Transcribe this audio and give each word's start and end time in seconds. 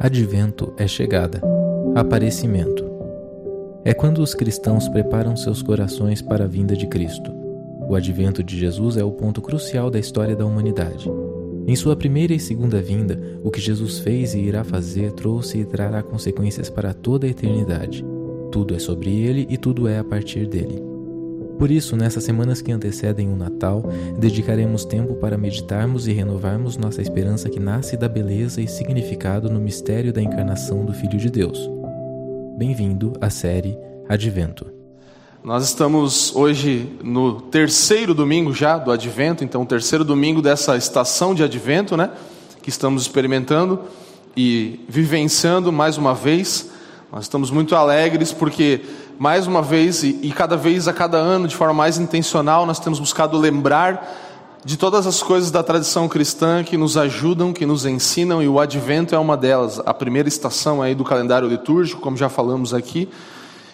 Advento 0.00 0.72
é 0.76 0.86
chegada, 0.86 1.42
aparecimento. 1.96 2.84
É 3.84 3.92
quando 3.92 4.18
os 4.18 4.32
cristãos 4.32 4.88
preparam 4.88 5.36
seus 5.36 5.60
corações 5.60 6.22
para 6.22 6.44
a 6.44 6.46
vinda 6.46 6.76
de 6.76 6.86
Cristo. 6.86 7.32
O 7.88 7.96
advento 7.96 8.40
de 8.40 8.56
Jesus 8.56 8.96
é 8.96 9.02
o 9.02 9.10
ponto 9.10 9.42
crucial 9.42 9.90
da 9.90 9.98
história 9.98 10.36
da 10.36 10.46
humanidade. 10.46 11.10
Em 11.66 11.74
sua 11.74 11.96
primeira 11.96 12.32
e 12.32 12.38
segunda 12.38 12.80
vinda, 12.80 13.20
o 13.42 13.50
que 13.50 13.60
Jesus 13.60 13.98
fez 13.98 14.34
e 14.34 14.38
irá 14.38 14.62
fazer 14.62 15.10
trouxe 15.14 15.58
e 15.58 15.64
trará 15.64 16.00
consequências 16.00 16.70
para 16.70 16.94
toda 16.94 17.26
a 17.26 17.30
eternidade. 17.30 18.04
Tudo 18.52 18.76
é 18.76 18.78
sobre 18.78 19.10
ele 19.10 19.48
e 19.50 19.56
tudo 19.56 19.88
é 19.88 19.98
a 19.98 20.04
partir 20.04 20.46
dele. 20.46 20.80
Por 21.58 21.72
isso, 21.72 21.96
nessas 21.96 22.22
semanas 22.22 22.62
que 22.62 22.70
antecedem 22.70 23.28
o 23.28 23.34
Natal, 23.34 23.82
dedicaremos 24.16 24.84
tempo 24.84 25.14
para 25.14 25.36
meditarmos 25.36 26.06
e 26.06 26.12
renovarmos 26.12 26.76
nossa 26.76 27.02
esperança 27.02 27.50
que 27.50 27.58
nasce 27.58 27.96
da 27.96 28.08
beleza 28.08 28.60
e 28.60 28.68
significado 28.68 29.50
no 29.50 29.58
mistério 29.58 30.12
da 30.12 30.22
encarnação 30.22 30.84
do 30.84 30.92
Filho 30.92 31.18
de 31.18 31.28
Deus. 31.28 31.58
Bem-vindo 32.56 33.12
à 33.20 33.28
série 33.28 33.76
Advento. 34.08 34.66
Nós 35.42 35.64
estamos 35.64 36.34
hoje 36.36 36.96
no 37.02 37.40
terceiro 37.40 38.14
domingo 38.14 38.54
já 38.54 38.78
do 38.78 38.92
Advento, 38.92 39.42
então 39.42 39.62
o 39.62 39.66
terceiro 39.66 40.04
domingo 40.04 40.40
dessa 40.40 40.76
estação 40.76 41.34
de 41.34 41.42
Advento, 41.42 41.96
né? 41.96 42.10
Que 42.62 42.68
estamos 42.68 43.02
experimentando 43.02 43.80
e 44.36 44.78
vivenciando 44.88 45.72
mais 45.72 45.98
uma 45.98 46.14
vez. 46.14 46.70
Nós 47.10 47.24
estamos 47.24 47.50
muito 47.50 47.74
alegres 47.74 48.32
porque 48.32 48.82
mais 49.18 49.48
uma 49.48 49.60
vez 49.60 50.04
e, 50.04 50.18
e 50.22 50.30
cada 50.30 50.56
vez 50.56 50.86
a 50.86 50.92
cada 50.92 51.16
ano, 51.16 51.48
de 51.48 51.56
forma 51.56 51.74
mais 51.74 51.98
intencional, 51.98 52.64
nós 52.64 52.78
temos 52.78 53.00
buscado 53.00 53.36
lembrar 53.36 54.16
de 54.64 54.76
todas 54.76 55.06
as 55.06 55.22
coisas 55.22 55.50
da 55.50 55.62
tradição 55.62 56.08
cristã 56.08 56.62
que 56.62 56.76
nos 56.76 56.96
ajudam, 56.96 57.52
que 57.52 57.66
nos 57.66 57.84
ensinam, 57.84 58.40
e 58.40 58.48
o 58.48 58.60
advento 58.60 59.14
é 59.14 59.18
uma 59.18 59.36
delas, 59.36 59.80
a 59.84 59.92
primeira 59.92 60.28
estação 60.28 60.80
aí 60.80 60.94
do 60.94 61.04
calendário 61.04 61.48
litúrgico, 61.48 62.00
como 62.00 62.16
já 62.16 62.28
falamos 62.28 62.72
aqui. 62.72 63.08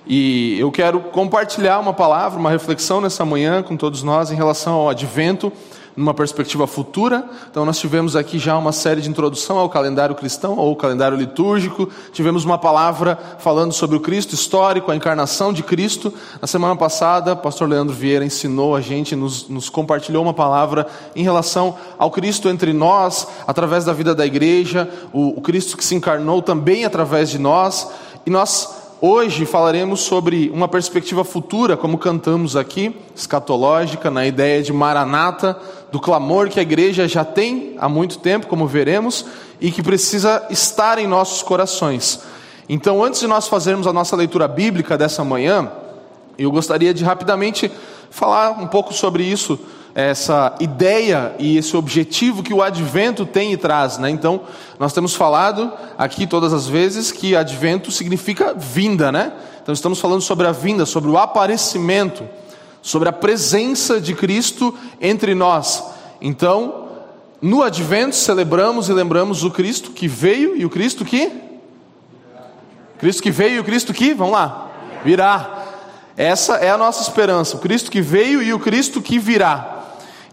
E 0.07 0.59
eu 0.59 0.71
quero 0.71 1.01
compartilhar 1.01 1.79
uma 1.79 1.93
palavra, 1.93 2.39
uma 2.39 2.51
reflexão 2.51 3.01
nessa 3.01 3.25
manhã 3.25 3.63
com 3.63 3.77
todos 3.77 4.03
nós 4.03 4.31
em 4.31 4.35
relação 4.35 4.75
ao 4.75 4.89
advento 4.89 5.53
numa 5.97 6.13
perspectiva 6.13 6.67
futura. 6.67 7.25
Então, 7.51 7.65
nós 7.65 7.79
tivemos 7.79 8.17
aqui 8.17 8.39
já 8.39 8.57
uma 8.57 8.73
série 8.73 9.01
de 9.01 9.09
introdução 9.09 9.59
ao 9.59 9.69
calendário 9.69 10.15
cristão 10.15 10.57
ou 10.57 10.75
calendário 10.75 11.17
litúrgico. 11.17 11.89
Tivemos 12.13 12.45
uma 12.45 12.59
palavra 12.59 13.19
falando 13.39 13.73
sobre 13.73 13.97
o 13.97 14.01
Cristo 14.01 14.35
histórico, 14.35 14.91
a 14.91 14.97
encarnação 14.97 15.53
de 15.53 15.63
Cristo. 15.63 16.13
Na 16.41 16.47
semana 16.47 16.77
passada, 16.77 17.33
o 17.33 17.37
pastor 17.37 17.69
Leandro 17.69 17.95
Vieira 17.95 18.25
ensinou 18.25 18.75
a 18.75 18.81
gente, 18.81 19.15
nos, 19.15 19.49
nos 19.49 19.69
compartilhou 19.69 20.23
uma 20.23 20.35
palavra 20.35 20.87
em 21.15 21.23
relação 21.23 21.77
ao 21.99 22.11
Cristo 22.11 22.49
entre 22.49 22.73
nós, 22.73 23.27
através 23.47 23.85
da 23.85 23.93
vida 23.93 24.15
da 24.15 24.27
igreja, 24.27 24.89
o, 25.13 25.39
o 25.39 25.41
Cristo 25.41 25.77
que 25.77 25.85
se 25.85 25.95
encarnou 25.95 26.43
também 26.43 26.85
através 26.85 27.31
de 27.31 27.39
nós. 27.39 27.89
E 28.27 28.31
nós 28.31 28.84
Hoje 29.07 29.45
falaremos 29.45 30.01
sobre 30.01 30.51
uma 30.55 30.67
perspectiva 30.67 31.25
futura, 31.25 31.77
como 31.77 31.99
cantamos 31.99 32.57
aqui, 32.57 32.97
escatológica, 33.15 34.11
na 34.11 34.27
ideia 34.27 34.63
de 34.63 34.73
Maranata, 34.73 35.61
do 35.93 36.01
clamor 36.01 36.49
que 36.49 36.59
a 36.59 36.63
igreja 36.63 37.07
já 37.07 37.23
tem 37.23 37.77
há 37.79 37.87
muito 37.87 38.17
tempo, 38.17 38.47
como 38.47 38.67
veremos, 38.67 39.27
e 39.61 39.71
que 39.71 39.83
precisa 39.83 40.47
estar 40.49 40.99
em 40.99 41.07
nossos 41.07 41.43
corações. 41.43 42.23
Então, 42.67 43.05
antes 43.05 43.21
de 43.21 43.27
nós 43.27 43.47
fazermos 43.47 43.87
a 43.87 43.93
nossa 43.93 44.17
leitura 44.17 44.49
bíblica 44.49 44.97
dessa 44.97 45.23
manhã, 45.23 45.71
eu 46.39 46.51
gostaria 46.51 46.95
de 46.95 47.05
rapidamente 47.05 47.71
falar 48.09 48.53
um 48.53 48.67
pouco 48.67 48.95
sobre 48.95 49.23
isso 49.23 49.61
essa 49.95 50.57
ideia 50.59 51.35
e 51.39 51.57
esse 51.57 51.77
objetivo 51.77 52.43
que 52.43 52.53
o 52.53 52.63
advento 52.63 53.25
tem 53.25 53.53
e 53.53 53.57
traz. 53.57 53.97
Né? 53.97 54.11
Então, 54.11 54.41
nós 54.79 54.93
temos 54.93 55.15
falado 55.15 55.73
aqui 55.97 56.27
todas 56.27 56.53
as 56.53 56.67
vezes 56.67 57.13
que 57.13 57.37
advento 57.37 57.93
significa 57.93 58.53
vinda, 58.55 59.13
né? 59.13 59.33
Então, 59.63 59.73
estamos 59.73 60.01
falando 60.01 60.21
sobre 60.21 60.47
a 60.47 60.53
vinda, 60.53 60.85
sobre 60.85 61.09
o 61.11 61.17
aparecimento, 61.17 62.29
sobre 62.83 63.09
a 63.09 63.13
presença 63.13 64.01
de 64.01 64.15
Cristo 64.15 64.77
entre 65.01 65.35
nós. 65.35 65.83
Então, 66.21 66.89
no 67.41 67.63
advento 67.63 68.17
celebramos 68.17 68.89
e 68.89 68.93
lembramos 68.93 69.45
o 69.45 69.51
Cristo 69.51 69.93
que 69.93 70.09
veio 70.09 70.57
e 70.57 70.67
o 70.67 70.71
Cristo 70.71 71.05
que. 71.05 71.33
Cristo 72.99 73.23
que 73.23 73.31
veio 73.31 73.57
e 73.57 73.61
o 73.61 73.65
Cristo 73.65 73.95
que, 73.95 74.13
vamos 74.13 74.35
lá, 74.35 74.71
virá. 75.05 75.65
Essa 76.17 76.57
é 76.57 76.71
a 76.71 76.79
nossa 76.79 77.03
esperança, 77.03 77.57
o 77.57 77.61
Cristo 77.61 77.91
que 77.91 78.01
veio 78.01 78.43
e 78.43 78.53
o 78.53 78.59
Cristo 78.59 79.01
que 79.01 79.19
virá. 79.19 79.74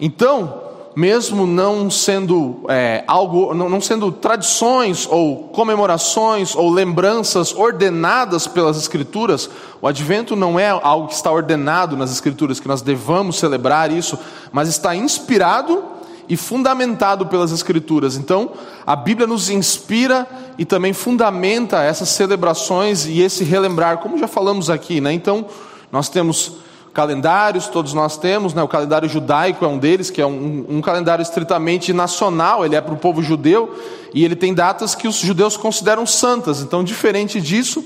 Então, 0.02 0.72
mesmo 0.96 1.46
não 1.46 1.90
sendo 1.92 2.66
é, 2.68 3.04
algo, 3.08 3.54
não, 3.54 3.70
não 3.70 3.80
sendo 3.80 4.12
tradições 4.12 5.08
ou 5.10 5.50
comemorações 5.50 6.56
ou 6.56 6.72
lembranças 6.72 7.54
ordenadas 7.54 8.48
pelas 8.48 8.78
Escrituras, 8.78 9.48
o 9.80 9.88
Advento 9.88 10.36
não 10.36 10.60
é 10.60 10.70
algo 10.70 11.08
que 11.08 11.14
está 11.14 11.32
ordenado 11.32 11.96
nas 11.96 12.12
Escrituras 12.12 12.60
que 12.60 12.68
nós 12.68 12.82
devamos 12.82 13.38
celebrar 13.38 13.92
isso, 13.92 14.18
mas 14.52 14.68
está 14.68 14.96
inspirado 14.96 15.84
e 16.28 16.36
fundamentado 16.36 17.28
pelas 17.28 17.52
Escrituras. 17.52 18.18
Então, 18.18 18.52
a 18.86 18.96
Bíblia 18.96 19.28
nos 19.28 19.50
inspira 19.50 20.28
e 20.58 20.66
também 20.66 20.94
fundamenta 20.94 21.84
essas 21.84 22.10
celebrações 22.10 23.06
e 23.06 23.22
esse 23.22 23.44
relembrar, 23.44 24.00
como 24.00 24.18
já 24.18 24.28
falamos 24.28 24.70
aqui, 24.70 25.00
né? 25.00 25.14
Então, 25.14 25.46
nós 25.92 26.10
temos 26.10 26.54
calendários, 26.94 27.68
todos 27.68 27.94
nós 27.94 28.18
temos, 28.18 28.54
né? 28.54 28.62
o 28.62 28.68
calendário 28.68 29.08
judaico 29.08 29.64
é 29.64 29.68
um 29.68 29.78
deles, 29.78 30.10
que 30.10 30.22
é 30.22 30.26
um, 30.26 30.66
um 30.68 30.82
calendário 30.82 31.24
estritamente 31.24 31.94
nacional, 31.94 32.66
ele 32.66 32.76
é 32.76 32.82
para 32.82 32.94
o 32.94 32.98
povo 32.98 33.22
judeu, 33.24 33.74
e 34.14 34.26
ele 34.26 34.36
tem 34.36 34.54
datas 34.54 34.94
que 34.94 35.08
os 35.08 35.16
judeus 35.16 35.56
consideram 35.56 36.06
santas, 36.06 36.62
então, 36.62 36.84
diferente 36.84 37.40
disso, 37.40 37.84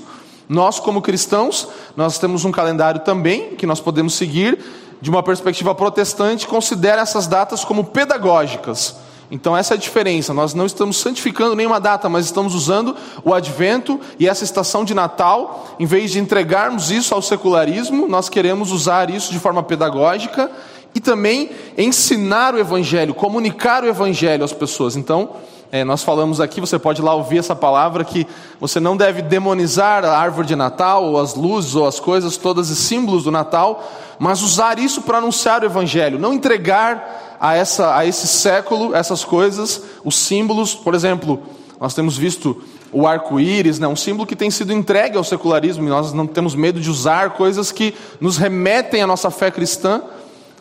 nós, 0.48 0.78
como 0.78 1.02
cristãos, 1.02 1.68
nós 1.96 2.18
temos 2.18 2.44
um 2.44 2.52
calendário 2.52 3.00
também, 3.00 3.54
que 3.56 3.66
nós 3.66 3.80
podemos 3.80 4.14
seguir, 4.14 4.58
de 5.00 5.10
uma 5.10 5.22
perspectiva 5.22 5.74
protestante, 5.74 6.46
considera 6.46 7.02
essas 7.02 7.26
datas 7.26 7.64
como 7.64 7.84
pedagógicas. 7.84 8.96
Então, 9.30 9.56
essa 9.56 9.74
é 9.74 9.76
a 9.76 9.80
diferença. 9.80 10.32
Nós 10.32 10.54
não 10.54 10.66
estamos 10.66 10.98
santificando 10.98 11.56
nenhuma 11.56 11.80
data, 11.80 12.08
mas 12.08 12.26
estamos 12.26 12.54
usando 12.54 12.94
o 13.24 13.34
advento 13.34 14.00
e 14.18 14.28
essa 14.28 14.44
estação 14.44 14.84
de 14.84 14.94
Natal, 14.94 15.74
em 15.78 15.86
vez 15.86 16.12
de 16.12 16.20
entregarmos 16.20 16.90
isso 16.90 17.14
ao 17.14 17.20
secularismo, 17.20 18.06
nós 18.08 18.28
queremos 18.28 18.70
usar 18.70 19.10
isso 19.10 19.32
de 19.32 19.38
forma 19.38 19.62
pedagógica 19.62 20.50
e 20.94 21.00
também 21.00 21.50
ensinar 21.76 22.54
o 22.54 22.58
evangelho, 22.58 23.14
comunicar 23.14 23.82
o 23.82 23.86
evangelho 23.86 24.44
às 24.44 24.52
pessoas. 24.52 24.96
Então, 24.96 25.30
é, 25.72 25.82
nós 25.82 26.04
falamos 26.04 26.40
aqui, 26.40 26.60
você 26.60 26.78
pode 26.78 27.02
lá 27.02 27.12
ouvir 27.12 27.38
essa 27.38 27.54
palavra, 27.54 28.04
que 28.04 28.26
você 28.60 28.78
não 28.78 28.96
deve 28.96 29.20
demonizar 29.20 30.04
a 30.04 30.16
árvore 30.16 30.46
de 30.46 30.54
Natal, 30.56 31.04
ou 31.04 31.20
as 31.20 31.34
luzes, 31.34 31.74
ou 31.74 31.86
as 31.86 31.98
coisas, 31.98 32.36
todas 32.36 32.70
os 32.70 32.78
símbolos 32.78 33.24
do 33.24 33.32
Natal, 33.32 33.82
mas 34.18 34.42
usar 34.42 34.78
isso 34.78 35.02
para 35.02 35.18
anunciar 35.18 35.62
o 35.62 35.66
Evangelho, 35.66 36.18
não 36.18 36.32
entregar 36.32 37.25
a, 37.40 37.54
essa, 37.54 37.96
a 37.96 38.06
esse 38.06 38.26
século 38.26 38.94
essas 38.94 39.24
coisas, 39.24 39.82
os 40.04 40.16
símbolos, 40.16 40.74
por 40.74 40.94
exemplo, 40.94 41.42
nós 41.80 41.94
temos 41.94 42.16
visto 42.16 42.62
o 42.92 43.06
arco-íris, 43.06 43.78
né, 43.78 43.86
um 43.86 43.96
símbolo 43.96 44.26
que 44.26 44.36
tem 44.36 44.50
sido 44.50 44.72
entregue 44.72 45.18
ao 45.18 45.24
secularismo, 45.24 45.84
e 45.84 45.88
nós 45.88 46.12
não 46.12 46.26
temos 46.26 46.54
medo 46.54 46.80
de 46.80 46.88
usar 46.88 47.30
coisas 47.30 47.70
que 47.70 47.94
nos 48.20 48.36
remetem 48.36 49.02
à 49.02 49.06
nossa 49.06 49.30
fé 49.30 49.50
cristã, 49.50 50.02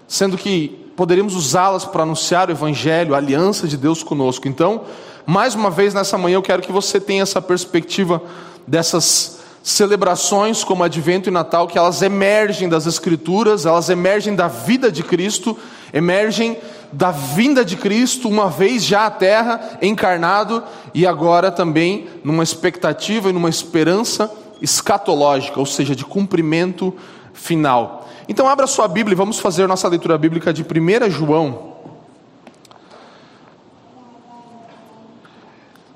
sendo 0.07 0.37
que 0.37 0.91
poderíamos 0.95 1.35
usá-las 1.35 1.85
para 1.85 2.03
anunciar 2.03 2.49
o 2.49 2.51
Evangelho, 2.51 3.13
a 3.13 3.17
aliança 3.17 3.67
de 3.67 3.77
Deus 3.77 4.03
conosco. 4.03 4.47
Então, 4.47 4.81
mais 5.25 5.55
uma 5.55 5.69
vez 5.69 5.93
nessa 5.93 6.17
manhã 6.17 6.35
eu 6.35 6.41
quero 6.41 6.61
que 6.61 6.71
você 6.71 6.99
tenha 6.99 7.23
essa 7.23 7.41
perspectiva 7.41 8.21
dessas 8.67 9.39
celebrações 9.63 10.63
como 10.63 10.83
Advento 10.83 11.27
e 11.27 11.31
Natal, 11.31 11.67
que 11.67 11.77
elas 11.77 12.01
emergem 12.01 12.69
das 12.69 12.85
Escrituras, 12.85 13.65
elas 13.65 13.89
emergem 13.89 14.35
da 14.35 14.47
vida 14.47 14.91
de 14.91 15.01
Cristo, 15.01 15.57
emergem 15.93 16.57
da 16.91 17.11
vinda 17.11 17.65
de 17.65 17.75
Cristo, 17.75 18.29
uma 18.29 18.49
vez 18.49 18.83
já 18.83 19.05
à 19.05 19.11
terra, 19.11 19.77
encarnado, 19.81 20.63
e 20.93 21.05
agora 21.05 21.51
também 21.51 22.07
numa 22.23 22.43
expectativa 22.43 23.29
e 23.29 23.33
numa 23.33 23.49
esperança 23.49 24.31
escatológica, 24.61 25.59
ou 25.59 25.65
seja, 25.65 25.95
de 25.95 26.05
cumprimento 26.05 26.93
final. 27.33 28.07
Então, 28.27 28.47
abra 28.47 28.65
sua 28.65 28.87
Bíblia 28.87 29.13
e 29.13 29.17
vamos 29.17 29.39
fazer 29.39 29.67
nossa 29.67 29.87
leitura 29.87 30.17
bíblica 30.17 30.53
de 30.53 30.63
1 30.63 31.09
João. 31.11 31.75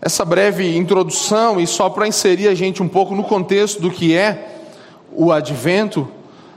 Essa 0.02 0.24
breve 0.24 0.78
introdução, 0.78 1.60
e 1.60 1.68
só 1.68 1.90
para 1.90 2.08
inserir 2.08 2.48
a 2.48 2.56
gente 2.56 2.82
um 2.82 2.88
pouco 2.88 3.16
no 3.16 3.24
contexto 3.24 3.82
do 3.82 3.92
que 3.92 4.16
é 4.16 4.62
o 5.12 5.32
advento, 5.32 6.08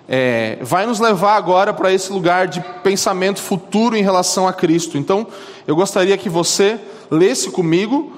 é, 0.09 0.59
vai 0.61 0.87
nos 0.87 1.01
levar 1.01 1.37
agora 1.37 1.73
para 1.73 1.93
esse 1.93 2.13
lugar 2.13 2.49
de 2.49 2.61
pensamento 2.83 3.41
futuro 3.41 3.97
em 3.97 4.03
relação 4.03 4.47
a 4.47 4.53
Cristo. 4.53 4.99
Então, 4.99 5.27
eu 5.67 5.77
gostaria 5.77 6.17
que 6.19 6.29
você 6.29 6.81
lesse 7.11 7.51
comigo 7.51 8.13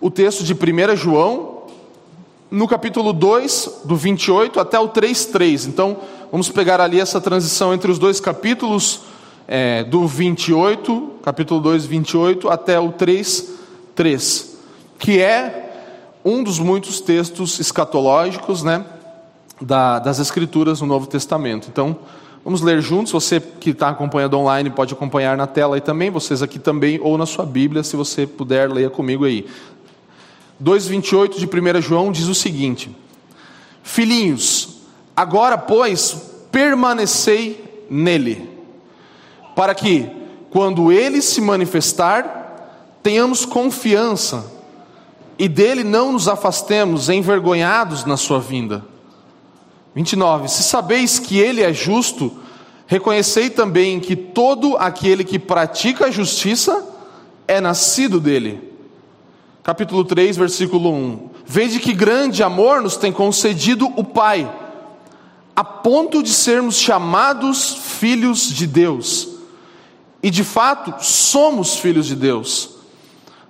o 0.00 0.10
texto 0.10 0.44
de 0.44 0.52
1 0.54 0.96
João, 0.96 1.56
no 2.50 2.68
capítulo 2.68 3.12
2, 3.12 3.82
do 3.84 3.96
28 3.96 4.60
até 4.60 4.78
o 4.78 4.88
3,3. 4.88 5.66
Então, 5.66 5.96
Vamos 6.30 6.48
pegar 6.48 6.80
ali 6.80 7.00
essa 7.00 7.20
transição 7.20 7.72
entre 7.72 7.90
os 7.90 7.98
dois 7.98 8.18
capítulos, 8.18 9.00
é, 9.46 9.84
do 9.84 10.06
28, 10.06 11.12
capítulo 11.22 11.60
2, 11.60 11.86
28, 11.86 12.48
até 12.48 12.80
o 12.80 12.90
3, 12.90 13.52
3, 13.94 14.58
que 14.98 15.20
é 15.20 15.72
um 16.24 16.42
dos 16.42 16.58
muitos 16.58 17.00
textos 17.00 17.60
escatológicos, 17.60 18.64
né, 18.64 18.84
da, 19.60 19.98
das 19.98 20.18
Escrituras 20.18 20.80
no 20.80 20.86
Novo 20.86 21.06
Testamento. 21.06 21.68
Então, 21.68 21.96
vamos 22.44 22.60
ler 22.60 22.80
juntos. 22.80 23.12
Você 23.12 23.40
que 23.40 23.70
está 23.70 23.88
acompanhando 23.88 24.38
online 24.38 24.70
pode 24.70 24.92
acompanhar 24.92 25.36
na 25.36 25.46
tela 25.46 25.76
aí 25.76 25.80
também, 25.80 26.10
vocês 26.10 26.42
aqui 26.42 26.58
também, 26.58 27.00
ou 27.02 27.16
na 27.16 27.26
sua 27.26 27.46
Bíblia, 27.46 27.82
se 27.82 27.96
você 27.96 28.26
puder, 28.26 28.70
leia 28.70 28.90
comigo 28.90 29.24
aí. 29.24 29.46
2,28 30.62 31.38
de 31.38 31.46
1 31.46 31.80
João 31.82 32.10
diz 32.10 32.28
o 32.28 32.34
seguinte: 32.34 32.94
Filhinhos, 33.82 34.78
agora, 35.14 35.58
pois, 35.58 36.32
permanecei 36.50 37.84
nele, 37.90 38.48
para 39.54 39.74
que, 39.74 40.10
quando 40.50 40.90
ele 40.90 41.20
se 41.20 41.40
manifestar, 41.40 42.98
tenhamos 43.02 43.44
confiança 43.44 44.52
e 45.38 45.48
dele 45.48 45.84
não 45.84 46.12
nos 46.12 46.28
afastemos 46.28 47.08
envergonhados 47.08 48.04
na 48.04 48.16
sua 48.16 48.40
vinda. 48.40 48.95
29. 49.96 50.48
Se 50.48 50.62
sabeis 50.62 51.18
que 51.18 51.38
ele 51.38 51.62
é 51.62 51.72
justo, 51.72 52.30
reconhecei 52.86 53.48
também 53.48 53.98
que 53.98 54.14
todo 54.14 54.76
aquele 54.76 55.24
que 55.24 55.38
pratica 55.38 56.04
a 56.04 56.10
justiça 56.10 56.86
é 57.48 57.62
nascido 57.62 58.20
dele. 58.20 58.74
Capítulo 59.62 60.04
3, 60.04 60.36
versículo 60.36 60.92
1. 60.92 61.30
Vede 61.46 61.80
que 61.80 61.94
grande 61.94 62.42
amor 62.42 62.82
nos 62.82 62.98
tem 62.98 63.10
concedido 63.10 63.90
o 63.96 64.04
Pai, 64.04 64.52
a 65.56 65.64
ponto 65.64 66.22
de 66.22 66.28
sermos 66.28 66.76
chamados 66.76 67.74
filhos 67.98 68.50
de 68.50 68.66
Deus. 68.66 69.28
E 70.22 70.28
de 70.28 70.44
fato, 70.44 71.02
somos 71.02 71.76
filhos 71.76 72.06
de 72.06 72.16
Deus. 72.16 72.68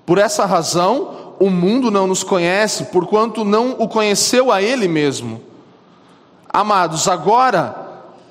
Por 0.07 0.17
essa 0.17 0.47
razão, 0.47 1.35
o 1.41 1.51
mundo 1.51 1.91
não 1.91 2.07
nos 2.07 2.23
conhece, 2.23 2.85
porquanto 2.85 3.45
não 3.45 3.75
o 3.81 3.89
conheceu 3.89 4.53
a 4.53 4.63
Ele 4.63 4.87
mesmo. 4.87 5.46
Amados, 6.57 7.07
agora 7.07 7.77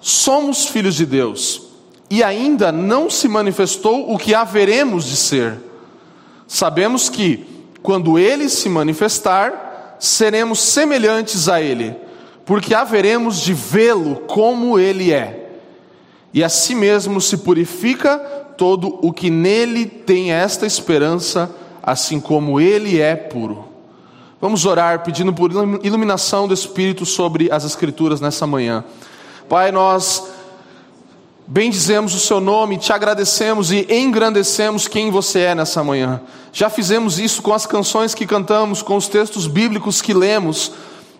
somos 0.01 0.65
filhos 0.65 0.95
de 0.95 1.05
Deus, 1.05 1.61
e 2.09 2.23
ainda 2.23 2.71
não 2.71 3.07
se 3.07 3.27
manifestou 3.27 4.11
o 4.11 4.17
que 4.17 4.33
haveremos 4.33 5.05
de 5.05 5.15
ser. 5.15 5.59
Sabemos 6.47 7.07
que, 7.07 7.45
quando 7.83 8.17
Ele 8.17 8.49
se 8.49 8.67
manifestar, 8.67 9.97
seremos 9.99 10.57
semelhantes 10.57 11.47
a 11.47 11.61
Ele, 11.61 11.95
porque 12.43 12.73
haveremos 12.73 13.41
de 13.41 13.53
vê-lo 13.53 14.15
como 14.21 14.79
Ele 14.79 15.13
é. 15.13 15.59
E 16.33 16.43
assim 16.43 16.73
mesmo 16.73 17.21
se 17.21 17.37
purifica 17.37 18.17
todo 18.57 18.97
o 19.03 19.13
que 19.13 19.29
nele 19.29 19.85
tem 19.85 20.31
esta 20.31 20.65
esperança 20.65 21.55
assim 21.83 22.19
como 22.19 22.59
Ele 22.59 22.99
é 22.99 23.15
puro. 23.15 23.74
Vamos 24.41 24.65
orar 24.65 25.01
pedindo 25.01 25.31
por 25.31 25.49
iluminação 25.81 26.45
do 26.45 26.53
Espírito 26.53 27.05
sobre 27.05 27.49
as 27.49 27.63
Escrituras 27.63 28.19
nessa 28.19 28.45
manhã. 28.45 28.83
Pai, 29.47 29.71
nós 29.71 30.27
bendizemos 31.47 32.13
o 32.13 32.19
Seu 32.19 32.41
nome, 32.41 32.77
te 32.77 32.91
agradecemos 32.91 33.71
e 33.71 33.87
engrandecemos 33.89 34.89
quem 34.89 35.09
você 35.09 35.39
é 35.39 35.55
nessa 35.55 35.81
manhã. 35.85 36.21
Já 36.51 36.69
fizemos 36.69 37.17
isso 37.17 37.41
com 37.41 37.53
as 37.53 37.65
canções 37.65 38.13
que 38.13 38.25
cantamos, 38.25 38.81
com 38.81 38.97
os 38.97 39.07
textos 39.07 39.47
bíblicos 39.47 40.01
que 40.01 40.13
lemos, 40.13 40.73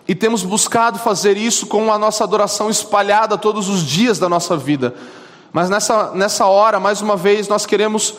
e 0.06 0.14
temos 0.14 0.42
buscado 0.42 0.98
fazer 0.98 1.38
isso 1.38 1.66
com 1.66 1.90
a 1.90 1.98
nossa 1.98 2.22
adoração 2.22 2.68
espalhada 2.68 3.38
todos 3.38 3.70
os 3.70 3.82
dias 3.82 4.18
da 4.18 4.28
nossa 4.28 4.58
vida. 4.58 4.94
Mas 5.54 5.70
nessa, 5.70 6.10
nessa 6.10 6.44
hora, 6.44 6.78
mais 6.78 7.00
uma 7.00 7.16
vez, 7.16 7.48
nós 7.48 7.64
queremos 7.64 8.14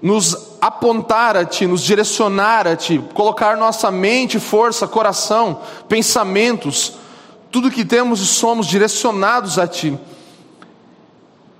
nos 0.00 0.56
apontar 0.60 1.36
a 1.36 1.44
Ti, 1.44 1.66
nos 1.66 1.82
direcionar 1.82 2.66
a 2.66 2.76
Ti, 2.76 3.02
colocar 3.14 3.56
nossa 3.56 3.90
mente, 3.90 4.38
força, 4.38 4.86
coração, 4.86 5.60
pensamentos, 5.88 6.94
tudo 7.50 7.70
que 7.70 7.84
temos 7.84 8.20
e 8.20 8.26
somos 8.26 8.66
direcionados 8.66 9.58
a 9.58 9.66
Ti. 9.66 9.98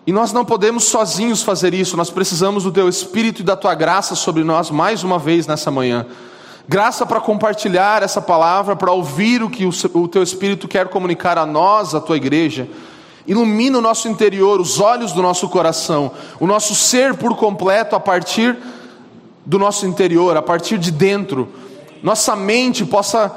E 0.06 0.12
nós 0.12 0.32
não 0.32 0.44
podemos 0.44 0.84
sozinhos 0.84 1.42
fazer 1.42 1.74
isso, 1.74 1.96
nós 1.96 2.10
precisamos 2.10 2.64
do 2.64 2.72
Teu 2.72 2.88
Espírito 2.88 3.42
e 3.42 3.44
da 3.44 3.56
Tua 3.56 3.74
graça 3.74 4.14
sobre 4.14 4.44
nós 4.44 4.70
mais 4.70 5.02
uma 5.02 5.18
vez 5.18 5.46
nessa 5.46 5.70
manhã. 5.70 6.06
Graça 6.66 7.04
para 7.06 7.20
compartilhar 7.20 8.02
essa 8.02 8.20
palavra, 8.20 8.76
para 8.76 8.92
ouvir 8.92 9.42
o 9.42 9.50
que 9.50 9.66
o 9.66 10.08
Teu 10.08 10.22
Espírito 10.22 10.68
quer 10.68 10.88
comunicar 10.88 11.38
a 11.38 11.46
nós, 11.46 11.94
a 11.94 12.00
Tua 12.00 12.16
igreja 12.16 12.68
ilumina 13.28 13.76
o 13.76 13.82
nosso 13.82 14.08
interior, 14.08 14.58
os 14.58 14.80
olhos 14.80 15.12
do 15.12 15.20
nosso 15.20 15.48
coração, 15.50 16.10
o 16.40 16.46
nosso 16.46 16.74
ser 16.74 17.14
por 17.14 17.36
completo 17.36 17.94
a 17.94 18.00
partir 18.00 18.56
do 19.44 19.58
nosso 19.58 19.86
interior, 19.86 20.34
a 20.34 20.42
partir 20.42 20.78
de 20.78 20.90
dentro. 20.90 21.46
Nossa 22.02 22.34
mente 22.34 22.86
possa 22.86 23.30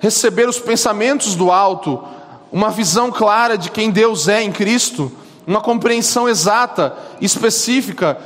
receber 0.00 0.48
os 0.48 0.58
pensamentos 0.58 1.34
do 1.34 1.52
alto, 1.52 2.02
uma 2.50 2.70
visão 2.70 3.12
clara 3.12 3.58
de 3.58 3.70
quem 3.70 3.90
Deus 3.90 4.28
é 4.28 4.42
em 4.42 4.50
Cristo, 4.50 5.12
uma 5.46 5.60
compreensão 5.60 6.26
exata, 6.26 6.96
específica 7.20 8.18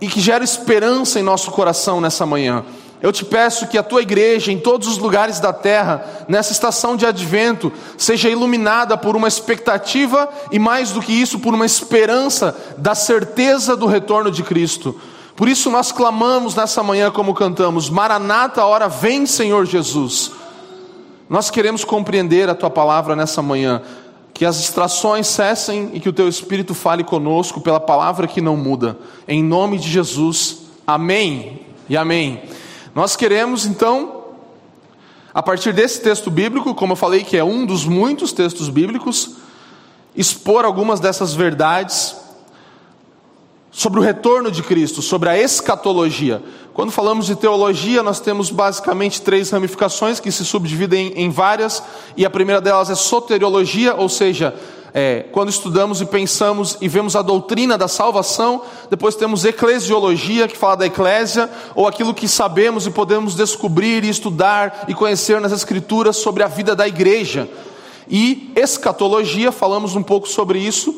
e 0.00 0.06
que 0.06 0.20
gera 0.20 0.44
esperança 0.44 1.18
em 1.18 1.22
nosso 1.22 1.50
coração 1.50 1.98
nessa 1.98 2.26
manhã. 2.26 2.62
Eu 3.00 3.12
te 3.12 3.24
peço 3.24 3.68
que 3.68 3.78
a 3.78 3.82
tua 3.82 4.02
igreja, 4.02 4.50
em 4.50 4.58
todos 4.58 4.88
os 4.88 4.98
lugares 4.98 5.38
da 5.38 5.52
terra, 5.52 6.04
nessa 6.26 6.50
estação 6.50 6.96
de 6.96 7.06
advento, 7.06 7.72
seja 7.96 8.28
iluminada 8.28 8.96
por 8.96 9.14
uma 9.14 9.28
expectativa 9.28 10.28
e, 10.50 10.58
mais 10.58 10.90
do 10.90 11.00
que 11.00 11.12
isso, 11.12 11.38
por 11.38 11.54
uma 11.54 11.64
esperança 11.64 12.56
da 12.76 12.96
certeza 12.96 13.76
do 13.76 13.86
retorno 13.86 14.32
de 14.32 14.42
Cristo. 14.42 15.00
Por 15.36 15.48
isso 15.48 15.70
nós 15.70 15.92
clamamos 15.92 16.56
nessa 16.56 16.82
manhã, 16.82 17.12
como 17.12 17.32
cantamos: 17.32 17.88
Maranata, 17.88 18.64
hora 18.64 18.88
vem, 18.88 19.24
Senhor 19.24 19.64
Jesus. 19.64 20.32
Nós 21.28 21.50
queremos 21.50 21.84
compreender 21.84 22.50
a 22.50 22.54
tua 22.54 22.70
palavra 22.70 23.14
nessa 23.14 23.40
manhã, 23.40 23.80
que 24.34 24.44
as 24.44 24.58
distrações 24.58 25.28
cessem 25.28 25.90
e 25.92 26.00
que 26.00 26.08
o 26.08 26.12
teu 26.12 26.28
Espírito 26.28 26.74
fale 26.74 27.04
conosco 27.04 27.60
pela 27.60 27.78
palavra 27.78 28.26
que 28.26 28.40
não 28.40 28.56
muda. 28.56 28.98
Em 29.28 29.40
nome 29.40 29.78
de 29.78 29.88
Jesus, 29.88 30.62
amém 30.84 31.60
e 31.88 31.96
amém. 31.96 32.42
Nós 32.98 33.14
queremos 33.14 33.64
então, 33.64 34.24
a 35.32 35.40
partir 35.40 35.72
desse 35.72 36.00
texto 36.00 36.32
bíblico, 36.32 36.74
como 36.74 36.94
eu 36.94 36.96
falei 36.96 37.22
que 37.22 37.36
é 37.36 37.44
um 37.44 37.64
dos 37.64 37.84
muitos 37.84 38.32
textos 38.32 38.68
bíblicos, 38.68 39.36
expor 40.16 40.64
algumas 40.64 40.98
dessas 40.98 41.32
verdades 41.32 42.16
sobre 43.70 44.00
o 44.00 44.02
retorno 44.02 44.50
de 44.50 44.64
Cristo, 44.64 45.00
sobre 45.00 45.28
a 45.28 45.38
escatologia. 45.38 46.42
Quando 46.74 46.90
falamos 46.90 47.26
de 47.26 47.36
teologia, 47.36 48.02
nós 48.02 48.18
temos 48.18 48.50
basicamente 48.50 49.22
três 49.22 49.48
ramificações 49.50 50.18
que 50.18 50.32
se 50.32 50.44
subdividem 50.44 51.12
em 51.14 51.30
várias, 51.30 51.80
e 52.16 52.26
a 52.26 52.30
primeira 52.30 52.60
delas 52.60 52.90
é 52.90 52.96
soteriologia, 52.96 53.94
ou 53.94 54.08
seja, 54.08 54.56
é, 54.94 55.26
quando 55.32 55.50
estudamos 55.50 56.00
e 56.00 56.06
pensamos 56.06 56.76
e 56.80 56.88
vemos 56.88 57.14
a 57.14 57.22
doutrina 57.22 57.76
da 57.76 57.88
salvação, 57.88 58.62
depois 58.90 59.14
temos 59.14 59.44
eclesiologia, 59.44 60.48
que 60.48 60.56
fala 60.56 60.78
da 60.78 60.86
eclésia, 60.86 61.48
ou 61.74 61.86
aquilo 61.86 62.14
que 62.14 62.26
sabemos 62.26 62.86
e 62.86 62.90
podemos 62.90 63.34
descobrir 63.34 64.04
e 64.04 64.08
estudar 64.08 64.84
e 64.88 64.94
conhecer 64.94 65.40
nas 65.40 65.52
Escrituras 65.52 66.16
sobre 66.16 66.42
a 66.42 66.48
vida 66.48 66.74
da 66.74 66.88
igreja. 66.88 67.48
E 68.08 68.50
escatologia, 68.56 69.52
falamos 69.52 69.94
um 69.94 70.02
pouco 70.02 70.26
sobre 70.26 70.58
isso, 70.58 70.94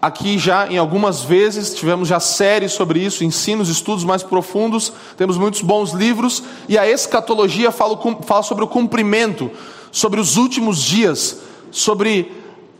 aqui 0.00 0.38
já 0.38 0.66
em 0.68 0.78
algumas 0.78 1.22
vezes, 1.22 1.74
tivemos 1.74 2.08
já 2.08 2.20
séries 2.20 2.72
sobre 2.72 3.00
isso, 3.00 3.24
ensinos, 3.24 3.68
estudos 3.68 4.04
mais 4.04 4.22
profundos, 4.22 4.92
temos 5.16 5.36
muitos 5.36 5.60
bons 5.60 5.92
livros, 5.92 6.42
e 6.68 6.78
a 6.78 6.88
escatologia 6.88 7.70
fala, 7.70 7.98
fala 8.22 8.42
sobre 8.42 8.64
o 8.64 8.68
cumprimento, 8.68 9.50
sobre 9.92 10.18
os 10.18 10.36
últimos 10.36 10.82
dias, 10.82 11.40
sobre 11.70 12.32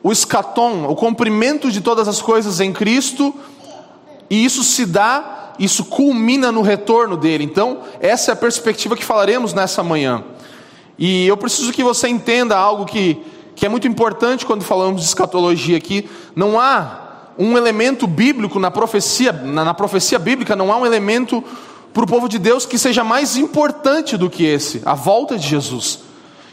o 0.02 0.12
escatom, 0.12 0.86
o 0.88 0.94
cumprimento 0.94 1.70
de 1.70 1.80
todas 1.80 2.08
as 2.08 2.22
coisas 2.22 2.60
em 2.60 2.72
Cristo, 2.72 3.34
e 4.30 4.44
isso 4.44 4.62
se 4.62 4.86
dá, 4.86 5.54
isso 5.58 5.84
culmina 5.84 6.52
no 6.52 6.62
retorno 6.62 7.16
dele. 7.16 7.44
Então, 7.44 7.80
essa 8.00 8.30
é 8.30 8.34
a 8.34 8.36
perspectiva 8.36 8.96
que 8.96 9.04
falaremos 9.04 9.52
nessa 9.52 9.82
manhã. 9.82 10.22
E 10.98 11.26
eu 11.26 11.36
preciso 11.36 11.72
que 11.72 11.82
você 11.82 12.08
entenda 12.08 12.56
algo 12.56 12.84
que, 12.84 13.20
que 13.54 13.64
é 13.64 13.68
muito 13.68 13.86
importante 13.86 14.44
quando 14.44 14.62
falamos 14.62 15.00
de 15.00 15.08
escatologia 15.08 15.76
aqui. 15.76 16.08
Não 16.34 16.60
há 16.60 17.08
um 17.38 17.56
elemento 17.56 18.06
bíblico 18.06 18.58
na 18.58 18.70
profecia, 18.70 19.32
na, 19.32 19.64
na 19.64 19.74
profecia 19.74 20.18
bíblica, 20.18 20.56
não 20.56 20.72
há 20.72 20.76
um 20.76 20.84
elemento 20.84 21.42
para 21.92 22.04
o 22.04 22.06
povo 22.06 22.28
de 22.28 22.38
Deus 22.38 22.66
que 22.66 22.78
seja 22.78 23.02
mais 23.02 23.36
importante 23.36 24.16
do 24.16 24.28
que 24.28 24.44
esse, 24.44 24.82
a 24.84 24.94
volta 24.94 25.38
de 25.38 25.46
Jesus. 25.46 26.00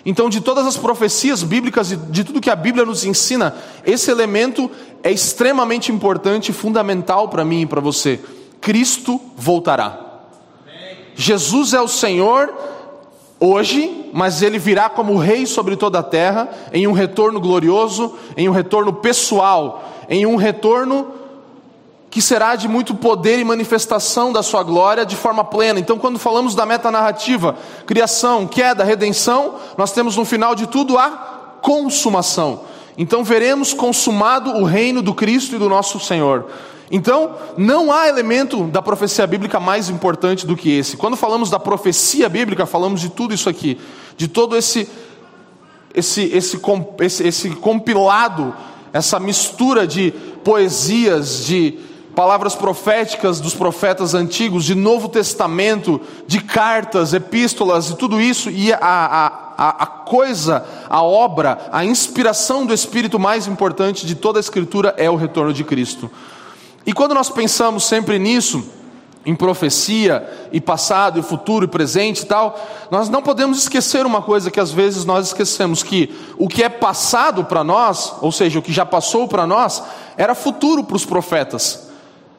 Então, 0.05 0.29
de 0.29 0.39
todas 0.39 0.67
as 0.67 0.77
profecias 0.77 1.41
bíblicas 1.41 1.91
e 1.91 1.97
de 1.97 2.24
tudo 2.24 2.39
que 2.39 2.50
a 2.50 2.55
Bíblia 2.55 2.85
nos 2.85 3.03
ensina, 3.03 3.55
esse 3.83 4.12
elemento 4.12 4.69
é 5.01 5.12
extremamente 5.12 5.91
importante 5.91 6.50
e 6.50 6.53
fundamental 6.53 7.27
para 7.27 7.43
mim 7.43 7.62
e 7.62 7.65
para 7.65 7.81
você. 7.81 8.19
Cristo 8.62 9.19
voltará. 9.35 10.00
Jesus 11.15 11.74
é 11.74 11.81
o 11.81 11.88
Senhor 11.88 12.53
hoje, 13.39 14.09
mas 14.13 14.41
ele 14.41 14.59
virá 14.59 14.89
como 14.89 15.17
rei 15.17 15.45
sobre 15.45 15.75
toda 15.75 16.00
a 16.00 16.03
terra, 16.03 16.50
em 16.71 16.85
um 16.88 16.91
retorno 16.91 17.39
glorioso, 17.39 18.15
em 18.38 18.47
um 18.47 18.51
retorno 18.51 18.93
pessoal, 18.93 19.83
em 20.09 20.25
um 20.25 20.35
retorno 20.35 21.25
que 22.15 22.22
será 22.22 22.55
de 22.55 22.65
muito 22.69 22.95
poder 22.95 23.39
e 23.39 23.43
manifestação 23.43 24.31
da 24.31 24.41
sua 24.41 24.63
glória 24.63 25.05
de 25.05 25.17
forma 25.17 25.43
plena. 25.43 25.81
Então, 25.81 26.00
quando 26.00 26.17
falamos 26.17 26.55
da 26.55 26.65
metanarrativa, 26.65 27.57
criação, 27.86 28.48
queda, 28.48 28.86
redenção, 28.86 29.55
nós 29.77 29.91
temos 29.91 30.15
no 30.15 30.24
final 30.24 30.55
de 30.55 30.65
tudo 30.65 30.98
a 30.98 31.10
consumação. 31.62 32.62
Então, 32.98 33.22
veremos 33.22 33.74
consumado 33.74 34.50
o 34.51 34.63
reino 34.63 35.01
do 35.01 35.13
Cristo 35.13 35.57
e 35.57 35.60
do 35.60 35.67
nosso 35.67 36.00
Senhor. 36.00 36.48
Então, 36.89 37.36
não 37.57 37.91
há 37.91 38.07
elemento 38.07 38.63
da 38.63 38.81
profecia 38.81 39.27
bíblica 39.27 39.60
mais 39.60 39.89
importante 39.89 40.48
do 40.48 40.55
que 40.55 40.72
esse. 40.72 40.95
Quando 40.95 41.17
falamos 41.17 41.50
da 41.50 41.60
profecia 41.60 42.29
bíblica, 42.29 42.65
falamos 42.65 43.01
de 43.01 43.10
tudo 43.10 43.34
isso 43.34 43.50
aqui, 43.50 43.77
de 44.15 44.29
todo 44.29 44.55
esse 44.55 44.88
esse, 45.93 46.24
esse, 46.34 46.62
esse, 47.01 47.27
esse 47.27 47.50
compilado, 47.50 48.55
essa 48.93 49.19
mistura 49.19 49.86
de 49.86 50.12
poesias, 50.45 51.45
de 51.45 51.77
palavras 52.15 52.55
proféticas 52.55 53.41
dos 53.41 53.53
profetas 53.53 54.13
antigos, 54.13 54.63
de 54.63 54.74
Novo 54.74 55.10
Testamento, 55.10 56.00
de 56.25 56.39
cartas, 56.39 57.13
epístolas 57.13 57.89
e 57.89 57.95
tudo 57.95 58.22
isso, 58.22 58.50
e 58.50 58.72
a, 58.72 58.79
a, 58.81 59.84
a 59.84 59.86
coisa, 59.86 60.65
a 60.89 61.03
obra, 61.03 61.69
a 61.72 61.84
inspiração 61.84 62.65
do 62.65 62.74
Espírito 62.74 63.19
mais 63.19 63.48
importante 63.48 64.07
de 64.07 64.15
toda 64.15 64.39
a 64.39 64.41
Escritura 64.41 64.95
é 64.98 65.10
o 65.10 65.15
retorno 65.15 65.53
de 65.53 65.63
Cristo. 65.63 66.10
E 66.86 66.93
quando 66.93 67.13
nós 67.13 67.29
pensamos 67.29 67.84
sempre 67.84 68.17
nisso, 68.17 68.63
em 69.25 69.36
profecia, 69.36 70.48
e 70.51 70.62
passado, 70.62 71.19
e 71.19 71.24
futuro, 71.24 71.65
e 71.65 71.67
presente 71.67 72.22
e 72.22 72.25
tal, 72.27 72.60
nós 72.91 73.10
não 73.10 73.24
podemos 73.24 73.57
esquecer 73.57 74.05
uma 74.05 74.22
coisa 74.22 74.51
que 74.51 74.60
às 74.60 74.72
vezes 74.72 75.03
nós 75.03 75.27
esquecemos: 75.27 75.81
que 75.81 76.15
o 76.38 76.48
que 76.48 76.63
é 76.63 76.69
passado 76.69 77.43
para 77.43 77.63
nós, 77.63 78.13
ou 78.22 78.31
seja, 78.31 78.60
o 78.60 78.62
que 78.62 78.72
já 78.72 78.86
passou 78.86 79.27
para 79.27 79.48
nós, 79.48 79.81
era 80.15 80.36
futuro 80.36 80.84
para 80.84 80.95
os 80.95 81.05
profetas. 81.05 81.86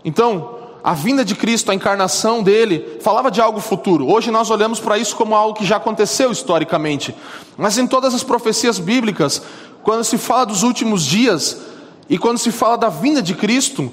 Então, 0.07 0.57
a 0.85 0.95
vinda 0.95 1.25
de 1.25 1.35
Cristo, 1.35 1.73
a 1.73 1.75
encarnação 1.75 2.41
dele, 2.41 2.99
falava 3.01 3.29
de 3.29 3.41
algo 3.41 3.59
futuro. 3.59 4.09
Hoje 4.09 4.31
nós 4.31 4.53
olhamos 4.53 4.79
para 4.79 4.97
isso 4.97 5.17
como 5.17 5.35
algo 5.35 5.59
que 5.59 5.67
já 5.67 5.79
aconteceu 5.79 6.31
historicamente. 6.31 7.13
Mas 7.59 7.77
em 7.77 7.89
todas 7.89 8.15
as 8.15 8.23
profecias 8.23 8.79
bíblicas, 8.79 9.43
quando 9.83 10.05
se 10.05 10.17
fala 10.17 10.47
dos 10.47 10.63
últimos 10.63 11.05
dias 11.05 11.61
e 12.09 12.17
quando 12.17 12.39
se 12.39 12.53
fala 12.53 12.79
da 12.79 12.89
vinda 12.89 13.21
de 13.21 13.35
Cristo, 13.35 13.93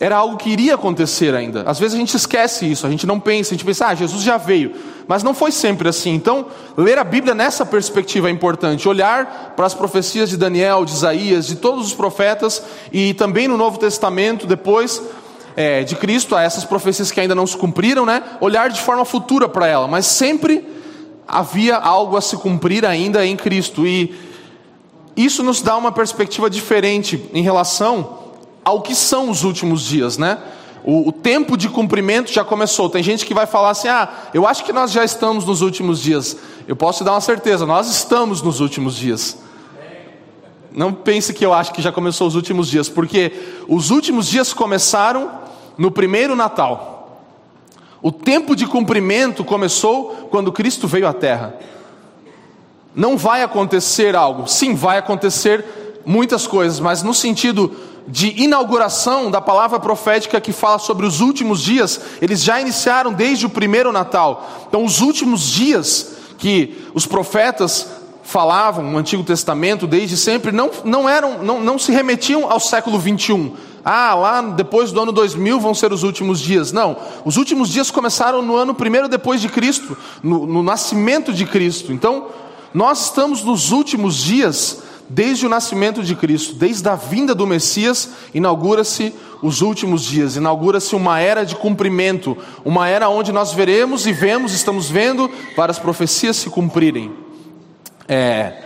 era 0.00 0.16
algo 0.16 0.38
que 0.38 0.48
iria 0.48 0.76
acontecer 0.76 1.34
ainda. 1.34 1.62
Às 1.66 1.78
vezes 1.78 1.94
a 1.94 1.98
gente 1.98 2.16
esquece 2.16 2.64
isso, 2.64 2.86
a 2.86 2.90
gente 2.90 3.06
não 3.06 3.20
pensa, 3.20 3.50
a 3.50 3.54
gente 3.54 3.66
pensa, 3.66 3.88
ah, 3.88 3.94
Jesus 3.94 4.22
já 4.22 4.38
veio. 4.38 4.72
Mas 5.06 5.22
não 5.22 5.34
foi 5.34 5.52
sempre 5.52 5.90
assim. 5.90 6.14
Então, 6.14 6.46
ler 6.74 6.98
a 6.98 7.04
Bíblia 7.04 7.34
nessa 7.34 7.66
perspectiva 7.66 8.28
é 8.28 8.30
importante. 8.30 8.88
Olhar 8.88 9.52
para 9.54 9.66
as 9.66 9.74
profecias 9.74 10.30
de 10.30 10.38
Daniel, 10.38 10.86
de 10.86 10.92
Isaías, 10.92 11.46
de 11.46 11.56
todos 11.56 11.84
os 11.88 11.92
profetas, 11.92 12.62
e 12.90 13.12
também 13.12 13.46
no 13.46 13.58
Novo 13.58 13.76
Testamento, 13.76 14.46
depois 14.46 15.02
é, 15.54 15.84
de 15.84 15.94
Cristo, 15.96 16.34
a 16.34 16.40
essas 16.40 16.64
profecias 16.64 17.10
que 17.10 17.20
ainda 17.20 17.34
não 17.34 17.46
se 17.46 17.58
cumpriram, 17.58 18.06
né? 18.06 18.22
Olhar 18.40 18.70
de 18.70 18.80
forma 18.80 19.04
futura 19.04 19.50
para 19.50 19.66
ela. 19.66 19.86
Mas 19.86 20.06
sempre 20.06 20.66
havia 21.28 21.76
algo 21.76 22.16
a 22.16 22.22
se 22.22 22.38
cumprir 22.38 22.86
ainda 22.86 23.26
em 23.26 23.36
Cristo. 23.36 23.86
E 23.86 24.14
isso 25.14 25.42
nos 25.42 25.60
dá 25.60 25.76
uma 25.76 25.92
perspectiva 25.92 26.48
diferente 26.48 27.22
em 27.34 27.42
relação 27.42 28.19
ao 28.64 28.82
que 28.82 28.94
são 28.94 29.30
os 29.30 29.44
últimos 29.44 29.82
dias, 29.82 30.18
né? 30.18 30.38
O, 30.82 31.08
o, 31.08 31.12
tempo 31.12 31.56
de 31.56 31.68
cumprimento 31.68 32.32
já 32.32 32.42
começou. 32.42 32.88
Tem 32.88 33.02
gente 33.02 33.26
que 33.26 33.34
vai 33.34 33.46
falar 33.46 33.70
assim: 33.70 33.88
ah, 33.88 34.08
eu 34.32 34.46
acho 34.46 34.64
que 34.64 34.72
nós 34.72 34.90
já 34.90 35.04
estamos 35.04 35.44
nos 35.44 35.60
últimos 35.60 36.00
dias. 36.00 36.36
Eu 36.66 36.74
posso 36.74 36.98
te 36.98 37.04
dar 37.04 37.12
uma 37.12 37.20
certeza, 37.20 37.66
nós 37.66 37.90
estamos 37.90 38.40
nos 38.40 38.60
últimos 38.60 38.96
dias. 38.96 39.38
Não 40.72 40.92
pense 40.92 41.34
que 41.34 41.44
eu 41.44 41.52
acho 41.52 41.72
que 41.72 41.82
já 41.82 41.90
começou 41.90 42.26
os 42.28 42.34
últimos 42.34 42.68
dias, 42.68 42.88
porque 42.88 43.32
os 43.68 43.90
últimos 43.90 44.28
dias 44.28 44.52
começaram 44.52 45.30
no 45.76 45.90
primeiro 45.90 46.36
Natal. 46.36 47.20
O 48.02 48.10
tempo 48.10 48.56
de 48.56 48.66
cumprimento 48.66 49.44
começou 49.44 50.28
quando 50.30 50.52
Cristo 50.52 50.86
veio 50.86 51.06
à 51.06 51.12
Terra. 51.12 51.56
Não 52.94 53.16
vai 53.16 53.42
acontecer 53.42 54.16
algo, 54.16 54.48
sim, 54.48 54.74
vai 54.74 54.98
acontecer 54.98 55.64
muitas 56.04 56.46
coisas, 56.46 56.80
mas 56.80 57.02
no 57.02 57.12
sentido 57.12 57.74
de 58.06 58.42
inauguração 58.42 59.30
da 59.30 59.40
palavra 59.40 59.78
profética 59.78 60.40
que 60.40 60.52
fala 60.52 60.78
sobre 60.78 61.06
os 61.06 61.20
últimos 61.20 61.60
dias, 61.60 62.00
eles 62.20 62.42
já 62.42 62.60
iniciaram 62.60 63.12
desde 63.12 63.46
o 63.46 63.50
primeiro 63.50 63.92
Natal. 63.92 64.48
Então, 64.68 64.84
os 64.84 65.00
últimos 65.00 65.42
dias 65.42 66.12
que 66.38 66.86
os 66.94 67.06
profetas 67.06 67.86
falavam 68.22 68.84
no 68.84 68.98
Antigo 68.98 69.24
Testamento 69.24 69.86
desde 69.86 70.16
sempre 70.16 70.52
não, 70.52 70.70
não 70.84 71.08
eram 71.08 71.42
não, 71.42 71.60
não 71.60 71.78
se 71.78 71.90
remetiam 71.90 72.50
ao 72.50 72.60
século 72.60 72.98
21. 72.98 73.54
Ah, 73.84 74.14
lá 74.14 74.42
depois 74.42 74.92
do 74.92 75.00
ano 75.00 75.10
2000 75.10 75.58
vão 75.58 75.74
ser 75.74 75.92
os 75.92 76.02
últimos 76.02 76.38
dias. 76.38 76.70
Não, 76.70 76.96
os 77.24 77.36
últimos 77.36 77.70
dias 77.70 77.90
começaram 77.90 78.42
no 78.42 78.54
ano 78.54 78.74
primeiro 78.74 79.08
depois 79.08 79.40
de 79.40 79.48
Cristo, 79.48 79.96
no, 80.22 80.46
no 80.46 80.62
nascimento 80.62 81.32
de 81.32 81.46
Cristo. 81.46 81.92
Então, 81.92 82.26
nós 82.74 83.06
estamos 83.06 83.42
nos 83.42 83.72
últimos 83.72 84.16
dias 84.16 84.82
Desde 85.12 85.44
o 85.44 85.48
nascimento 85.48 86.04
de 86.04 86.14
Cristo, 86.14 86.54
desde 86.54 86.88
a 86.88 86.94
vinda 86.94 87.34
do 87.34 87.44
Messias, 87.44 88.10
inaugura-se 88.32 89.12
os 89.42 89.60
últimos 89.60 90.04
dias, 90.04 90.36
inaugura-se 90.36 90.94
uma 90.94 91.18
era 91.18 91.44
de 91.44 91.56
cumprimento, 91.56 92.38
uma 92.64 92.86
era 92.86 93.08
onde 93.08 93.32
nós 93.32 93.52
veremos 93.52 94.06
e 94.06 94.12
vemos, 94.12 94.54
estamos 94.54 94.88
vendo 94.88 95.28
várias 95.56 95.80
profecias 95.80 96.36
se 96.36 96.48
cumprirem. 96.48 97.10
É, 98.06 98.62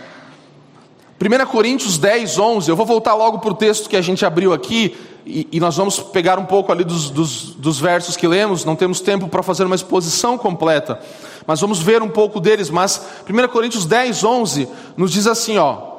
1 1.19 1.47
Coríntios 1.47 1.97
10, 1.97 2.37
11, 2.37 2.69
eu 2.69 2.75
vou 2.75 2.85
voltar 2.85 3.15
logo 3.15 3.39
para 3.39 3.49
o 3.49 3.55
texto 3.55 3.89
que 3.89 3.97
a 3.97 4.01
gente 4.01 4.23
abriu 4.23 4.53
aqui, 4.53 4.95
e, 5.25 5.47
e 5.51 5.59
nós 5.59 5.75
vamos 5.75 5.99
pegar 5.99 6.37
um 6.37 6.45
pouco 6.45 6.71
ali 6.71 6.83
dos, 6.83 7.09
dos, 7.09 7.55
dos 7.55 7.79
versos 7.79 8.15
que 8.15 8.27
lemos, 8.27 8.63
não 8.63 8.75
temos 8.75 9.01
tempo 9.01 9.27
para 9.27 9.41
fazer 9.41 9.63
uma 9.63 9.73
exposição 9.75 10.37
completa, 10.37 10.99
mas 11.47 11.59
vamos 11.59 11.79
ver 11.79 12.03
um 12.03 12.09
pouco 12.09 12.39
deles. 12.39 12.69
Mas 12.69 13.03
1 13.27 13.47
Coríntios 13.47 13.87
10, 13.87 14.23
11 14.23 14.67
nos 14.95 15.11
diz 15.11 15.25
assim: 15.25 15.57
ó. 15.57 15.94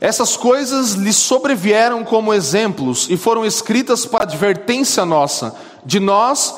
Essas 0.00 0.36
coisas 0.36 0.92
lhe 0.92 1.12
sobrevieram 1.12 2.04
como 2.04 2.34
exemplos 2.34 3.08
e 3.08 3.16
foram 3.16 3.46
escritas 3.46 4.04
para 4.04 4.24
advertência 4.24 5.06
nossa, 5.06 5.54
de 5.84 5.98
nós, 5.98 6.54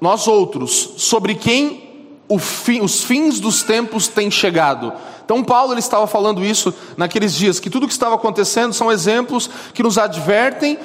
nós 0.00 0.26
outros, 0.26 0.94
sobre 0.96 1.34
quem 1.34 1.88
os 2.28 3.04
fins 3.04 3.38
dos 3.38 3.62
tempos 3.62 4.08
têm 4.08 4.30
chegado. 4.30 4.92
Então 5.24 5.44
Paulo 5.44 5.72
ele 5.72 5.80
estava 5.80 6.06
falando 6.08 6.44
isso 6.44 6.74
naqueles 6.96 7.34
dias, 7.34 7.60
que 7.60 7.70
tudo 7.70 7.84
o 7.84 7.86
que 7.86 7.92
estava 7.92 8.16
acontecendo 8.16 8.72
são 8.72 8.90
exemplos 8.90 9.48
que 9.72 9.82
nos 9.82 9.96
advertem 9.96 10.78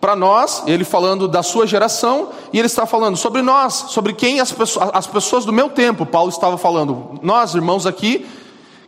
para 0.00 0.16
nós, 0.16 0.62
ele 0.66 0.84
falando 0.84 1.28
da 1.28 1.42
sua 1.42 1.66
geração, 1.66 2.30
e 2.52 2.58
ele 2.58 2.66
está 2.66 2.86
falando 2.86 3.16
sobre 3.16 3.42
nós, 3.42 3.84
sobre 3.88 4.14
quem 4.14 4.40
as 4.40 4.50
pessoas, 4.50 4.90
as 4.92 5.06
pessoas 5.06 5.44
do 5.44 5.52
meu 5.52 5.68
tempo, 5.68 6.04
Paulo 6.04 6.30
estava 6.30 6.56
falando, 6.56 7.20
nós 7.22 7.54
irmãos 7.54 7.86
aqui, 7.86 8.26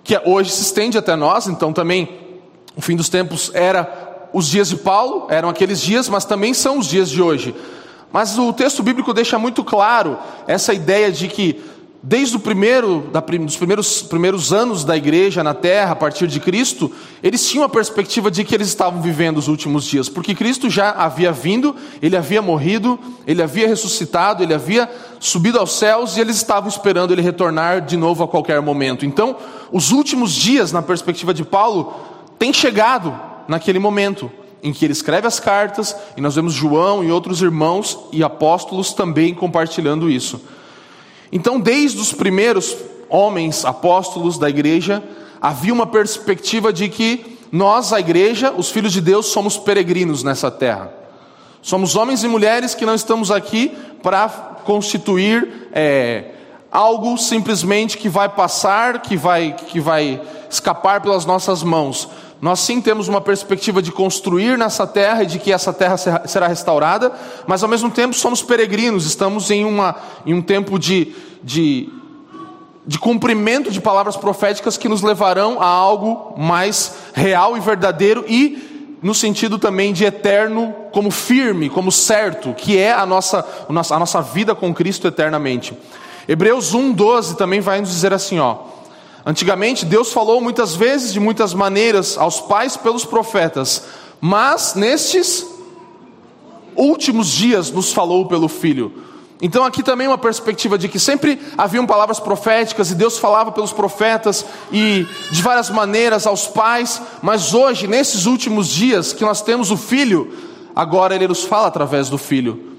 que 0.02 0.18
hoje 0.25 0.50
se 0.50 0.62
estende 0.62 0.99
até 0.99 1.14
nós, 1.14 1.47
então 1.47 1.73
também 1.73 2.24
o 2.76 2.81
fim 2.81 2.97
dos 2.97 3.09
tempos 3.09 3.50
era 3.54 4.28
os 4.33 4.47
dias 4.49 4.69
de 4.69 4.76
Paulo, 4.76 5.26
eram 5.31 5.49
aqueles 5.49 5.81
dias, 5.81 6.09
mas 6.09 6.25
também 6.25 6.52
são 6.52 6.78
os 6.78 6.88
dias 6.88 7.09
de 7.09 7.23
hoje. 7.23 7.54
Mas 8.12 8.38
o 8.38 8.52
texto 8.52 8.83
bíblico 8.83 9.12
deixa 9.12 9.38
muito 9.38 9.62
claro 9.62 10.19
essa 10.47 10.73
ideia 10.73 11.11
de 11.11 11.28
que 11.28 11.61
desde 12.07 12.37
o 12.37 12.38
primeiro, 12.40 13.11
dos 13.40 13.57
primeiros, 13.57 14.02
primeiros 14.02 14.52
anos 14.52 14.85
da 14.85 14.95
igreja 14.95 15.43
na 15.43 15.54
terra, 15.54 15.93
a 15.93 15.97
partir 15.97 16.26
de 16.26 16.38
Cristo, 16.38 16.93
eles 17.23 17.49
tinham 17.49 17.64
a 17.64 17.69
perspectiva 17.69 18.31
de 18.31 18.45
que 18.45 18.54
eles 18.54 18.69
estavam 18.69 19.00
vivendo 19.00 19.38
os 19.38 19.49
últimos 19.49 19.85
dias, 19.85 20.07
porque 20.07 20.35
Cristo 20.35 20.69
já 20.69 20.90
havia 20.90 21.33
vindo, 21.33 21.75
ele 22.02 22.14
havia 22.14 22.43
morrido, 22.43 22.99
ele 23.26 23.43
havia 23.43 23.66
ressuscitado, 23.66 24.43
ele 24.43 24.52
havia 24.52 24.88
subido 25.19 25.59
aos 25.59 25.73
céus 25.78 26.19
e 26.19 26.21
eles 26.21 26.37
estavam 26.37 26.69
esperando 26.69 27.12
ele 27.12 27.23
retornar 27.23 27.81
de 27.81 27.97
novo 27.97 28.23
a 28.23 28.28
qualquer 28.28 28.61
momento. 28.61 29.07
Então, 29.07 29.37
os 29.73 29.90
últimos 29.90 30.33
dias, 30.33 30.73
na 30.73 30.83
perspectiva 30.83 31.33
de 31.33 31.43
Paulo, 31.43 31.95
tem 32.44 32.52
chegado 32.52 33.18
naquele 33.48 33.78
momento 33.78 34.30
em 34.62 34.70
que 34.70 34.84
ele 34.84 34.92
escreve 34.92 35.26
as 35.26 35.40
cartas, 35.40 35.96
e 36.14 36.20
nós 36.20 36.34
vemos 36.34 36.52
João 36.52 37.02
e 37.02 37.10
outros 37.10 37.40
irmãos 37.40 37.98
e 38.12 38.22
apóstolos 38.22 38.92
também 38.92 39.32
compartilhando 39.32 40.10
isso. 40.10 40.42
Então, 41.32 41.58
desde 41.58 41.98
os 41.98 42.12
primeiros 42.12 42.76
homens 43.08 43.64
apóstolos 43.64 44.36
da 44.36 44.50
igreja, 44.50 45.02
havia 45.40 45.72
uma 45.72 45.86
perspectiva 45.86 46.70
de 46.70 46.90
que 46.90 47.38
nós, 47.50 47.94
a 47.94 48.00
igreja, 48.00 48.52
os 48.54 48.68
filhos 48.68 48.92
de 48.92 49.00
Deus, 49.00 49.24
somos 49.24 49.56
peregrinos 49.56 50.22
nessa 50.22 50.50
terra. 50.50 50.92
Somos 51.62 51.96
homens 51.96 52.24
e 52.24 52.28
mulheres 52.28 52.74
que 52.74 52.84
não 52.84 52.94
estamos 52.94 53.30
aqui 53.30 53.74
para 54.02 54.28
constituir 54.66 55.70
é, 55.72 56.24
algo 56.70 57.16
simplesmente 57.16 57.96
que 57.96 58.10
vai 58.10 58.28
passar, 58.28 59.00
que 59.00 59.16
vai, 59.16 59.56
que 59.68 59.80
vai 59.80 60.20
escapar 60.50 61.00
pelas 61.00 61.24
nossas 61.24 61.62
mãos. 61.62 62.06
Nós 62.44 62.60
sim 62.60 62.78
temos 62.78 63.08
uma 63.08 63.22
perspectiva 63.22 63.80
de 63.80 63.90
construir 63.90 64.58
nessa 64.58 64.86
terra 64.86 65.22
e 65.22 65.26
de 65.26 65.38
que 65.38 65.50
essa 65.50 65.72
terra 65.72 65.96
será 65.96 66.46
restaurada, 66.46 67.10
mas 67.46 67.62
ao 67.62 67.70
mesmo 67.70 67.90
tempo 67.90 68.14
somos 68.14 68.42
peregrinos, 68.42 69.06
estamos 69.06 69.50
em, 69.50 69.64
uma, 69.64 69.96
em 70.26 70.34
um 70.34 70.42
tempo 70.42 70.78
de, 70.78 71.14
de, 71.42 71.88
de 72.86 72.98
cumprimento 72.98 73.70
de 73.70 73.80
palavras 73.80 74.14
proféticas 74.14 74.76
que 74.76 74.90
nos 74.90 75.00
levarão 75.00 75.58
a 75.58 75.66
algo 75.66 76.34
mais 76.36 76.94
real 77.14 77.56
e 77.56 77.60
verdadeiro 77.60 78.26
e 78.28 78.98
no 79.02 79.14
sentido 79.14 79.58
também 79.58 79.94
de 79.94 80.04
eterno, 80.04 80.74
como 80.92 81.10
firme, 81.10 81.70
como 81.70 81.90
certo, 81.90 82.52
que 82.52 82.76
é 82.76 82.92
a 82.92 83.06
nossa, 83.06 83.42
a 83.70 83.98
nossa 83.98 84.20
vida 84.20 84.54
com 84.54 84.74
Cristo 84.74 85.08
eternamente. 85.08 85.72
Hebreus 86.28 86.74
1,12 86.74 87.36
também 87.36 87.60
vai 87.60 87.80
nos 87.80 87.88
dizer 87.88 88.12
assim: 88.12 88.38
ó. 88.38 88.74
Antigamente 89.26 89.87
Deus 89.87 90.12
falou 90.12 90.40
muitas 90.40 90.75
vezes, 90.75 91.12
de 91.12 91.19
muitas 91.19 91.54
maneiras, 91.54 92.19
aos 92.19 92.40
pais 92.40 92.76
pelos 92.76 93.04
profetas, 93.04 93.85
mas 94.21 94.75
nestes 94.75 95.47
últimos 96.76 97.28
dias 97.28 97.71
nos 97.71 97.93
falou 97.93 98.26
pelo 98.26 98.49
Filho. 98.49 98.93
Então 99.40 99.64
aqui 99.64 99.83
também 99.83 100.07
uma 100.07 100.19
perspectiva 100.19 100.78
de 100.78 100.88
que 100.88 100.99
sempre 100.99 101.40
haviam 101.57 101.87
palavras 101.87 102.21
proféticas 102.21 102.90
e 102.90 102.95
Deus 102.95 103.19
falava 103.19 103.50
pelos 103.50 103.73
profetas 103.73 104.45
e 104.71 105.07
de 105.31 105.43
várias 105.43 105.71
maneiras 105.71 106.26
aos 106.26 106.47
pais, 106.47 107.00
mas 107.23 107.52
hoje, 107.52 107.87
nesses 107.87 108.26
últimos 108.26 108.69
dias 108.69 109.12
que 109.12 109.25
nós 109.25 109.43
temos 109.43 109.71
o 109.71 109.76
Filho, 109.76 110.33
agora 110.75 111.14
Ele 111.14 111.28
nos 111.28 111.45
fala 111.45 111.66
através 111.66 112.09
do 112.09 112.19
Filho. 112.19 112.75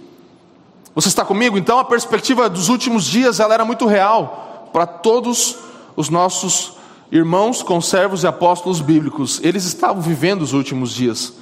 Você 0.94 1.10
está 1.10 1.26
comigo? 1.26 1.58
Então 1.58 1.78
a 1.78 1.84
perspectiva 1.84 2.50
dos 2.50 2.70
últimos 2.70 3.04
dias 3.04 3.40
ela 3.40 3.54
era 3.54 3.66
muito 3.66 3.86
real 3.86 4.70
para 4.72 4.88
todos 4.88 5.58
os 5.96 6.10
nossos 6.10 6.74
irmãos, 7.12 7.62
conservos 7.62 8.24
e 8.24 8.28
apóstolos 8.28 8.82
bíblicos. 8.82 9.40
Eles 9.44 9.64
estavam 9.66 10.02
vivendo 10.02 10.42
os 10.42 10.54
últimos 10.54 10.92
dias. 10.92 11.34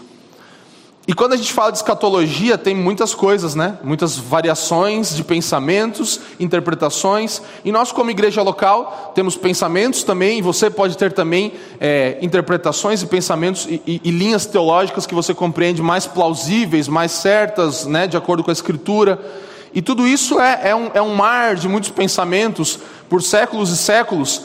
E 1.06 1.14
quando 1.14 1.34
a 1.34 1.36
gente 1.36 1.52
fala 1.52 1.70
de 1.70 1.80
escatologia, 1.80 2.58
tem 2.58 2.74
muitas 2.74 3.14
coisas, 3.14 3.56
né? 3.56 3.78
Muitas 3.84 4.18
variações 4.18 5.14
de 5.14 5.22
pensamentos, 5.22 6.18
interpretações. 6.40 7.42
E 7.66 7.74
nós, 7.74 7.92
como 7.92 8.10
igreja 8.10 8.42
local, 8.42 9.12
temos 9.14 9.36
pensamentos 9.36 10.04
também, 10.04 10.42
você 10.42 10.70
pode 10.70 10.98
ter 10.98 11.12
também 11.12 11.52
é, 11.78 12.18
interpretações 12.22 13.02
e 13.02 13.06
pensamentos 13.06 13.66
e, 13.66 13.82
e, 13.86 14.02
e, 14.02 14.12
linhas 14.12 14.46
teológicas 14.46 15.06
que 15.06 15.14
você 15.14 15.34
compreende 15.34 15.82
mais 15.82 16.08
plausíveis, 16.08 16.88
mais 16.88 17.12
certas, 17.12 17.86
né? 17.86 18.08
De 18.08 18.16
acordo 18.16 18.42
com 18.42 18.50
a 18.50 18.54
Escritura. 18.54 19.20
E 19.74 19.82
tudo 19.82 20.08
isso 20.08 20.40
é, 20.40 20.70
é, 20.70 20.76
um, 20.76 20.92
é 20.94 21.02
um 21.02 21.16
mar 21.16 21.56
de 21.56 21.68
muitos 21.68 21.90
pensamentos 21.90 22.80
por 23.10 23.22
séculos 23.22 23.72
e 23.72 23.78
séculos. 23.78 24.42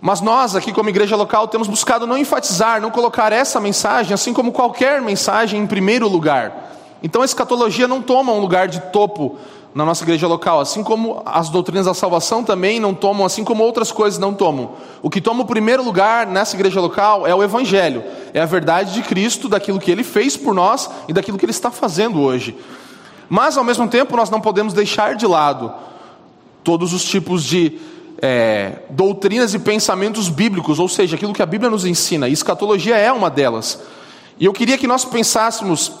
Mas 0.00 0.20
nós, 0.20 0.54
aqui 0.54 0.72
como 0.72 0.90
igreja 0.90 1.16
local, 1.16 1.48
temos 1.48 1.66
buscado 1.66 2.06
não 2.06 2.18
enfatizar, 2.18 2.80
não 2.80 2.90
colocar 2.90 3.32
essa 3.32 3.58
mensagem, 3.58 4.12
assim 4.12 4.34
como 4.34 4.52
qualquer 4.52 5.00
mensagem, 5.00 5.60
em 5.60 5.66
primeiro 5.66 6.06
lugar. 6.08 6.72
Então 7.02 7.22
a 7.22 7.24
escatologia 7.24 7.88
não 7.88 8.02
toma 8.02 8.32
um 8.32 8.38
lugar 8.38 8.68
de 8.68 8.80
topo 8.80 9.38
na 9.74 9.84
nossa 9.84 10.04
igreja 10.04 10.28
local, 10.28 10.60
assim 10.60 10.84
como 10.84 11.20
as 11.26 11.48
doutrinas 11.48 11.86
da 11.86 11.94
salvação 11.94 12.44
também 12.44 12.78
não 12.78 12.94
tomam, 12.94 13.26
assim 13.26 13.42
como 13.42 13.64
outras 13.64 13.90
coisas 13.90 14.20
não 14.20 14.32
tomam. 14.32 14.72
O 15.02 15.10
que 15.10 15.20
toma 15.20 15.42
o 15.42 15.46
primeiro 15.46 15.82
lugar 15.82 16.26
nessa 16.26 16.54
igreja 16.54 16.80
local 16.80 17.26
é 17.26 17.34
o 17.34 17.42
Evangelho, 17.42 18.04
é 18.32 18.40
a 18.40 18.46
verdade 18.46 18.92
de 18.92 19.02
Cristo, 19.02 19.48
daquilo 19.48 19.80
que 19.80 19.90
Ele 19.90 20.04
fez 20.04 20.36
por 20.36 20.54
nós 20.54 20.88
e 21.08 21.12
daquilo 21.12 21.36
que 21.36 21.44
Ele 21.44 21.50
está 21.50 21.70
fazendo 21.72 22.20
hoje. 22.20 22.56
Mas 23.28 23.56
ao 23.56 23.64
mesmo 23.64 23.88
tempo 23.88 24.16
nós 24.16 24.30
não 24.30 24.40
podemos 24.40 24.72
deixar 24.72 25.14
de 25.14 25.26
lado 25.26 25.72
todos 26.62 26.92
os 26.92 27.04
tipos 27.04 27.44
de 27.44 27.78
é, 28.20 28.78
doutrinas 28.88 29.52
e 29.54 29.58
pensamentos 29.58 30.28
bíblicos, 30.28 30.78
ou 30.78 30.88
seja, 30.88 31.16
aquilo 31.16 31.32
que 31.32 31.42
a 31.42 31.46
Bíblia 31.46 31.70
nos 31.70 31.84
ensina. 31.84 32.28
E 32.28 32.32
escatologia 32.32 32.96
é 32.96 33.12
uma 33.12 33.28
delas. 33.28 33.80
E 34.38 34.46
eu 34.46 34.52
queria 34.52 34.78
que 34.78 34.86
nós 34.86 35.04
pensássemos, 35.04 35.92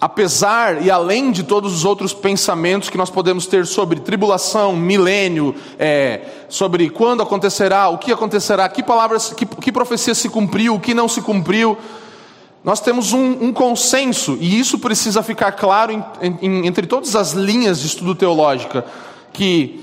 apesar 0.00 0.82
e 0.82 0.90
além 0.90 1.30
de 1.30 1.42
todos 1.42 1.74
os 1.74 1.84
outros 1.84 2.12
pensamentos 2.12 2.88
que 2.88 2.96
nós 2.96 3.10
podemos 3.10 3.46
ter 3.46 3.66
sobre 3.66 4.00
tribulação, 4.00 4.74
milênio, 4.74 5.54
é, 5.78 6.22
sobre 6.48 6.88
quando 6.88 7.22
acontecerá, 7.22 7.88
o 7.88 7.98
que 7.98 8.12
acontecerá, 8.12 8.68
que 8.68 8.82
palavras, 8.82 9.32
que, 9.32 9.44
que 9.44 9.70
profecia 9.70 10.14
se 10.14 10.28
cumpriu, 10.28 10.74
o 10.74 10.80
que 10.80 10.94
não 10.94 11.06
se 11.06 11.20
cumpriu. 11.20 11.76
Nós 12.64 12.80
temos 12.80 13.12
um, 13.12 13.46
um 13.46 13.52
consenso, 13.52 14.38
e 14.40 14.58
isso 14.58 14.78
precisa 14.78 15.22
ficar 15.22 15.52
claro 15.52 15.92
em, 15.92 16.04
em, 16.40 16.66
entre 16.66 16.86
todas 16.86 17.16
as 17.16 17.32
linhas 17.32 17.80
de 17.80 17.88
estudo 17.88 18.14
teológica, 18.14 18.84
que 19.32 19.82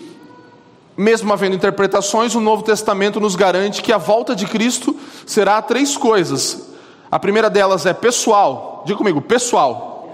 mesmo 0.96 1.32
havendo 1.32 1.56
interpretações, 1.56 2.36
o 2.36 2.42
Novo 2.42 2.64
Testamento 2.64 3.20
nos 3.20 3.36
garante 3.36 3.82
que 3.82 3.92
a 3.92 3.98
volta 3.98 4.36
de 4.36 4.46
Cristo 4.46 4.96
será 5.26 5.62
três 5.62 5.96
coisas. 5.96 6.70
A 7.10 7.18
primeira 7.18 7.50
delas 7.50 7.86
é 7.86 7.94
pessoal. 7.94 8.84
Diga 8.86 8.98
comigo, 8.98 9.22
pessoal. 9.22 10.10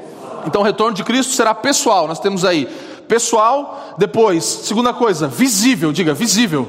Então 0.45 0.62
o 0.62 0.63
retorno 0.63 0.95
de 0.95 1.04
Cristo 1.04 1.34
será 1.34 1.56
pessoal. 1.56 2.08
Nós 2.08 2.19
temos 2.19 2.45
aí 2.45 2.67
pessoal, 3.08 3.95
depois, 3.97 4.43
segunda 4.43 4.93
coisa, 4.93 5.28
visível, 5.28 5.91
diga, 5.91 6.13
visível. 6.13 6.67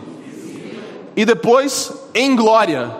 E 1.14 1.24
depois 1.24 1.92
em 2.14 2.34
glória. 2.34 2.90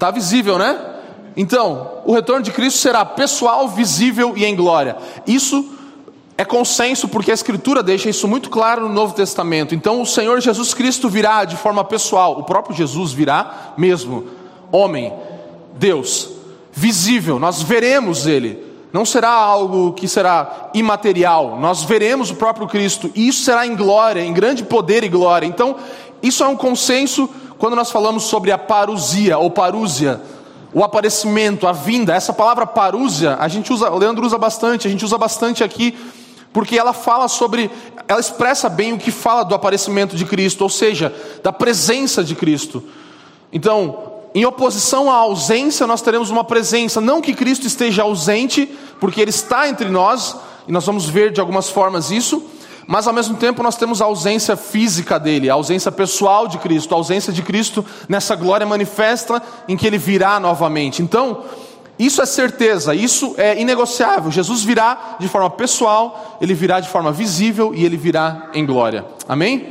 Tá 0.00 0.10
visível, 0.10 0.58
né? 0.58 0.90
Então, 1.36 2.02
o 2.04 2.12
retorno 2.12 2.42
de 2.42 2.50
Cristo 2.50 2.78
será 2.78 3.04
pessoal, 3.04 3.68
visível 3.68 4.34
e 4.36 4.44
em 4.44 4.56
glória. 4.56 4.96
Isso 5.26 5.78
é 6.40 6.44
consenso 6.44 7.06
porque 7.06 7.30
a 7.30 7.34
Escritura 7.34 7.82
deixa 7.82 8.08
isso 8.08 8.26
muito 8.26 8.48
claro 8.48 8.88
no 8.88 8.94
Novo 8.94 9.12
Testamento. 9.12 9.74
Então 9.74 10.00
o 10.00 10.06
Senhor 10.06 10.40
Jesus 10.40 10.72
Cristo 10.72 11.06
virá 11.06 11.44
de 11.44 11.54
forma 11.54 11.84
pessoal, 11.84 12.38
o 12.38 12.44
próprio 12.44 12.74
Jesus 12.74 13.12
virá 13.12 13.74
mesmo, 13.76 14.24
homem, 14.72 15.12
Deus, 15.76 16.30
visível, 16.72 17.38
nós 17.38 17.60
veremos 17.60 18.26
Ele. 18.26 18.70
Não 18.90 19.04
será 19.04 19.30
algo 19.30 19.92
que 19.92 20.08
será 20.08 20.70
imaterial, 20.72 21.58
nós 21.60 21.84
veremos 21.84 22.30
o 22.30 22.36
próprio 22.36 22.66
Cristo, 22.66 23.10
e 23.14 23.28
isso 23.28 23.44
será 23.44 23.66
em 23.66 23.76
glória, 23.76 24.22
em 24.22 24.32
grande 24.32 24.64
poder 24.64 25.04
e 25.04 25.10
glória. 25.10 25.46
Então, 25.46 25.76
isso 26.22 26.42
é 26.42 26.48
um 26.48 26.56
consenso 26.56 27.28
quando 27.58 27.76
nós 27.76 27.90
falamos 27.90 28.22
sobre 28.22 28.50
a 28.50 28.56
parousia 28.56 29.36
ou 29.36 29.50
parúzia, 29.50 30.22
o 30.72 30.84
aparecimento, 30.84 31.66
a 31.66 31.72
vinda. 31.72 32.14
Essa 32.14 32.32
palavra 32.32 32.66
parúzia, 32.66 33.36
a 33.40 33.48
gente 33.48 33.72
usa, 33.72 33.90
o 33.90 33.98
Leandro 33.98 34.24
usa 34.24 34.38
bastante, 34.38 34.86
a 34.86 34.90
gente 34.90 35.04
usa 35.04 35.18
bastante 35.18 35.64
aqui 35.64 35.96
porque 36.52 36.78
ela 36.78 36.92
fala 36.92 37.28
sobre, 37.28 37.70
ela 38.08 38.20
expressa 38.20 38.68
bem 38.68 38.92
o 38.92 38.98
que 38.98 39.10
fala 39.10 39.44
do 39.44 39.54
aparecimento 39.54 40.16
de 40.16 40.24
Cristo, 40.24 40.62
ou 40.62 40.68
seja, 40.68 41.14
da 41.42 41.52
presença 41.52 42.24
de 42.24 42.34
Cristo. 42.34 42.82
Então, 43.52 44.10
em 44.34 44.44
oposição 44.44 45.10
à 45.10 45.14
ausência, 45.14 45.86
nós 45.86 46.02
teremos 46.02 46.30
uma 46.30 46.44
presença, 46.44 47.00
não 47.00 47.20
que 47.20 47.34
Cristo 47.34 47.66
esteja 47.66 48.02
ausente, 48.02 48.68
porque 48.98 49.20
Ele 49.20 49.30
está 49.30 49.68
entre 49.68 49.88
nós, 49.88 50.36
e 50.66 50.72
nós 50.72 50.84
vamos 50.84 51.08
ver 51.08 51.32
de 51.32 51.40
algumas 51.40 51.68
formas 51.68 52.10
isso, 52.10 52.44
mas 52.90 53.06
ao 53.06 53.14
mesmo 53.14 53.36
tempo 53.36 53.62
nós 53.62 53.76
temos 53.76 54.02
a 54.02 54.06
ausência 54.06 54.56
física 54.56 55.16
dele, 55.16 55.48
a 55.48 55.54
ausência 55.54 55.92
pessoal 55.92 56.48
de 56.48 56.58
Cristo, 56.58 56.92
a 56.92 56.98
ausência 56.98 57.32
de 57.32 57.40
Cristo 57.40 57.86
nessa 58.08 58.34
glória 58.34 58.66
manifesta 58.66 59.40
em 59.68 59.76
que 59.76 59.86
ele 59.86 59.96
virá 59.96 60.40
novamente. 60.40 61.00
Então, 61.00 61.44
isso 61.96 62.20
é 62.20 62.26
certeza, 62.26 62.92
isso 62.92 63.36
é 63.38 63.60
inegociável. 63.60 64.28
Jesus 64.32 64.64
virá 64.64 65.18
de 65.20 65.28
forma 65.28 65.48
pessoal, 65.50 66.36
ele 66.40 66.52
virá 66.52 66.80
de 66.80 66.88
forma 66.88 67.12
visível 67.12 67.72
e 67.72 67.84
ele 67.84 67.96
virá 67.96 68.48
em 68.52 68.66
glória. 68.66 69.04
Amém? 69.28 69.68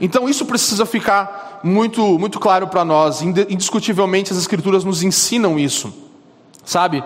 Então 0.00 0.28
isso 0.28 0.46
precisa 0.46 0.86
ficar 0.86 1.58
muito, 1.64 2.00
muito 2.20 2.38
claro 2.38 2.68
para 2.68 2.84
nós. 2.84 3.20
Indiscutivelmente 3.20 4.32
as 4.32 4.38
escrituras 4.38 4.84
nos 4.84 5.02
ensinam 5.02 5.58
isso. 5.58 5.92
Sabe? 6.64 7.02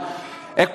É 0.57 0.67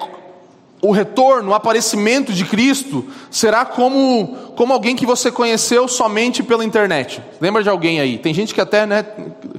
o 0.82 0.92
retorno, 0.92 1.52
o 1.52 1.54
aparecimento 1.54 2.32
de 2.32 2.46
Cristo 2.46 3.06
será 3.30 3.66
como, 3.66 4.36
como 4.56 4.74
alguém 4.74 4.96
que 4.96 5.06
você 5.06 5.30
conheceu 5.30 5.88
somente 5.88 6.42
pela 6.42 6.64
internet. 6.64 7.22
Lembra 7.42 7.62
de 7.62 7.70
alguém 7.70 8.00
aí? 8.00 8.18
Tem 8.18 8.34
gente 8.34 8.54
que 8.54 8.62
até 8.62 8.86
né, 8.86 9.06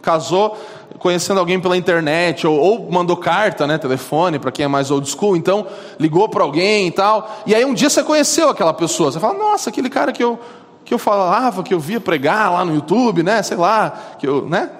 casou 0.00 0.56
conhecendo 0.98 1.40
alguém 1.40 1.58
pela 1.58 1.76
internet, 1.76 2.46
ou, 2.46 2.58
ou 2.58 2.92
mandou 2.92 3.16
carta, 3.16 3.66
né, 3.66 3.78
telefone, 3.78 4.38
para 4.38 4.52
quem 4.52 4.64
é 4.66 4.68
mais 4.68 4.90
old 4.90 5.08
school, 5.08 5.34
então 5.34 5.66
ligou 5.98 6.28
para 6.28 6.44
alguém 6.44 6.88
e 6.88 6.90
tal, 6.90 7.38
e 7.46 7.54
aí 7.54 7.64
um 7.64 7.72
dia 7.72 7.88
você 7.88 8.02
conheceu 8.02 8.50
aquela 8.50 8.74
pessoa, 8.74 9.10
você 9.10 9.18
fala, 9.18 9.32
nossa, 9.32 9.70
aquele 9.70 9.88
cara 9.88 10.12
que 10.12 10.22
eu, 10.22 10.38
que 10.84 10.92
eu 10.92 10.98
falava, 10.98 11.62
que 11.62 11.72
eu 11.72 11.80
via 11.80 12.00
pregar 12.00 12.52
lá 12.52 12.64
no 12.66 12.74
YouTube, 12.74 13.22
né, 13.22 13.42
sei 13.42 13.56
lá, 13.56 13.98
que 14.18 14.28
eu, 14.28 14.46
né, 14.46 14.70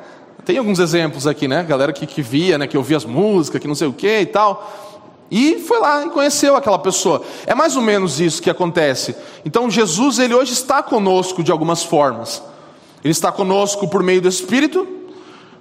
tem 0.45 0.59
alguns 0.59 0.79
exemplos 0.79 1.27
aqui, 1.27 1.49
né, 1.49 1.63
galera 1.63 1.91
que, 1.91 2.07
que 2.07 2.21
via, 2.21 2.59
né, 2.59 2.67
que 2.67 2.77
ouvia 2.77 2.99
as 2.99 3.05
músicas, 3.07 3.59
que 3.59 3.69
não 3.69 3.75
sei 3.75 3.89
o 3.89 3.93
que 3.93 4.21
e 4.21 4.27
tal, 4.27 4.90
e 5.31 5.61
foi 5.61 5.79
lá 5.79 6.05
e 6.05 6.11
conheceu 6.11 6.57
aquela 6.57 6.79
pessoa. 6.79 7.23
É 7.47 7.55
mais 7.55 7.77
ou 7.77 7.83
menos 7.83 8.21
isso 8.21 8.43
que 8.43 8.51
acontece. 8.51 9.15
Então 9.45 9.71
Jesus, 9.71 10.19
ele 10.19 10.35
hoje 10.35 10.53
está 10.53 10.83
conosco 10.83 11.43
de 11.43 11.53
algumas 11.53 11.85
formas. 11.85 12.43
Ele 13.05 13.13
está 13.13 13.31
conosco 13.31 13.89
por 13.89 14.03
meio 14.03 14.21
do 14.21 14.29
Espírito, 14.29 14.87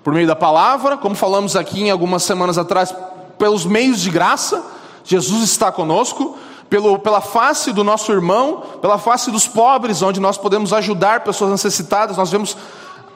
por 0.03 0.13
meio 0.13 0.27
da 0.27 0.35
palavra, 0.35 0.97
como 0.97 1.15
falamos 1.15 1.55
aqui 1.55 1.81
em 1.83 1.91
algumas 1.91 2.23
semanas 2.23 2.57
atrás, 2.57 2.93
pelos 3.37 3.65
meios 3.65 4.01
de 4.01 4.09
graça, 4.09 4.63
Jesus 5.03 5.43
está 5.43 5.71
conosco, 5.71 6.37
pelo, 6.69 6.99
pela 6.99 7.21
face 7.21 7.71
do 7.71 7.83
nosso 7.83 8.11
irmão, 8.11 8.63
pela 8.81 8.97
face 8.97 9.31
dos 9.31 9.47
pobres, 9.47 10.01
onde 10.01 10.19
nós 10.19 10.37
podemos 10.37 10.73
ajudar 10.73 11.23
pessoas 11.23 11.51
necessitadas, 11.51 12.17
nós 12.17 12.29
vemos 12.29 12.55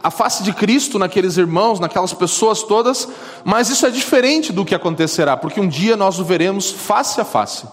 a 0.04 0.12
face 0.12 0.44
de 0.44 0.52
Cristo 0.52 1.00
naqueles 1.00 1.38
irmãos, 1.38 1.80
naquelas 1.80 2.14
pessoas 2.14 2.62
todas, 2.62 3.08
mas 3.46 3.70
isso 3.70 3.86
é 3.86 3.90
diferente 3.90 4.52
do 4.52 4.66
que 4.66 4.76
acontecerá, 4.76 5.38
porque 5.38 5.62
um 5.62 5.68
dia 5.68 5.96
nós 5.96 6.20
o 6.20 6.26
veremos 6.26 6.70
face 6.70 7.22
a 7.22 7.26
face. 7.26 7.66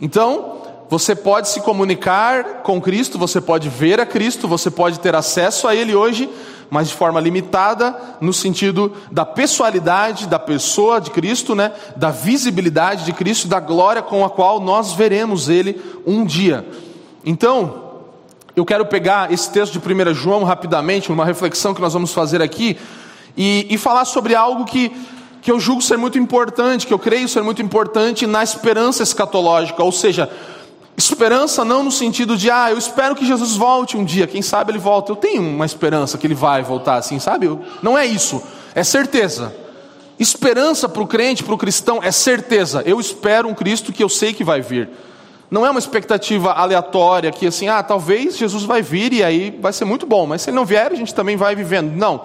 Então, 0.00 0.56
você 0.90 1.14
pode 1.14 1.48
se 1.48 1.60
comunicar 1.60 2.62
com 2.62 2.80
Cristo, 2.80 3.16
você 3.16 3.40
pode 3.40 3.68
ver 3.68 4.00
a 4.00 4.06
Cristo, 4.06 4.48
você 4.48 4.68
pode 4.68 4.98
ter 4.98 5.14
acesso 5.14 5.68
a 5.68 5.74
Ele 5.74 5.94
hoje, 5.94 6.28
mas 6.68 6.88
de 6.88 6.94
forma 6.94 7.20
limitada, 7.20 7.96
no 8.20 8.32
sentido 8.32 8.92
da 9.10 9.24
pessoalidade 9.24 10.26
da 10.26 10.38
pessoa 10.38 11.00
de 11.00 11.10
Cristo, 11.10 11.54
né? 11.54 11.72
da 11.94 12.10
visibilidade 12.10 13.04
de 13.04 13.12
Cristo, 13.12 13.46
da 13.46 13.60
glória 13.60 14.02
com 14.02 14.24
a 14.24 14.30
qual 14.30 14.58
nós 14.58 14.92
veremos 14.92 15.48
Ele 15.48 15.80
um 16.04 16.24
dia. 16.24 16.66
Então, 17.24 17.85
eu 18.56 18.64
quero 18.64 18.86
pegar 18.86 19.30
esse 19.30 19.50
texto 19.50 19.78
de 19.78 19.78
1 19.78 20.14
João 20.14 20.42
rapidamente, 20.42 21.10
numa 21.10 21.26
reflexão 21.26 21.74
que 21.74 21.80
nós 21.80 21.92
vamos 21.92 22.14
fazer 22.14 22.40
aqui, 22.40 22.78
e, 23.36 23.66
e 23.68 23.76
falar 23.76 24.06
sobre 24.06 24.34
algo 24.34 24.64
que, 24.64 24.90
que 25.42 25.52
eu 25.52 25.60
julgo 25.60 25.82
ser 25.82 25.98
muito 25.98 26.18
importante, 26.18 26.86
que 26.86 26.94
eu 26.94 26.98
creio 26.98 27.28
ser 27.28 27.42
muito 27.42 27.60
importante 27.60 28.26
na 28.26 28.42
esperança 28.42 29.02
escatológica, 29.02 29.82
ou 29.84 29.92
seja, 29.92 30.30
Esperança 30.96 31.62
não 31.62 31.82
no 31.82 31.92
sentido 31.92 32.38
de, 32.38 32.50
ah, 32.50 32.70
eu 32.70 32.78
espero 32.78 33.14
que 33.14 33.26
Jesus 33.26 33.54
volte 33.54 33.98
um 33.98 34.04
dia, 34.04 34.26
quem 34.26 34.40
sabe 34.40 34.72
ele 34.72 34.78
volta. 34.78 35.12
Eu 35.12 35.16
tenho 35.16 35.42
uma 35.42 35.66
esperança 35.66 36.16
que 36.16 36.26
ele 36.26 36.34
vai 36.34 36.62
voltar 36.62 36.96
assim, 36.96 37.18
sabe? 37.18 37.46
Não 37.82 37.98
é 37.98 38.06
isso, 38.06 38.42
é 38.74 38.82
certeza. 38.82 39.54
Esperança 40.18 40.88
para 40.88 41.02
o 41.02 41.06
crente, 41.06 41.44
para 41.44 41.52
o 41.52 41.58
cristão, 41.58 42.00
é 42.02 42.10
certeza. 42.10 42.82
Eu 42.86 42.98
espero 42.98 43.46
um 43.46 43.52
Cristo 43.52 43.92
que 43.92 44.02
eu 44.02 44.08
sei 44.08 44.32
que 44.32 44.42
vai 44.42 44.62
vir. 44.62 44.88
Não 45.50 45.64
é 45.64 45.70
uma 45.70 45.78
expectativa 45.78 46.52
aleatória 46.52 47.30
que 47.30 47.46
assim, 47.46 47.68
ah, 47.68 47.82
talvez 47.82 48.36
Jesus 48.36 48.64
vai 48.64 48.82
vir 48.82 49.12
e 49.12 49.22
aí 49.22 49.56
vai 49.60 49.72
ser 49.72 49.84
muito 49.84 50.06
bom, 50.06 50.26
mas 50.26 50.42
se 50.42 50.50
ele 50.50 50.56
não 50.56 50.64
vier, 50.64 50.90
a 50.90 50.96
gente 50.96 51.14
também 51.14 51.36
vai 51.36 51.54
vivendo. 51.54 51.94
Não. 51.94 52.22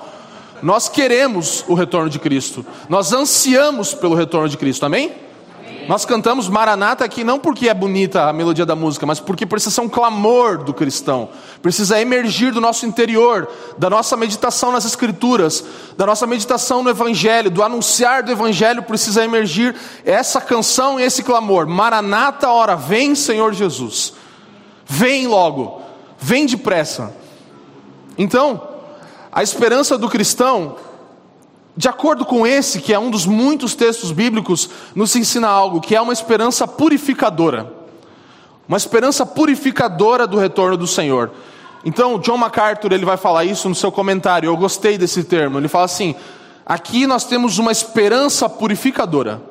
Nós 0.61 0.89
queremos 0.89 1.63
o 1.67 1.73
retorno 1.73 2.09
de 2.09 2.19
Cristo. 2.19 2.65
Nós 2.89 3.13
ansiamos 3.13 3.93
pelo 3.93 4.15
retorno 4.15 4.49
de 4.49 4.57
Cristo. 4.57 4.85
Amém? 4.85 5.11
Nós 5.91 6.05
cantamos 6.05 6.47
Maranata 6.47 7.03
aqui 7.03 7.21
não 7.21 7.37
porque 7.37 7.67
é 7.67 7.73
bonita 7.73 8.29
a 8.29 8.31
melodia 8.31 8.65
da 8.65 8.77
música, 8.77 9.05
mas 9.05 9.19
porque 9.19 9.45
precisa 9.45 9.75
ser 9.75 9.81
um 9.81 9.89
clamor 9.89 10.63
do 10.63 10.73
cristão, 10.73 11.27
precisa 11.61 11.99
emergir 11.99 12.53
do 12.53 12.61
nosso 12.61 12.85
interior, 12.85 13.45
da 13.77 13.89
nossa 13.89 14.15
meditação 14.15 14.71
nas 14.71 14.85
Escrituras, 14.85 15.61
da 15.97 16.05
nossa 16.05 16.25
meditação 16.25 16.81
no 16.81 16.89
Evangelho, 16.89 17.51
do 17.51 17.61
anunciar 17.61 18.23
do 18.23 18.31
Evangelho, 18.31 18.83
precisa 18.83 19.25
emergir 19.25 19.75
essa 20.05 20.39
canção 20.39 20.97
e 20.97 21.03
esse 21.03 21.23
clamor: 21.23 21.67
Maranata, 21.67 22.49
hora 22.49 22.77
vem, 22.77 23.13
Senhor 23.13 23.51
Jesus, 23.51 24.13
vem 24.85 25.27
logo, 25.27 25.81
vem 26.17 26.45
depressa. 26.45 27.13
Então, 28.17 28.65
a 29.29 29.43
esperança 29.43 29.97
do 29.97 30.07
cristão 30.07 30.77
de 31.75 31.87
acordo 31.87 32.25
com 32.25 32.45
esse, 32.45 32.81
que 32.81 32.93
é 32.93 32.99
um 32.99 33.09
dos 33.09 33.25
muitos 33.25 33.75
textos 33.75 34.11
bíblicos, 34.11 34.69
nos 34.93 35.15
ensina 35.15 35.47
algo, 35.47 35.79
que 35.79 35.95
é 35.95 36.01
uma 36.01 36.13
esperança 36.13 36.67
purificadora. 36.67 37.71
Uma 38.67 38.77
esperança 38.77 39.25
purificadora 39.25 40.27
do 40.27 40.37
retorno 40.37 40.77
do 40.77 40.87
Senhor. 40.87 41.31
Então, 41.83 42.19
John 42.19 42.37
MacArthur, 42.37 42.93
ele 42.93 43.05
vai 43.05 43.17
falar 43.17 43.45
isso 43.45 43.67
no 43.67 43.75
seu 43.75 43.91
comentário. 43.91 44.47
Eu 44.47 44.57
gostei 44.57 44.97
desse 44.97 45.23
termo. 45.23 45.57
Ele 45.57 45.67
fala 45.67 45.85
assim: 45.85 46.15
aqui 46.65 47.07
nós 47.07 47.25
temos 47.25 47.57
uma 47.57 47.71
esperança 47.71 48.47
purificadora. 48.47 49.41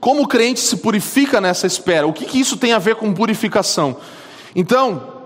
Como 0.00 0.22
o 0.22 0.28
crente 0.28 0.60
se 0.60 0.76
purifica 0.76 1.40
nessa 1.40 1.66
espera? 1.66 2.06
O 2.06 2.12
que, 2.12 2.24
que 2.24 2.40
isso 2.40 2.56
tem 2.56 2.72
a 2.72 2.78
ver 2.78 2.96
com 2.96 3.12
purificação? 3.12 3.96
Então, 4.54 5.17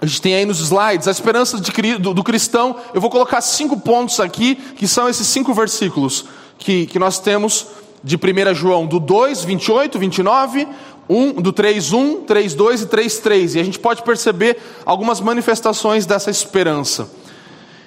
a 0.00 0.06
gente 0.06 0.22
tem 0.22 0.34
aí 0.34 0.44
nos 0.44 0.60
slides 0.60 1.08
a 1.08 1.10
esperança 1.10 1.60
de, 1.60 1.98
do, 1.98 2.14
do, 2.14 2.22
cristão. 2.22 2.76
Eu 2.94 3.00
vou 3.00 3.10
colocar 3.10 3.40
cinco 3.40 3.76
pontos 3.78 4.20
aqui, 4.20 4.54
que 4.54 4.86
são 4.86 5.08
esses 5.08 5.26
cinco 5.26 5.52
versículos 5.52 6.26
que, 6.56 6.86
que 6.86 6.98
nós 6.98 7.18
temos 7.18 7.66
de 8.02 8.16
1 8.16 8.54
João, 8.54 8.86
do 8.86 9.00
2, 9.00 9.42
28, 9.42 9.98
29, 9.98 10.68
1, 11.08 11.32
do 11.42 11.52
3, 11.52 11.92
1, 11.92 12.22
3, 12.22 12.54
2 12.54 12.82
e 12.82 12.86
3, 12.86 13.18
3. 13.18 13.54
E 13.56 13.60
a 13.60 13.64
gente 13.64 13.78
pode 13.80 14.02
perceber 14.02 14.58
algumas 14.86 15.20
manifestações 15.20 16.06
dessa 16.06 16.30
esperança. 16.30 17.10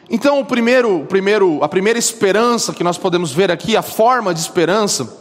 Então, 0.10 0.42
o 0.42 0.46
primeiro, 0.46 1.04
o 1.04 1.06
primeiro, 1.06 1.64
a 1.64 1.70
primeira 1.70 1.98
esperança 1.98 2.74
que 2.74 2.84
nós 2.84 2.98
podemos 2.98 3.32
ver 3.32 3.50
aqui, 3.50 3.78
a 3.78 3.82
forma 3.82 4.34
de 4.34 4.42
esperança, 4.42 5.18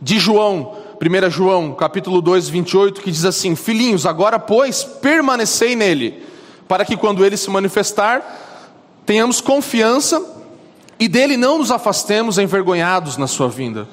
de 0.00 0.18
João 0.18 0.81
1 1.04 1.30
João, 1.30 1.72
capítulo 1.72 2.22
2, 2.22 2.48
28, 2.48 3.00
que 3.00 3.10
diz 3.10 3.24
assim: 3.24 3.56
Filhinhos, 3.56 4.06
agora 4.06 4.38
pois 4.38 4.84
permanecei 4.84 5.74
nele, 5.74 6.22
para 6.68 6.84
que 6.84 6.96
quando 6.96 7.26
ele 7.26 7.36
se 7.36 7.50
manifestar, 7.50 8.22
tenhamos 9.04 9.40
confiança 9.40 10.24
e 11.00 11.08
dele 11.08 11.36
não 11.36 11.58
nos 11.58 11.72
afastemos 11.72 12.38
envergonhados 12.38 13.16
na 13.16 13.26
sua 13.26 13.48
vinda. 13.48 13.88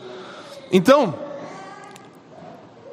Então, 0.72 1.16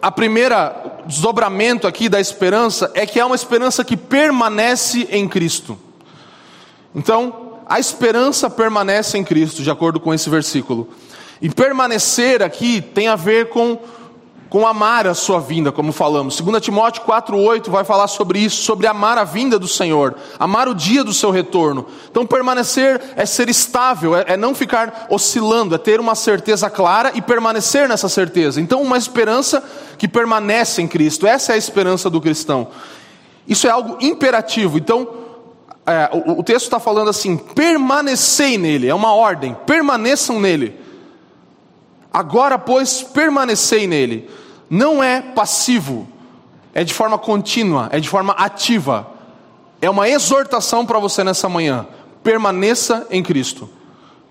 a 0.00 0.10
primeira 0.10 1.02
desdobramento 1.04 1.86
aqui 1.86 2.08
da 2.08 2.18
esperança 2.18 2.90
é 2.94 3.04
que 3.04 3.20
é 3.20 3.24
uma 3.24 3.36
esperança 3.36 3.84
que 3.84 3.98
permanece 3.98 5.06
em 5.10 5.28
Cristo. 5.28 5.78
Então, 6.94 7.58
a 7.66 7.78
esperança 7.78 8.48
permanece 8.48 9.18
em 9.18 9.24
Cristo, 9.24 9.62
de 9.62 9.70
acordo 9.70 10.00
com 10.00 10.14
esse 10.14 10.30
versículo. 10.30 10.88
E 11.42 11.50
permanecer 11.50 12.42
aqui 12.42 12.80
tem 12.80 13.08
a 13.08 13.16
ver 13.16 13.50
com 13.50 13.78
com 14.48 14.66
amar 14.66 15.06
a 15.06 15.14
sua 15.14 15.40
vinda, 15.40 15.72
como 15.72 15.92
falamos. 15.92 16.40
2 16.40 16.62
Timóteo 16.62 17.02
4,8 17.02 17.70
vai 17.70 17.84
falar 17.84 18.06
sobre 18.06 18.38
isso, 18.38 18.62
sobre 18.62 18.86
amar 18.86 19.18
a 19.18 19.24
vinda 19.24 19.58
do 19.58 19.66
Senhor, 19.66 20.14
amar 20.38 20.68
o 20.68 20.74
dia 20.74 21.02
do 21.02 21.12
seu 21.12 21.30
retorno. 21.30 21.86
Então, 22.10 22.26
permanecer 22.26 23.00
é 23.16 23.26
ser 23.26 23.48
estável, 23.48 24.16
é, 24.16 24.24
é 24.28 24.36
não 24.36 24.54
ficar 24.54 25.06
oscilando, 25.10 25.74
é 25.74 25.78
ter 25.78 26.00
uma 26.00 26.14
certeza 26.14 26.70
clara 26.70 27.12
e 27.14 27.20
permanecer 27.20 27.88
nessa 27.88 28.08
certeza. 28.08 28.60
Então, 28.60 28.80
uma 28.82 28.96
esperança 28.96 29.62
que 29.98 30.06
permanece 30.06 30.80
em 30.80 30.88
Cristo, 30.88 31.26
essa 31.26 31.52
é 31.52 31.54
a 31.54 31.58
esperança 31.58 32.08
do 32.08 32.20
cristão. 32.20 32.68
Isso 33.48 33.66
é 33.66 33.70
algo 33.70 33.98
imperativo. 34.00 34.78
Então, 34.78 35.08
é, 35.86 36.10
o, 36.12 36.40
o 36.40 36.42
texto 36.42 36.64
está 36.66 36.78
falando 36.78 37.10
assim: 37.10 37.36
permanecei 37.36 38.58
nele, 38.58 38.88
é 38.88 38.94
uma 38.94 39.12
ordem, 39.12 39.56
permaneçam 39.66 40.40
nele. 40.40 40.85
Agora, 42.16 42.58
pois, 42.58 43.02
permanecei 43.02 43.86
nele. 43.86 44.30
Não 44.70 45.04
é 45.04 45.20
passivo, 45.20 46.08
é 46.72 46.82
de 46.82 46.94
forma 46.94 47.18
contínua, 47.18 47.90
é 47.92 48.00
de 48.00 48.08
forma 48.08 48.32
ativa. 48.32 49.06
É 49.82 49.90
uma 49.90 50.08
exortação 50.08 50.86
para 50.86 50.98
você 50.98 51.22
nessa 51.22 51.46
manhã. 51.46 51.86
Permaneça 52.22 53.06
em 53.10 53.22
Cristo, 53.22 53.68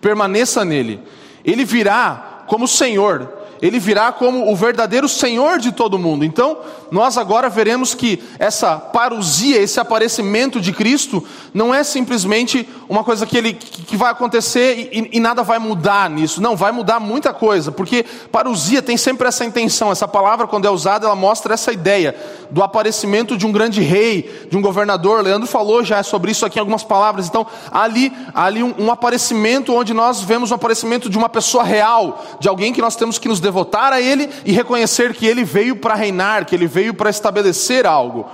permaneça 0.01 0.65
nele. 0.65 0.99
Ele 1.43 1.63
virá 1.63 2.43
como 2.47 2.67
Senhor, 2.67 3.31
ele 3.61 3.79
virá 3.79 4.11
como 4.11 4.51
o 4.51 4.55
verdadeiro 4.55 5.07
Senhor 5.07 5.59
de 5.59 5.71
todo 5.71 5.97
mundo. 5.97 6.25
Então, 6.25 6.57
nós 6.91 7.17
agora 7.17 7.49
veremos 7.49 7.93
que 7.93 8.21
essa 8.37 8.77
parousia, 8.77 9.61
esse 9.61 9.79
aparecimento 9.79 10.61
de 10.61 10.71
Cristo, 10.71 11.23
não 11.53 11.73
é 11.73 11.83
simplesmente 11.83 12.67
uma 12.87 13.03
coisa 13.03 13.25
que, 13.25 13.37
ele, 13.37 13.53
que 13.53 13.97
vai 13.97 14.11
acontecer 14.11 14.89
e, 14.91 15.09
e 15.13 15.19
nada 15.19 15.41
vai 15.41 15.57
mudar 15.57 16.09
nisso. 16.09 16.41
Não, 16.41 16.55
vai 16.55 16.71
mudar 16.71 16.99
muita 16.99 17.33
coisa, 17.33 17.71
porque 17.71 18.05
parousia 18.31 18.81
tem 18.81 18.97
sempre 18.97 19.27
essa 19.27 19.45
intenção. 19.45 19.91
Essa 19.91 20.07
palavra, 20.07 20.47
quando 20.47 20.65
é 20.65 20.69
usada, 20.69 21.05
ela 21.05 21.15
mostra 21.15 21.53
essa 21.53 21.71
ideia 21.71 22.15
do 22.51 22.61
aparecimento 22.61 23.37
de 23.37 23.45
um 23.45 23.51
grande 23.51 23.81
rei, 23.81 24.47
de 24.49 24.57
um 24.57 24.61
governador. 24.61 25.21
Leandro 25.21 25.47
falou 25.47 25.83
já 25.83 26.03
sobre 26.03 26.31
isso 26.31 26.45
aqui 26.45 26.59
em 26.59 26.61
algumas 26.61 26.83
palavras. 26.83 27.27
Então, 27.27 27.45
ali, 27.71 28.11
ali 28.33 28.61
um, 28.61 28.73
um 28.77 28.91
aparecimento 28.91 29.73
onde 29.73 29.93
nós 29.93 30.21
vemos 30.21 30.51
um 30.51 30.55
aparecimento 30.55 31.09
de 31.09 31.17
uma 31.17 31.29
pessoa 31.29 31.63
real, 31.63 32.23
de 32.39 32.47
alguém 32.47 32.73
que 32.73 32.81
nós 32.81 32.95
temos 32.95 33.17
que 33.17 33.27
nos 33.27 33.39
devotar 33.45 33.93
a 33.93 34.01
Ele 34.01 34.29
e 34.43 34.51
reconhecer 34.51 35.13
que 35.13 35.25
Ele 35.25 35.43
veio 35.43 35.75
para 35.75 35.95
reinar, 35.95 36.45
que 36.45 36.55
Ele 36.55 36.67
veio 36.67 36.93
para 36.93 37.09
estabelecer 37.09 37.85
algo. 37.85 38.25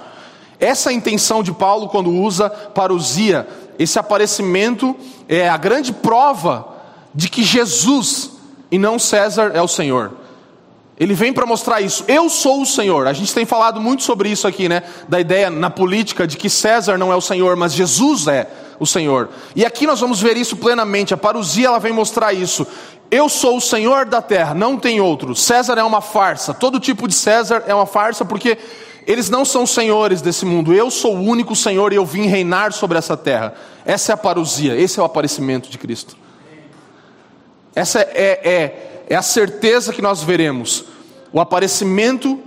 Essa 0.60 0.90
é 0.90 0.94
a 0.94 0.96
intenção 0.96 1.44
de 1.44 1.52
Paulo 1.52 1.90
quando 1.90 2.10
usa 2.10 2.50
parousia. 2.50 3.48
Esse 3.78 4.00
aparecimento 4.00 4.96
é 5.28 5.50
a 5.50 5.58
grande 5.58 5.92
prova 5.92 6.68
de 7.14 7.30
que 7.30 7.44
Jesus 7.44 8.32
e 8.72 8.78
não 8.78 8.98
César 8.98 9.52
é 9.54 9.62
o 9.62 9.68
Senhor. 9.68 10.14
Ele 10.98 11.14
vem 11.14 11.34
para 11.34 11.48
mostrar 11.48 11.82
isso. 11.82 12.06
Eu 12.08 12.30
sou 12.30 12.62
o 12.62 12.66
Senhor. 12.66 13.08
A 13.08 13.14
gente 13.14 13.34
tem 13.34 13.44
falado 13.44 13.82
muito 13.82 14.04
sobre 14.04 14.30
isso 14.30 14.48
aqui, 14.48 14.70
né? 14.70 14.84
Da 15.10 15.20
ideia 15.20 15.50
na 15.50 15.70
política 15.70 16.28
de 16.28 16.38
que 16.38 16.50
César 16.50 16.98
não 16.98 17.12
é 17.12 17.16
o 17.16 17.22
Senhor, 17.22 17.56
mas 17.56 17.74
Jesus 17.74 18.28
é 18.28 18.48
o 18.82 18.86
Senhor. 18.88 19.30
E 19.56 19.64
aqui 19.64 19.86
nós 19.86 20.00
vamos 20.00 20.20
ver 20.20 20.36
isso 20.36 20.58
plenamente. 20.58 21.14
A 21.14 21.18
parousia 21.18 21.68
ela 21.68 21.78
vem 21.78 21.94
mostrar 21.94 22.34
isso. 22.34 22.66
Eu 23.12 23.30
sou 23.30 23.58
o 23.58 23.62
Senhor 23.62 24.06
da 24.08 24.24
terra, 24.24 24.56
não 24.56 24.76
tem 24.76 25.00
outro. 25.00 25.36
César 25.36 25.78
é 25.78 25.84
uma 25.84 26.02
farsa. 26.02 26.52
Todo 26.52 26.80
tipo 26.80 27.08
de 27.08 27.14
César 27.14 27.64
é 27.68 27.76
uma 27.76 27.86
farsa 27.86 28.26
porque 28.26 28.58
eles 29.06 29.30
não 29.30 29.46
são 29.46 29.68
senhores 29.68 30.20
desse 30.20 30.46
mundo. 30.46 30.74
Eu 30.74 30.90
sou 30.90 31.16
o 31.16 31.22
único 31.22 31.56
Senhor 31.56 31.94
e 31.94 31.96
eu 31.96 32.06
vim 32.06 32.26
reinar 32.26 32.74
sobre 32.74 32.98
essa 32.98 33.16
terra. 33.16 33.54
Essa 33.86 34.14
é 34.14 34.16
a 34.16 34.18
parousia, 34.18 34.76
esse 34.76 35.00
é 35.00 35.04
o 35.04 35.06
aparecimento 35.06 35.70
de 35.70 35.78
Cristo. 35.78 36.18
Essa 37.76 38.00
é, 38.00 38.40
é, 38.44 39.06
é 39.12 39.16
a 39.16 39.22
certeza 39.22 39.94
que 39.94 40.02
nós 40.02 40.24
veremos. 40.24 40.86
O 41.32 41.40
aparecimento 41.40 42.40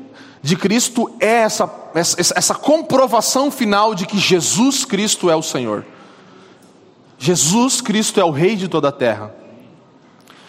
de 0.43 0.57
Cristo 0.57 1.15
é 1.21 1.43
essa, 1.43 1.73
essa, 1.95 2.35
essa 2.37 2.55
comprovação 2.57 3.53
final 3.53 3.95
de 3.95 4.05
que 4.05 4.19
Jesus 4.19 4.85
Cristo 4.85 5.31
é 5.31 5.37
o 5.37 5.43
Senhor. 5.43 5.85
Jesus 7.25 7.81
Cristo 7.81 8.21
é 8.21 8.25
o 8.25 8.31
Rei 8.31 8.55
de 8.55 8.69
toda 8.69 8.89
a 8.89 8.93
terra. 8.93 9.35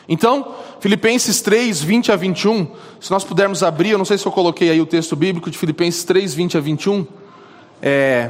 Então, 0.09 0.53
Filipenses 0.81 1.39
3, 1.39 1.81
20 1.81 2.11
a 2.11 2.17
21, 2.17 2.67
se 2.99 3.09
nós 3.09 3.23
pudermos 3.23 3.63
abrir, 3.63 3.91
eu 3.91 3.97
não 3.97 4.03
sei 4.03 4.17
se 4.17 4.25
eu 4.25 4.31
coloquei 4.31 4.69
aí 4.69 4.81
o 4.81 4.85
texto 4.85 5.15
bíblico 5.15 5.49
de 5.49 5.57
Filipenses 5.57 6.03
3, 6.03 6.33
20 6.33 6.57
a 6.57 6.59
21, 6.59 7.07
é, 7.81 8.29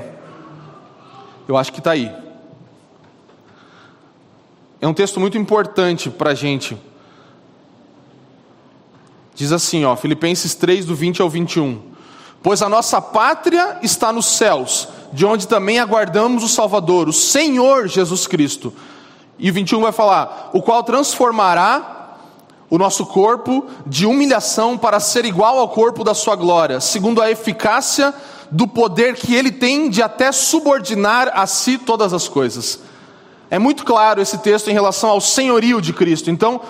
eu 1.48 1.58
acho 1.58 1.74
que 1.74 1.80
está 1.80 1.94
aí. 1.94 2.12
é 4.80 4.88
um 4.88 4.94
texto 4.94 5.20
muito 5.20 5.40
importante 5.40 6.12
para 6.12 6.30
a 6.30 6.36
gente. 6.36 6.78
Diz 9.34 9.52
assim, 9.52 9.86
ó, 9.86 9.96
Filipenses 9.96 10.54
3, 10.54 10.86
do 10.86 10.94
20 10.94 11.20
ao 11.24 11.30
21. 11.32 11.95
Pois 12.46 12.62
a 12.62 12.70
nossa 12.70 13.02
pátria 13.02 13.80
está 13.82 14.14
nos 14.14 14.28
céus, 14.28 14.88
de 15.12 15.26
onde 15.26 15.48
também 15.48 15.80
aguardamos 15.80 16.44
o 16.44 16.48
Salvador, 16.48 17.10
o 17.10 17.12
Senhor 17.12 17.88
Jesus 17.88 18.28
Cristo. 18.28 18.72
E 19.40 19.50
o 19.50 19.54
21 19.54 19.82
vai 19.82 19.92
falar: 19.92 20.52
o 20.54 20.62
qual 20.62 20.84
transformará 20.84 22.18
o 22.70 22.78
nosso 22.78 23.04
corpo 23.08 23.66
de 23.84 24.06
humilhação 24.06 24.78
para 24.78 25.00
ser 25.00 25.26
igual 25.26 25.58
ao 25.58 25.70
corpo 25.70 26.04
da 26.04 26.14
sua 26.14 26.36
glória, 26.36 26.80
segundo 26.80 27.20
a 27.20 27.32
eficácia 27.32 28.14
do 28.52 28.68
poder 28.68 29.16
que 29.16 29.34
ele 29.34 29.52
tem 29.52 29.90
de 29.90 30.04
até 30.04 30.32
subordinar 30.32 31.32
a 31.34 31.48
si 31.48 31.80
todas 31.80 32.14
as 32.14 32.28
coisas. 32.28 32.80
É 33.50 33.58
muito 33.58 33.84
claro 33.84 34.22
esse 34.22 34.38
texto 34.38 34.70
em 34.70 34.74
relação 34.74 35.10
ao 35.10 35.20
senhorio 35.20 35.82
de 35.82 35.94
Cristo. 35.94 36.30
Então, 36.30 36.62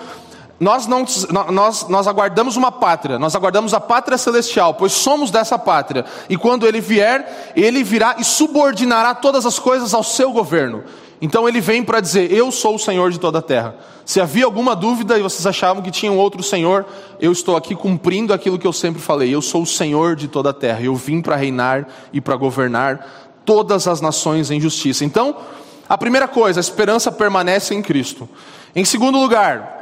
nós, 0.58 0.86
não, 0.86 1.04
nós, 1.50 1.86
nós 1.88 2.08
aguardamos 2.08 2.56
uma 2.56 2.72
pátria, 2.72 3.18
nós 3.18 3.36
aguardamos 3.36 3.74
a 3.74 3.80
pátria 3.80 4.16
celestial, 4.16 4.72
pois 4.74 4.92
somos 4.92 5.30
dessa 5.30 5.58
pátria. 5.58 6.04
E 6.30 6.36
quando 6.36 6.66
ele 6.66 6.80
vier, 6.80 7.52
ele 7.54 7.82
virá 7.84 8.16
e 8.18 8.24
subordinará 8.24 9.14
todas 9.14 9.44
as 9.44 9.58
coisas 9.58 9.92
ao 9.92 10.02
seu 10.02 10.32
governo. 10.32 10.82
Então 11.20 11.46
ele 11.48 11.60
vem 11.60 11.82
para 11.82 12.00
dizer: 12.00 12.32
Eu 12.32 12.50
sou 12.50 12.76
o 12.76 12.78
Senhor 12.78 13.10
de 13.10 13.20
toda 13.20 13.38
a 13.38 13.42
terra. 13.42 13.74
Se 14.04 14.20
havia 14.20 14.44
alguma 14.44 14.74
dúvida 14.74 15.18
e 15.18 15.22
vocês 15.22 15.46
achavam 15.46 15.82
que 15.82 15.90
tinha 15.90 16.12
um 16.12 16.18
outro 16.18 16.42
Senhor, 16.42 16.86
eu 17.20 17.32
estou 17.32 17.56
aqui 17.56 17.74
cumprindo 17.74 18.32
aquilo 18.32 18.58
que 18.58 18.66
eu 18.66 18.72
sempre 18.72 19.00
falei: 19.00 19.34
Eu 19.34 19.42
sou 19.42 19.62
o 19.62 19.66
Senhor 19.66 20.16
de 20.16 20.28
toda 20.28 20.50
a 20.50 20.54
terra. 20.54 20.80
Eu 20.80 20.94
vim 20.94 21.20
para 21.20 21.36
reinar 21.36 21.86
e 22.12 22.20
para 22.20 22.34
governar 22.36 23.28
todas 23.44 23.86
as 23.86 24.00
nações 24.00 24.50
em 24.50 24.60
justiça. 24.60 25.04
Então, 25.04 25.36
a 25.88 25.98
primeira 25.98 26.26
coisa, 26.26 26.58
a 26.58 26.62
esperança 26.62 27.12
permanece 27.12 27.74
em 27.74 27.82
Cristo. 27.82 28.28
Em 28.74 28.84
segundo 28.84 29.18
lugar, 29.18 29.75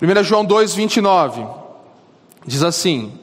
1 0.00 0.24
João 0.24 0.44
2, 0.44 0.74
29, 0.74 1.46
diz 2.46 2.62
assim: 2.62 3.18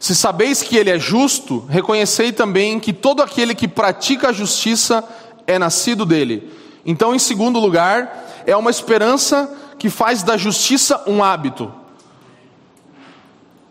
Se 0.00 0.16
sabeis 0.16 0.62
que 0.62 0.76
ele 0.76 0.90
é 0.90 0.98
justo, 0.98 1.64
reconhecei 1.68 2.32
também 2.32 2.80
que 2.80 2.92
todo 2.92 3.22
aquele 3.22 3.54
que 3.54 3.68
pratica 3.68 4.30
a 4.30 4.32
justiça 4.32 5.04
é 5.46 5.60
nascido 5.60 6.04
dele. 6.04 6.52
Então, 6.84 7.14
em 7.14 7.20
segundo 7.20 7.60
lugar, 7.60 8.42
é 8.44 8.56
uma 8.56 8.70
esperança 8.70 9.56
que 9.78 9.88
faz 9.88 10.24
da 10.24 10.36
justiça 10.36 11.04
um 11.06 11.22
hábito. 11.22 11.72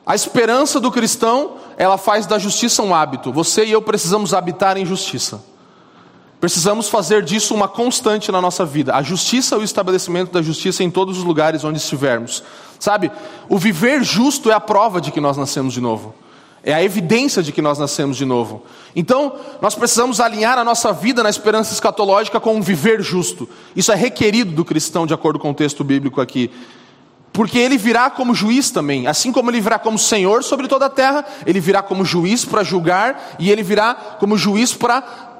A 0.06 0.16
esperança 0.16 0.80
do 0.80 0.90
cristão, 0.90 1.58
ela 1.76 1.98
faz 1.98 2.26
da 2.26 2.40
justiça 2.40 2.82
um 2.82 2.96
hábito. 2.96 3.34
Você 3.34 3.66
e 3.66 3.72
eu 3.74 3.82
precisamos 3.82 4.34
habitar 4.34 4.78
em 4.78 4.86
justiça. 4.86 5.44
Precisamos 6.42 6.90
fazer 6.90 7.24
disso 7.24 7.54
uma 7.54 7.68
constante 7.68 8.32
na 8.32 8.42
nossa 8.42 8.66
vida. 8.66 8.96
A 8.96 9.04
justiça, 9.04 9.60
o 9.60 9.64
estabelecimento 9.64 10.32
da 10.32 10.42
justiça 10.42 10.84
em 10.84 10.90
todos 10.90 11.20
os 11.20 11.24
lugares 11.24 11.64
onde 11.64 11.78
estivermos. 11.78 12.44
Sabe, 12.80 13.12
o 13.48 13.60
viver 13.60 14.04
justo 14.04 14.50
é 14.50 14.54
a 14.56 14.60
prova 14.60 15.00
de 15.00 15.12
que 15.12 15.22
nós 15.22 15.38
nascemos 15.38 15.72
de 15.72 15.80
novo. 15.80 16.16
É 16.64 16.74
a 16.74 16.84
evidência 16.84 17.44
de 17.44 17.52
que 17.52 17.62
nós 17.62 17.78
nascemos 17.78 18.18
de 18.18 18.26
novo. 18.26 18.64
Então, 18.96 19.36
nós 19.62 19.76
precisamos 19.76 20.20
alinhar 20.20 20.58
a 20.58 20.64
nossa 20.64 20.92
vida 20.92 21.22
na 21.22 21.30
esperança 21.30 21.74
escatológica 21.74 22.40
com 22.40 22.56
um 22.56 22.62
viver 22.62 23.04
justo. 23.04 23.48
Isso 23.76 23.92
é 23.92 23.96
requerido 23.96 24.52
do 24.52 24.66
cristão, 24.66 25.06
de 25.06 25.14
acordo 25.14 25.38
com 25.38 25.52
o 25.52 25.54
texto 25.54 25.84
bíblico 25.84 26.20
aqui. 26.20 26.50
Porque 27.32 27.60
ele 27.60 27.78
virá 27.78 28.10
como 28.10 28.34
juiz 28.34 28.72
também. 28.72 29.06
Assim 29.06 29.32
como 29.32 29.52
ele 29.52 29.62
virá 29.62 29.78
como 29.78 29.98
senhor 29.98 30.44
sobre 30.44 30.68
toda 30.68 30.88
a 30.88 30.90
terra, 30.90 31.24
ele 31.46 31.60
virá 31.60 31.84
como 31.84 32.04
juiz 32.04 32.44
para 32.44 32.64
julgar, 32.64 33.36
e 33.38 33.52
ele 33.52 33.62
virá 33.62 33.94
como 34.20 34.38
juiz 34.38 34.74
para 34.74 35.31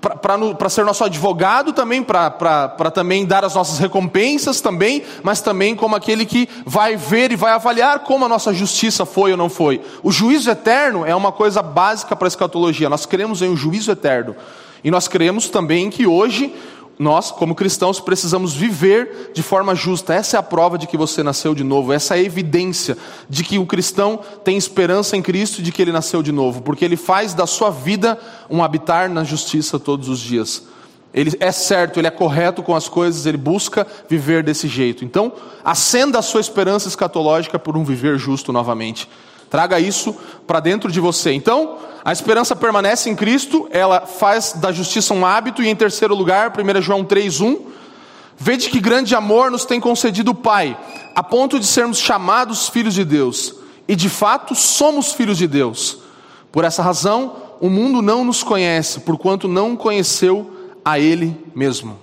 para 0.00 0.68
ser 0.68 0.84
nosso 0.84 1.04
advogado 1.04 1.72
também, 1.72 2.02
para 2.02 2.90
também 2.92 3.24
dar 3.24 3.44
as 3.44 3.54
nossas 3.54 3.78
recompensas 3.78 4.60
também, 4.60 5.02
mas 5.22 5.40
também 5.40 5.76
como 5.76 5.94
aquele 5.94 6.26
que 6.26 6.48
vai 6.66 6.96
ver 6.96 7.32
e 7.32 7.36
vai 7.36 7.52
avaliar 7.52 8.00
como 8.00 8.24
a 8.24 8.28
nossa 8.28 8.52
justiça 8.52 9.06
foi 9.06 9.30
ou 9.30 9.36
não 9.36 9.48
foi. 9.48 9.80
O 10.02 10.10
juízo 10.10 10.50
eterno 10.50 11.06
é 11.06 11.14
uma 11.14 11.32
coisa 11.32 11.62
básica 11.62 12.16
para 12.16 12.26
a 12.26 12.28
escatologia. 12.28 12.88
Nós 12.88 13.06
cremos 13.06 13.42
em 13.42 13.48
um 13.50 13.56
juízo 13.56 13.92
eterno. 13.92 14.34
E 14.84 14.90
nós 14.90 15.06
cremos 15.06 15.48
também 15.48 15.88
que 15.88 16.06
hoje 16.06 16.52
nós, 16.98 17.30
como 17.30 17.54
cristãos, 17.54 17.98
precisamos 18.00 18.54
viver 18.54 19.30
de 19.34 19.42
forma 19.42 19.74
justa. 19.74 20.14
Essa 20.14 20.36
é 20.36 20.40
a 20.40 20.42
prova 20.42 20.78
de 20.78 20.86
que 20.86 20.96
você 20.96 21.22
nasceu 21.22 21.54
de 21.54 21.64
novo. 21.64 21.92
Essa 21.92 22.16
é 22.16 22.20
a 22.20 22.22
evidência 22.22 22.96
de 23.28 23.42
que 23.42 23.58
o 23.58 23.66
cristão 23.66 24.20
tem 24.44 24.56
esperança 24.56 25.16
em 25.16 25.22
Cristo 25.22 25.60
e 25.60 25.62
de 25.62 25.72
que 25.72 25.82
ele 25.82 25.92
nasceu 25.92 26.22
de 26.22 26.32
novo, 26.32 26.62
porque 26.62 26.84
ele 26.84 26.96
faz 26.96 27.34
da 27.34 27.46
sua 27.46 27.70
vida 27.70 28.18
um 28.48 28.62
habitar 28.62 29.08
na 29.08 29.24
justiça 29.24 29.78
todos 29.78 30.08
os 30.08 30.20
dias. 30.20 30.64
Ele 31.14 31.36
é 31.40 31.52
certo, 31.52 31.98
ele 31.98 32.06
é 32.06 32.10
correto 32.10 32.62
com 32.62 32.74
as 32.74 32.88
coisas, 32.88 33.26
ele 33.26 33.36
busca 33.36 33.86
viver 34.08 34.42
desse 34.42 34.66
jeito. 34.66 35.04
Então, 35.04 35.32
acenda 35.62 36.18
a 36.18 36.22
sua 36.22 36.40
esperança 36.40 36.88
escatológica 36.88 37.58
por 37.58 37.76
um 37.76 37.84
viver 37.84 38.18
justo 38.18 38.52
novamente. 38.52 39.08
Traga 39.52 39.78
isso 39.78 40.16
para 40.46 40.60
dentro 40.60 40.90
de 40.90 40.98
você. 40.98 41.30
Então, 41.30 41.76
a 42.02 42.10
esperança 42.10 42.56
permanece 42.56 43.10
em 43.10 43.14
Cristo, 43.14 43.68
ela 43.70 44.06
faz 44.06 44.54
da 44.54 44.72
justiça 44.72 45.12
um 45.12 45.26
hábito, 45.26 45.62
e 45.62 45.68
em 45.68 45.76
terceiro 45.76 46.14
lugar, 46.14 46.50
1 46.58 46.80
João 46.80 47.04
3,1, 47.04 47.60
vede 48.34 48.70
que 48.70 48.80
grande 48.80 49.14
amor 49.14 49.50
nos 49.50 49.66
tem 49.66 49.78
concedido 49.78 50.30
o 50.30 50.34
Pai, 50.34 50.74
a 51.14 51.22
ponto 51.22 51.60
de 51.60 51.66
sermos 51.66 51.98
chamados 51.98 52.70
filhos 52.70 52.94
de 52.94 53.04
Deus, 53.04 53.54
e 53.86 53.94
de 53.94 54.08
fato 54.08 54.54
somos 54.54 55.12
filhos 55.12 55.36
de 55.36 55.46
Deus. 55.46 55.98
Por 56.50 56.64
essa 56.64 56.82
razão, 56.82 57.36
o 57.60 57.68
mundo 57.68 58.00
não 58.00 58.24
nos 58.24 58.42
conhece, 58.42 59.00
porquanto 59.00 59.48
não 59.48 59.76
conheceu 59.76 60.50
a 60.82 60.98
Ele 60.98 61.36
mesmo. 61.54 61.98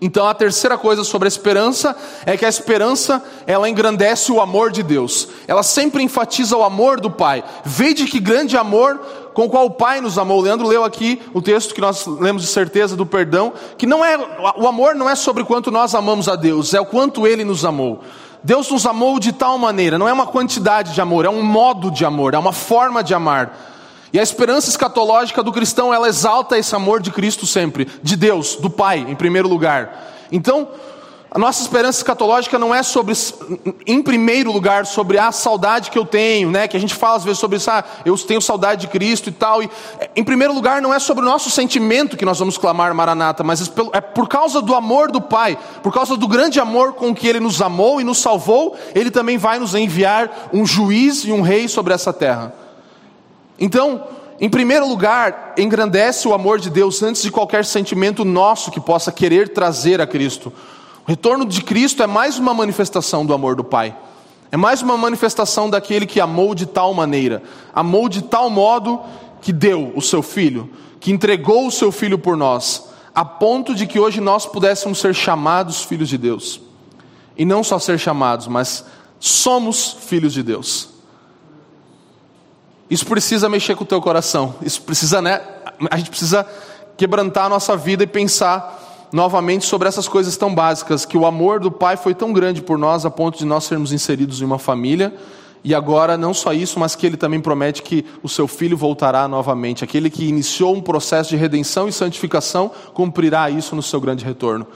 Então 0.00 0.28
a 0.28 0.34
terceira 0.34 0.78
coisa 0.78 1.02
sobre 1.02 1.26
a 1.26 1.28
esperança 1.28 1.96
é 2.24 2.36
que 2.36 2.44
a 2.44 2.48
esperança 2.48 3.22
ela 3.46 3.68
engrandece 3.68 4.30
o 4.30 4.40
amor 4.40 4.70
de 4.70 4.82
Deus. 4.82 5.28
Ela 5.46 5.64
sempre 5.64 6.02
enfatiza 6.02 6.56
o 6.56 6.62
amor 6.62 7.00
do 7.00 7.10
Pai. 7.10 7.42
Vede 7.64 8.04
que 8.06 8.20
grande 8.20 8.56
amor 8.56 9.00
com 9.34 9.46
o 9.46 9.48
qual 9.48 9.66
o 9.66 9.70
Pai 9.70 10.00
nos 10.00 10.16
amou. 10.16 10.40
Leandro 10.40 10.68
leu 10.68 10.84
aqui 10.84 11.20
o 11.34 11.42
texto 11.42 11.74
que 11.74 11.80
nós 11.80 12.06
lemos 12.06 12.42
de 12.42 12.48
certeza 12.48 12.96
do 12.96 13.04
perdão, 13.04 13.52
que 13.76 13.86
não 13.86 14.04
é 14.04 14.16
o 14.56 14.68
amor 14.68 14.94
não 14.94 15.10
é 15.10 15.16
sobre 15.16 15.42
quanto 15.42 15.70
nós 15.70 15.94
amamos 15.96 16.28
a 16.28 16.36
Deus, 16.36 16.74
é 16.74 16.80
o 16.80 16.86
quanto 16.86 17.26
ele 17.26 17.44
nos 17.44 17.64
amou. 17.64 18.00
Deus 18.42 18.70
nos 18.70 18.86
amou 18.86 19.18
de 19.18 19.32
tal 19.32 19.58
maneira, 19.58 19.98
não 19.98 20.08
é 20.08 20.12
uma 20.12 20.26
quantidade 20.26 20.94
de 20.94 21.00
amor, 21.00 21.24
é 21.24 21.28
um 21.28 21.42
modo 21.42 21.90
de 21.90 22.04
amor, 22.04 22.34
é 22.34 22.38
uma 22.38 22.52
forma 22.52 23.02
de 23.02 23.14
amar. 23.14 23.77
E 24.12 24.18
a 24.18 24.22
esperança 24.22 24.68
escatológica 24.68 25.42
do 25.42 25.52
cristão, 25.52 25.92
ela 25.92 26.08
exalta 26.08 26.58
esse 26.58 26.74
amor 26.74 27.00
de 27.00 27.10
Cristo 27.10 27.46
sempre, 27.46 27.86
de 28.02 28.16
Deus, 28.16 28.56
do 28.56 28.70
Pai, 28.70 29.04
em 29.08 29.14
primeiro 29.14 29.48
lugar. 29.48 30.14
Então, 30.32 30.68
a 31.30 31.38
nossa 31.38 31.60
esperança 31.60 31.98
escatológica 31.98 32.58
não 32.58 32.74
é 32.74 32.82
sobre, 32.82 33.14
em 33.86 34.02
primeiro 34.02 34.50
lugar, 34.50 34.86
sobre 34.86 35.18
a 35.18 35.30
saudade 35.30 35.90
que 35.90 35.98
eu 35.98 36.06
tenho, 36.06 36.50
né? 36.50 36.66
Que 36.66 36.74
a 36.74 36.80
gente 36.80 36.94
fala 36.94 37.16
às 37.16 37.24
vezes 37.24 37.38
sobre 37.38 37.58
isso, 37.58 37.70
ah, 37.70 37.84
eu 38.02 38.16
tenho 38.16 38.40
saudade 38.40 38.82
de 38.82 38.86
Cristo 38.86 39.28
e 39.28 39.32
tal. 39.32 39.62
E, 39.62 39.68
em 40.16 40.24
primeiro 40.24 40.54
lugar, 40.54 40.80
não 40.80 40.92
é 40.92 40.98
sobre 40.98 41.22
o 41.22 41.28
nosso 41.28 41.50
sentimento 41.50 42.16
que 42.16 42.24
nós 42.24 42.38
vamos 42.38 42.56
clamar 42.56 42.94
Maranata, 42.94 43.44
mas 43.44 43.70
é 43.92 44.00
por 44.00 44.26
causa 44.26 44.62
do 44.62 44.74
amor 44.74 45.10
do 45.10 45.20
Pai, 45.20 45.58
por 45.82 45.92
causa 45.92 46.16
do 46.16 46.26
grande 46.26 46.58
amor 46.60 46.94
com 46.94 47.14
que 47.14 47.28
Ele 47.28 47.40
nos 47.40 47.60
amou 47.60 48.00
e 48.00 48.04
nos 48.04 48.18
salvou, 48.18 48.74
Ele 48.94 49.10
também 49.10 49.36
vai 49.36 49.58
nos 49.58 49.74
enviar 49.74 50.48
um 50.50 50.64
juiz 50.64 51.24
e 51.24 51.32
um 51.32 51.42
rei 51.42 51.68
sobre 51.68 51.92
essa 51.92 52.10
terra. 52.10 52.54
Então, 53.58 54.04
em 54.40 54.48
primeiro 54.48 54.88
lugar, 54.88 55.54
engrandece 55.58 56.28
o 56.28 56.34
amor 56.34 56.60
de 56.60 56.70
Deus 56.70 57.02
antes 57.02 57.22
de 57.22 57.30
qualquer 57.30 57.64
sentimento 57.64 58.24
nosso 58.24 58.70
que 58.70 58.80
possa 58.80 59.10
querer 59.10 59.48
trazer 59.48 60.00
a 60.00 60.06
Cristo. 60.06 60.52
O 61.04 61.10
retorno 61.10 61.44
de 61.44 61.62
Cristo 61.62 62.02
é 62.02 62.06
mais 62.06 62.38
uma 62.38 62.54
manifestação 62.54 63.26
do 63.26 63.34
amor 63.34 63.56
do 63.56 63.64
Pai. 63.64 63.96
É 64.52 64.56
mais 64.56 64.80
uma 64.80 64.96
manifestação 64.96 65.68
daquele 65.68 66.06
que 66.06 66.20
amou 66.20 66.54
de 66.54 66.66
tal 66.66 66.94
maneira, 66.94 67.42
amou 67.74 68.08
de 68.08 68.22
tal 68.22 68.48
modo 68.48 69.00
que 69.42 69.52
deu 69.52 69.92
o 69.94 70.00
seu 70.00 70.22
filho, 70.22 70.70
que 71.00 71.10
entregou 71.10 71.66
o 71.66 71.72
seu 71.72 71.92
filho 71.92 72.18
por 72.18 72.36
nós, 72.36 72.88
a 73.14 73.24
ponto 73.24 73.74
de 73.74 73.86
que 73.86 73.98
hoje 73.98 74.20
nós 74.20 74.46
pudéssemos 74.46 74.98
ser 75.00 75.14
chamados 75.14 75.82
filhos 75.82 76.08
de 76.08 76.16
Deus. 76.16 76.60
E 77.36 77.44
não 77.44 77.62
só 77.62 77.78
ser 77.78 77.98
chamados, 77.98 78.46
mas 78.46 78.84
somos 79.18 79.96
filhos 80.00 80.32
de 80.32 80.42
Deus. 80.42 80.97
Isso 82.90 83.06
precisa 83.06 83.48
mexer 83.48 83.76
com 83.76 83.84
o 83.84 83.86
teu 83.86 84.00
coração. 84.00 84.54
Isso 84.62 84.82
precisa, 84.82 85.20
né? 85.20 85.40
A 85.90 85.96
gente 85.96 86.10
precisa 86.10 86.46
quebrantar 86.96 87.46
a 87.46 87.48
nossa 87.48 87.76
vida 87.76 88.02
e 88.02 88.06
pensar 88.06 89.08
novamente 89.12 89.64
sobre 89.64 89.88
essas 89.88 90.08
coisas 90.08 90.36
tão 90.36 90.54
básicas, 90.54 91.04
que 91.04 91.16
o 91.16 91.24
amor 91.24 91.60
do 91.60 91.70
Pai 91.70 91.96
foi 91.96 92.14
tão 92.14 92.32
grande 92.32 92.60
por 92.60 92.76
nós 92.76 93.06
a 93.06 93.10
ponto 93.10 93.38
de 93.38 93.44
nós 93.44 93.64
sermos 93.64 93.92
inseridos 93.92 94.40
em 94.40 94.44
uma 94.44 94.58
família. 94.58 95.14
E 95.64 95.74
agora, 95.74 96.16
não 96.16 96.32
só 96.32 96.52
isso, 96.52 96.78
mas 96.78 96.94
que 96.94 97.06
ele 97.06 97.16
também 97.16 97.40
promete 97.40 97.82
que 97.82 98.04
o 98.22 98.28
seu 98.28 98.46
filho 98.46 98.76
voltará 98.76 99.26
novamente. 99.26 99.82
Aquele 99.82 100.08
que 100.08 100.26
iniciou 100.26 100.74
um 100.74 100.80
processo 100.80 101.30
de 101.30 101.36
redenção 101.36 101.88
e 101.88 101.92
santificação 101.92 102.70
cumprirá 102.94 103.50
isso 103.50 103.74
no 103.74 103.82
seu 103.82 104.00
grande 104.00 104.24
retorno. 104.24 104.66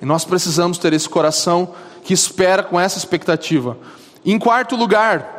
E 0.00 0.04
nós 0.04 0.24
precisamos 0.24 0.76
ter 0.76 0.92
esse 0.92 1.08
coração 1.08 1.70
que 2.04 2.12
espera 2.12 2.62
com 2.62 2.78
essa 2.78 2.98
expectativa. 2.98 3.76
Em 4.24 4.38
quarto 4.38 4.76
lugar, 4.76 5.35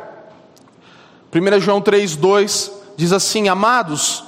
1 1.34 1.60
João 1.60 1.80
3,2 1.80 2.70
diz 2.96 3.12
assim: 3.12 3.48
Amados, 3.48 4.24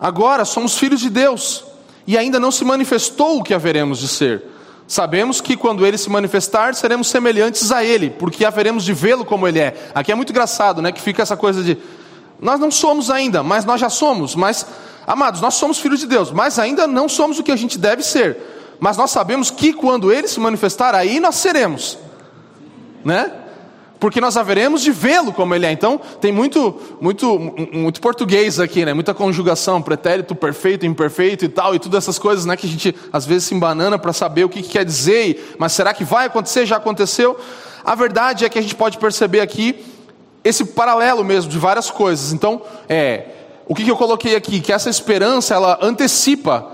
Agora 0.00 0.44
somos 0.44 0.78
filhos 0.78 1.00
de 1.00 1.10
Deus 1.10 1.64
e 2.06 2.16
ainda 2.16 2.38
não 2.38 2.50
se 2.50 2.64
manifestou 2.64 3.38
o 3.38 3.42
que 3.42 3.52
haveremos 3.52 3.98
de 3.98 4.08
ser. 4.08 4.44
Sabemos 4.86 5.40
que 5.40 5.56
quando 5.56 5.84
ele 5.84 5.98
se 5.98 6.08
manifestar, 6.08 6.74
seremos 6.74 7.08
semelhantes 7.08 7.70
a 7.72 7.84
ele, 7.84 8.08
porque 8.08 8.44
haveremos 8.44 8.84
de 8.84 8.92
vê-lo 8.92 9.24
como 9.24 9.46
ele 9.46 9.58
é. 9.58 9.90
Aqui 9.94 10.12
é 10.12 10.14
muito 10.14 10.30
engraçado, 10.30 10.80
né? 10.80 10.92
Que 10.92 11.00
fica 11.00 11.22
essa 11.22 11.36
coisa 11.36 11.62
de 11.62 11.76
nós 12.40 12.60
não 12.60 12.70
somos 12.70 13.10
ainda, 13.10 13.42
mas 13.42 13.64
nós 13.64 13.80
já 13.80 13.90
somos. 13.90 14.34
Mas, 14.36 14.64
amados, 15.06 15.40
nós 15.40 15.54
somos 15.54 15.78
filhos 15.78 15.98
de 15.98 16.06
Deus, 16.06 16.30
mas 16.30 16.58
ainda 16.58 16.86
não 16.86 17.08
somos 17.08 17.38
o 17.38 17.42
que 17.42 17.52
a 17.52 17.56
gente 17.56 17.76
deve 17.76 18.02
ser. 18.02 18.38
Mas 18.78 18.96
nós 18.96 19.10
sabemos 19.10 19.50
que 19.50 19.72
quando 19.72 20.12
ele 20.12 20.28
se 20.28 20.38
manifestar, 20.38 20.94
aí 20.94 21.18
nós 21.18 21.34
seremos, 21.34 21.98
né? 23.04 23.32
Porque 24.00 24.20
nós 24.20 24.36
haveremos 24.36 24.82
de 24.82 24.90
vê-lo 24.90 25.32
como 25.32 25.54
ele 25.54 25.66
é. 25.66 25.72
Então, 25.72 26.00
tem 26.20 26.30
muito, 26.30 26.74
muito, 27.00 27.38
muito 27.72 28.00
português 28.00 28.60
aqui, 28.60 28.84
né? 28.84 28.94
Muita 28.94 29.12
conjugação, 29.12 29.82
pretérito, 29.82 30.34
perfeito, 30.34 30.86
imperfeito 30.86 31.44
e 31.44 31.48
tal, 31.48 31.74
e 31.74 31.78
todas 31.78 32.04
essas 32.04 32.18
coisas, 32.18 32.44
né? 32.46 32.56
Que 32.56 32.66
a 32.66 32.70
gente 32.70 32.94
às 33.12 33.26
vezes 33.26 33.44
se 33.44 33.54
embanana 33.54 33.98
para 33.98 34.12
saber 34.12 34.44
o 34.44 34.48
que, 34.48 34.62
que 34.62 34.68
quer 34.68 34.84
dizer, 34.84 35.56
mas 35.58 35.72
será 35.72 35.92
que 35.92 36.04
vai 36.04 36.26
acontecer? 36.26 36.64
Já 36.64 36.76
aconteceu? 36.76 37.36
A 37.84 37.94
verdade 37.94 38.44
é 38.44 38.48
que 38.48 38.58
a 38.58 38.62
gente 38.62 38.74
pode 38.74 38.98
perceber 38.98 39.40
aqui 39.40 39.84
esse 40.44 40.64
paralelo 40.64 41.24
mesmo 41.24 41.50
de 41.50 41.58
várias 41.58 41.90
coisas. 41.90 42.32
Então, 42.32 42.62
é, 42.88 43.26
o 43.66 43.74
que, 43.74 43.84
que 43.84 43.90
eu 43.90 43.96
coloquei 43.96 44.36
aqui? 44.36 44.60
Que 44.60 44.72
essa 44.72 44.88
esperança, 44.88 45.54
ela 45.54 45.78
antecipa 45.82 46.72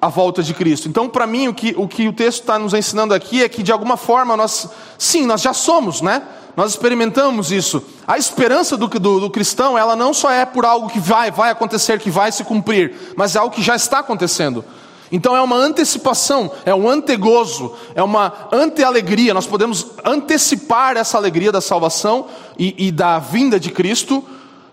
a 0.00 0.08
volta 0.08 0.42
de 0.42 0.52
Cristo. 0.52 0.88
Então, 0.88 1.08
para 1.08 1.26
mim, 1.26 1.48
o 1.48 1.54
que, 1.54 1.74
o 1.76 1.86
que 1.86 2.08
o 2.08 2.12
texto 2.12 2.40
está 2.40 2.58
nos 2.58 2.74
ensinando 2.74 3.14
aqui 3.14 3.42
é 3.42 3.48
que, 3.48 3.62
de 3.62 3.70
alguma 3.70 3.96
forma, 3.96 4.36
nós, 4.36 4.68
sim, 4.98 5.24
nós 5.24 5.40
já 5.40 5.52
somos, 5.52 6.00
né? 6.00 6.22
Nós 6.56 6.72
experimentamos 6.72 7.50
isso. 7.50 7.82
A 8.06 8.18
esperança 8.18 8.76
do, 8.76 8.86
do, 8.86 9.20
do, 9.20 9.30
cristão, 9.30 9.76
ela 9.78 9.96
não 9.96 10.12
só 10.12 10.30
é 10.30 10.44
por 10.44 10.64
algo 10.64 10.88
que 10.88 11.00
vai, 11.00 11.30
vai 11.30 11.50
acontecer, 11.50 11.98
que 11.98 12.10
vai 12.10 12.30
se 12.30 12.44
cumprir, 12.44 13.14
mas 13.16 13.34
é 13.34 13.38
algo 13.38 13.54
que 13.54 13.62
já 13.62 13.74
está 13.74 14.00
acontecendo. 14.00 14.64
Então 15.10 15.36
é 15.36 15.42
uma 15.42 15.56
antecipação, 15.56 16.50
é 16.64 16.74
um 16.74 16.88
antegozo, 16.88 17.74
é 17.94 18.02
uma 18.02 18.48
ante-alegria. 18.50 19.34
Nós 19.34 19.46
podemos 19.46 19.88
antecipar 20.04 20.96
essa 20.96 21.18
alegria 21.18 21.52
da 21.52 21.60
salvação 21.60 22.26
e, 22.58 22.86
e 22.86 22.90
da 22.90 23.18
vinda 23.18 23.60
de 23.60 23.70
Cristo. 23.70 24.24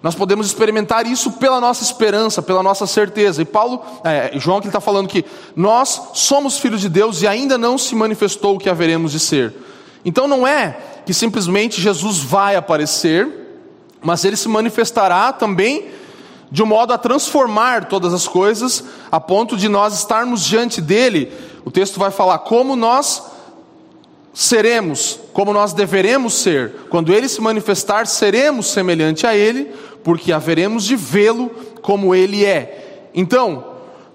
Nós 0.01 0.15
podemos 0.15 0.47
experimentar 0.47 1.05
isso 1.05 1.33
pela 1.33 1.59
nossa 1.59 1.83
esperança, 1.83 2.41
pela 2.41 2.63
nossa 2.63 2.87
certeza. 2.87 3.41
E 3.41 3.45
Paulo, 3.45 3.81
é, 4.03 4.31
João 4.35 4.61
que 4.61 4.67
está 4.67 4.79
falando 4.79 5.09
que 5.09 5.25
nós 5.57 6.01
somos 6.13 6.57
filhos 6.57 6.79
de 6.79 6.87
Deus 6.87 7.21
e 7.21 7.27
ainda 7.27 7.57
não 7.57 7.77
se 7.77 7.93
manifestou 7.93 8.55
o 8.55 8.59
que 8.59 8.69
haveremos 8.69 9.11
de 9.11 9.19
ser. 9.19 9.53
Então 10.03 10.27
não 10.27 10.47
é 10.47 10.77
que 11.05 11.13
simplesmente 11.13 11.81
Jesus 11.81 12.19
vai 12.19 12.55
aparecer, 12.55 13.27
mas 14.01 14.23
ele 14.23 14.35
se 14.35 14.47
manifestará 14.47 15.33
também 15.33 15.88
de 16.51 16.63
um 16.63 16.65
modo 16.65 16.93
a 16.93 16.97
transformar 16.97 17.85
todas 17.85 18.13
as 18.13 18.27
coisas, 18.27 18.83
a 19.12 19.19
ponto 19.19 19.55
de 19.55 19.69
nós 19.69 19.93
estarmos 19.93 20.43
diante 20.43 20.81
dele. 20.81 21.31
O 21.63 21.71
texto 21.71 21.99
vai 21.99 22.12
falar 22.12 22.39
como 22.39 22.75
nós 22.75 23.23
seremos, 24.33 25.19
como 25.33 25.53
nós 25.53 25.73
deveremos 25.73 26.33
ser. 26.33 26.71
Quando 26.89 27.13
ele 27.13 27.27
se 27.27 27.41
manifestar, 27.41 28.07
seremos 28.07 28.67
semelhante 28.67 29.27
a 29.27 29.35
ele, 29.35 29.71
porque 30.03 30.31
haveremos 30.31 30.85
de 30.85 30.95
vê-lo 30.95 31.49
como 31.81 32.15
ele 32.15 32.45
é. 32.45 33.09
Então, 33.13 33.65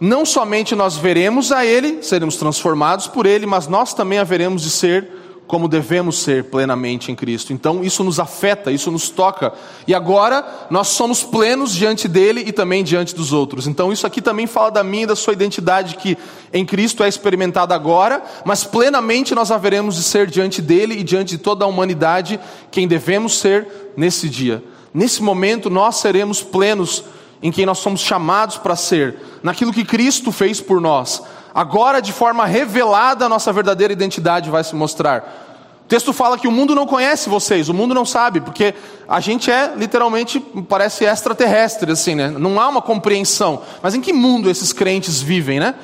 não 0.01 0.25
somente 0.25 0.75
nós 0.75 0.97
veremos 0.97 1.53
a 1.53 1.65
ele, 1.65 2.03
seremos 2.03 2.37
transformados 2.37 3.07
por 3.07 3.27
ele, 3.27 3.47
mas 3.47 3.69
nós 3.69 3.95
também 3.95 4.19
haveremos 4.19 4.63
de 4.63 4.71
ser 4.71 5.09
como 5.47 5.69
devemos 5.69 6.19
ser 6.19 6.45
plenamente 6.45 7.13
em 7.13 7.15
Cristo. 7.15 7.53
Então 7.53 7.85
isso 7.85 8.03
nos 8.03 8.19
afeta, 8.19 8.73
isso 8.73 8.91
nos 8.91 9.11
toca. 9.11 9.53
E 9.87 9.95
agora 9.95 10.45
nós 10.71 10.89
somos 10.89 11.23
plenos 11.23 11.75
diante 11.75 12.09
dele 12.09 12.45
e 12.47 12.53
também 12.53 12.83
diante 12.83 13.15
dos 13.15 13.33
outros. 13.33 13.67
Então 13.67 13.93
isso 13.93 14.07
aqui 14.07 14.23
também 14.23 14.47
fala 14.47 14.71
da 14.71 14.83
minha 14.83 15.05
e 15.05 15.07
da 15.07 15.17
sua 15.17 15.35
identidade 15.35 15.97
que 15.97 16.17
em 16.53 16.65
Cristo 16.65 17.03
é 17.03 17.09
experimentada 17.09 17.75
agora, 17.75 18.23
mas 18.45 18.65
plenamente 18.65 19.35
nós 19.35 19.51
haveremos 19.51 19.97
de 19.97 20.03
ser 20.03 20.27
diante 20.27 20.63
dele 20.63 20.95
e 20.95 21.03
diante 21.03 21.37
de 21.37 21.39
toda 21.39 21.65
a 21.65 21.69
humanidade 21.69 22.41
quem 22.71 22.89
devemos 22.89 23.39
ser 23.39 23.93
nesse 23.97 24.29
dia. 24.29 24.65
Nesse 24.93 25.23
momento 25.23 25.69
nós 25.69 25.97
seremos 25.97 26.43
plenos 26.43 27.05
em 27.43 27.53
quem 27.53 27.67
nós 27.67 27.79
somos 27.79 28.01
chamados 28.01 28.57
para 28.57 28.75
ser, 28.75 29.17
naquilo 29.43 29.73
que 29.73 29.85
Cristo 29.85 30.33
fez 30.33 30.63
por 30.63 30.81
nós 30.81 31.23
agora 31.55 32.03
de 32.03 32.13
forma 32.13 32.45
revelada 32.45 33.27
a 33.27 33.29
nossa 33.29 33.53
verdadeira 33.53 33.93
identidade 33.93 34.51
vai 34.51 34.65
se 34.65 34.75
mostrar. 34.75 35.43
O 35.85 35.87
texto 35.87 36.13
fala 36.15 36.39
que 36.39 36.49
o 36.49 36.51
mundo 36.51 36.75
não 36.75 36.87
conhece 36.87 37.29
vocês, 37.29 37.69
o 37.69 37.75
mundo 37.75 37.95
não 37.95 38.07
sabe, 38.07 38.41
porque 38.41 38.75
a 39.07 39.21
gente 39.21 39.51
é 39.51 39.75
literalmente, 39.77 40.41
parece 40.67 41.05
extraterrestre, 41.05 41.93
assim, 41.93 42.15
né? 42.15 42.31
Não 42.31 42.59
há 42.59 42.69
uma 42.69 42.81
compreensão. 42.81 43.61
Mas 43.83 43.95
em 43.95 44.01
que 44.01 44.11
mundo 44.11 44.51
esses 44.51 44.73
crentes 44.73 45.21
vivem, 45.21 45.61
né? 45.61 45.75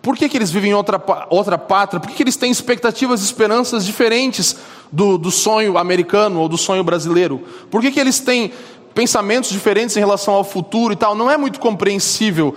Por 0.00 0.16
que, 0.16 0.28
que 0.28 0.36
eles 0.36 0.50
vivem 0.50 0.70
em 0.70 0.74
outra, 0.74 1.02
outra 1.28 1.58
pátria? 1.58 2.00
Por 2.00 2.08
que, 2.08 2.14
que 2.14 2.22
eles 2.22 2.36
têm 2.36 2.50
expectativas 2.50 3.20
e 3.20 3.24
esperanças 3.24 3.84
diferentes 3.84 4.56
do, 4.90 5.18
do 5.18 5.30
sonho 5.30 5.76
americano 5.76 6.40
ou 6.40 6.48
do 6.48 6.56
sonho 6.56 6.84
brasileiro? 6.84 7.42
Por 7.68 7.82
que, 7.82 7.90
que 7.90 8.00
eles 8.00 8.20
têm 8.20 8.52
pensamentos 8.94 9.50
diferentes 9.50 9.96
em 9.96 10.00
relação 10.00 10.34
ao 10.34 10.44
futuro 10.44 10.92
e 10.92 10.96
tal? 10.96 11.14
Não 11.16 11.30
é 11.30 11.36
muito 11.36 11.60
compreensível 11.60 12.54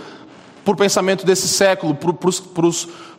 por 0.64 0.78
pensamento 0.78 1.26
desse 1.26 1.48
século, 1.48 1.96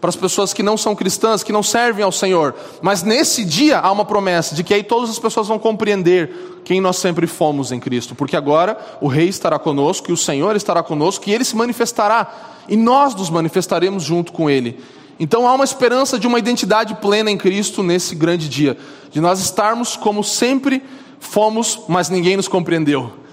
para 0.00 0.08
as 0.08 0.16
pessoas 0.16 0.52
que 0.52 0.62
não 0.62 0.76
são 0.76 0.94
cristãs, 0.94 1.42
que 1.42 1.52
não 1.52 1.62
servem 1.62 2.04
ao 2.04 2.12
Senhor. 2.12 2.54
Mas 2.80 3.02
nesse 3.02 3.44
dia 3.44 3.78
há 3.78 3.92
uma 3.92 4.04
promessa 4.04 4.54
de 4.54 4.64
que 4.64 4.72
aí 4.72 4.82
todas 4.82 5.10
as 5.10 5.18
pessoas 5.18 5.48
vão 5.48 5.58
compreender 5.58 6.60
quem 6.64 6.80
nós 6.80 6.96
sempre 6.96 7.26
fomos 7.26 7.70
em 7.70 7.78
Cristo, 7.78 8.14
porque 8.14 8.36
agora 8.36 8.78
o 9.00 9.08
Rei 9.08 9.28
estará 9.28 9.58
conosco 9.58 10.10
e 10.10 10.12
o 10.12 10.16
Senhor 10.16 10.56
estará 10.56 10.82
conosco 10.82 11.28
e 11.28 11.34
ele 11.34 11.44
se 11.44 11.54
manifestará 11.54 12.52
e 12.66 12.76
nós 12.76 13.14
nos 13.14 13.28
manifestaremos 13.28 14.02
junto 14.02 14.32
com 14.32 14.48
ele. 14.48 14.80
Então 15.20 15.46
há 15.46 15.52
uma 15.54 15.64
esperança 15.64 16.18
de 16.18 16.26
uma 16.26 16.38
identidade 16.38 16.94
plena 16.94 17.30
em 17.30 17.36
Cristo 17.36 17.82
nesse 17.82 18.14
grande 18.14 18.48
dia, 18.48 18.76
de 19.10 19.20
nós 19.20 19.38
estarmos 19.40 19.96
como 19.96 20.24
sempre 20.24 20.82
fomos, 21.20 21.80
mas 21.88 22.08
ninguém 22.08 22.36
nos 22.36 22.48
compreendeu. 22.48 23.23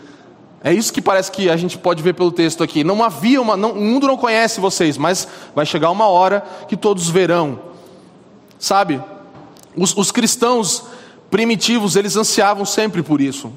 É 0.64 0.72
isso 0.72 0.94
que 0.94 1.02
parece 1.02 1.32
que 1.32 1.50
a 1.50 1.58
gente 1.58 1.78
pode 1.78 2.04
ver 2.04 2.14
pelo 2.14 2.32
texto 2.32 2.64
aqui. 2.64 2.84
Não 2.84 3.04
havia 3.04 3.42
uma. 3.42 3.58
Não, 3.58 3.72
o 3.72 3.82
mundo 3.82 4.06
não 4.06 4.16
conhece 4.16 4.60
vocês, 4.60 4.98
mas 4.98 5.28
vai 5.56 5.66
chegar 5.66 5.90
uma 5.90 6.06
hora 6.08 6.44
que 6.68 6.78
todos 6.78 7.10
verão. 7.10 7.60
Sabe? 8.60 9.02
Os, 9.76 9.96
os 9.98 10.12
cristãos 10.12 10.84
primitivos, 11.32 11.96
eles 11.96 12.16
ansiavam 12.16 12.66
sempre 12.66 13.02
por 13.02 13.22
isso. 13.22 13.52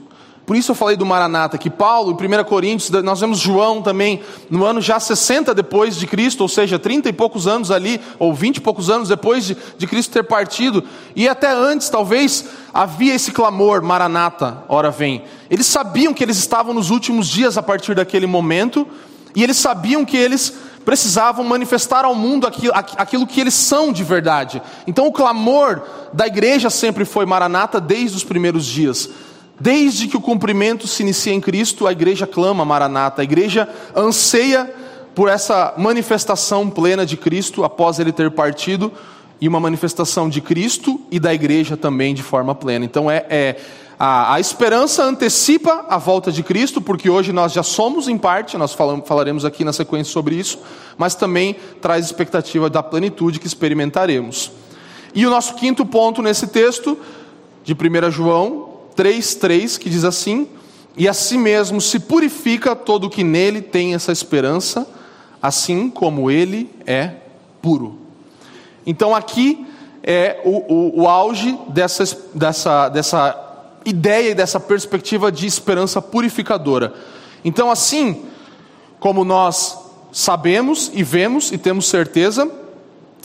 Por 0.47 0.57
isso 0.57 0.73
eu 0.73 0.75
falei 0.75 0.95
do 0.95 1.07
Maranata, 1.07 1.57
que 1.57 1.71
Paulo, 1.71 2.11
em 2.11 2.41
1 2.41 2.45
Coríntios, 2.45 2.91
nós 3.03 3.21
vemos 3.21 3.39
João 3.39 3.81
também, 3.81 4.21
no 4.51 4.65
ano 4.65 4.79
já 4.79 5.01
60 5.01 5.55
depois 5.55 5.97
de 5.97 6.07
Cristo, 6.07 6.43
ou 6.43 6.49
seja, 6.49 6.79
30 6.79 7.09
e 7.09 7.13
poucos 7.15 7.47
anos 7.47 7.71
ali, 7.71 7.99
ou 8.19 8.35
20 8.35 8.59
e 8.59 8.61
poucos 8.61 8.91
anos 8.91 9.09
depois 9.09 9.47
de, 9.47 9.57
de 9.79 9.87
Cristo 9.87 10.13
ter 10.13 10.25
partido, 10.25 10.85
e 11.17 11.27
até 11.27 11.51
antes, 11.51 11.89
talvez, 11.89 12.45
havia 12.75 13.15
esse 13.15 13.33
clamor, 13.33 13.83
Maranata, 13.83 14.65
ora 14.69 14.91
vem. 14.91 15.25
Eles 15.49 15.67
sabiam 15.67 16.13
que 16.13 16.23
eles 16.23 16.37
estavam 16.37 16.75
nos 16.75 16.91
últimos 16.91 17.27
dias 17.27 17.57
a 17.57 17.63
partir 17.63 17.95
daquele 17.95 18.27
momento, 18.27 18.87
e 19.35 19.43
eles 19.43 19.57
sabiam 19.57 20.05
que 20.05 20.17
eles 20.17 20.53
precisavam 20.85 21.43
manifestar 21.43 22.05
ao 22.05 22.15
mundo 22.15 22.47
aquilo, 22.47 22.75
aquilo 22.75 23.27
que 23.27 23.41
eles 23.41 23.55
são 23.55 23.91
de 23.91 24.05
verdade. 24.05 24.61
Então 24.87 25.07
o 25.07 25.13
clamor 25.13 25.83
da 26.13 26.27
igreja 26.27 26.69
sempre 26.69 27.07
foi 27.07 27.25
Maranata 27.25 27.81
desde 27.81 28.19
os 28.19 28.23
primeiros 28.23 28.67
dias. 28.67 29.09
Desde 29.59 30.09
que 30.09 30.17
o 30.17 30.21
cumprimento 30.21 30.87
se 30.87 31.03
inicia 31.03 31.33
em 31.33 31.41
Cristo, 31.41 31.87
a 31.87 31.93
igreja 31.93 32.27
clama 32.27 32.65
Maranata, 32.65 33.23
a 33.23 33.25
igreja 33.25 33.69
anseia 33.95 34.73
por 35.15 35.29
essa 35.29 35.75
manifestação 35.77 36.69
plena 36.69 37.07
de 37.07 37.17
Cristo 37.17 37.63
após 37.63 38.01
ele 38.01 38.11
ter 38.11 38.31
partido, 38.33 38.93
e 39.41 39.49
uma 39.49 39.61
manifestação 39.61 40.29
de 40.29 40.41
Cristo 40.41 41.01
e 41.11 41.21
da 41.21 41.35
igreja 41.35 41.77
também 41.77 42.15
de 42.15 42.23
forma 42.23 42.55
plena. 42.55 42.85
Então 42.85 43.11
é, 43.11 43.27
é 43.29 43.57
a, 43.99 44.35
a, 44.35 44.41
esperança 44.41 45.05
antecipa 45.05 45.85
a 45.89 45.99
volta 45.99 46.33
de 46.33 46.43
Cristo, 46.43 46.81
porque 46.81 47.11
hoje 47.11 47.33
nós 47.33 47.53
já 47.53 47.63
somos 47.63 48.09
em 48.09 48.17
parte, 48.17 48.57
nós 48.57 48.73
falamos, 48.73 49.07
falaremos 49.07 49.45
aqui 49.45 49.63
na 49.65 49.73
sequência 49.73 50.13
sobre 50.13 50.35
isso, 50.37 50.59
mas 50.97 51.15
também 51.15 51.57
traz 51.81 52.07
expectativa 52.07 52.71
da 52.71 52.83
plenitude 52.83 53.39
que 53.39 53.47
experimentaremos. 53.47 54.51
E 55.15 55.27
o 55.27 55.31
nosso 55.31 55.55
quinto 55.55 55.85
ponto 55.85 56.23
nesse 56.23 56.47
texto, 56.47 56.99
de 57.63 57.75
1 57.75 58.11
João, 58.11 58.74
3,3, 58.97 59.79
que 59.79 59.91
diz 59.91 60.05
assim: 60.05 60.49
E 60.97 61.09
a 61.09 61.13
si 61.13 61.37
mesmo 61.37 61.81
se 61.81 61.99
purifica 61.99 62.75
todo 62.75 63.07
o 63.07 63.11
que 63.11 63.25
nele 63.25 63.61
tem 63.61 63.95
essa 63.95 64.13
esperança, 64.13 64.87
assim 65.43 65.91
como 65.91 66.31
ele 66.31 66.71
é 66.87 67.13
puro. 67.61 67.99
Então 68.87 69.15
aqui 69.15 69.67
é 70.03 70.41
o, 70.45 70.73
o, 70.73 71.03
o 71.03 71.09
auge 71.09 71.59
dessa, 71.69 72.05
dessa, 72.35 72.89
dessa 72.91 73.45
ideia 73.85 74.31
e 74.31 74.35
dessa 74.35 74.61
perspectiva 74.61 75.33
de 75.33 75.47
esperança 75.47 76.01
purificadora. 76.01 76.93
Então, 77.45 77.71
assim 77.71 78.23
como 78.99 79.25
nós 79.25 79.79
sabemos 80.13 80.91
e 80.95 81.03
vemos 81.03 81.53
e 81.53 81.59
temos 81.59 81.87
certeza 81.87 82.51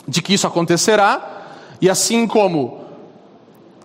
de 0.08 0.22
que 0.22 0.34
isso 0.34 0.48
acontecerá, 0.48 1.56
e 1.80 1.90
assim 1.90 2.28
como 2.28 2.79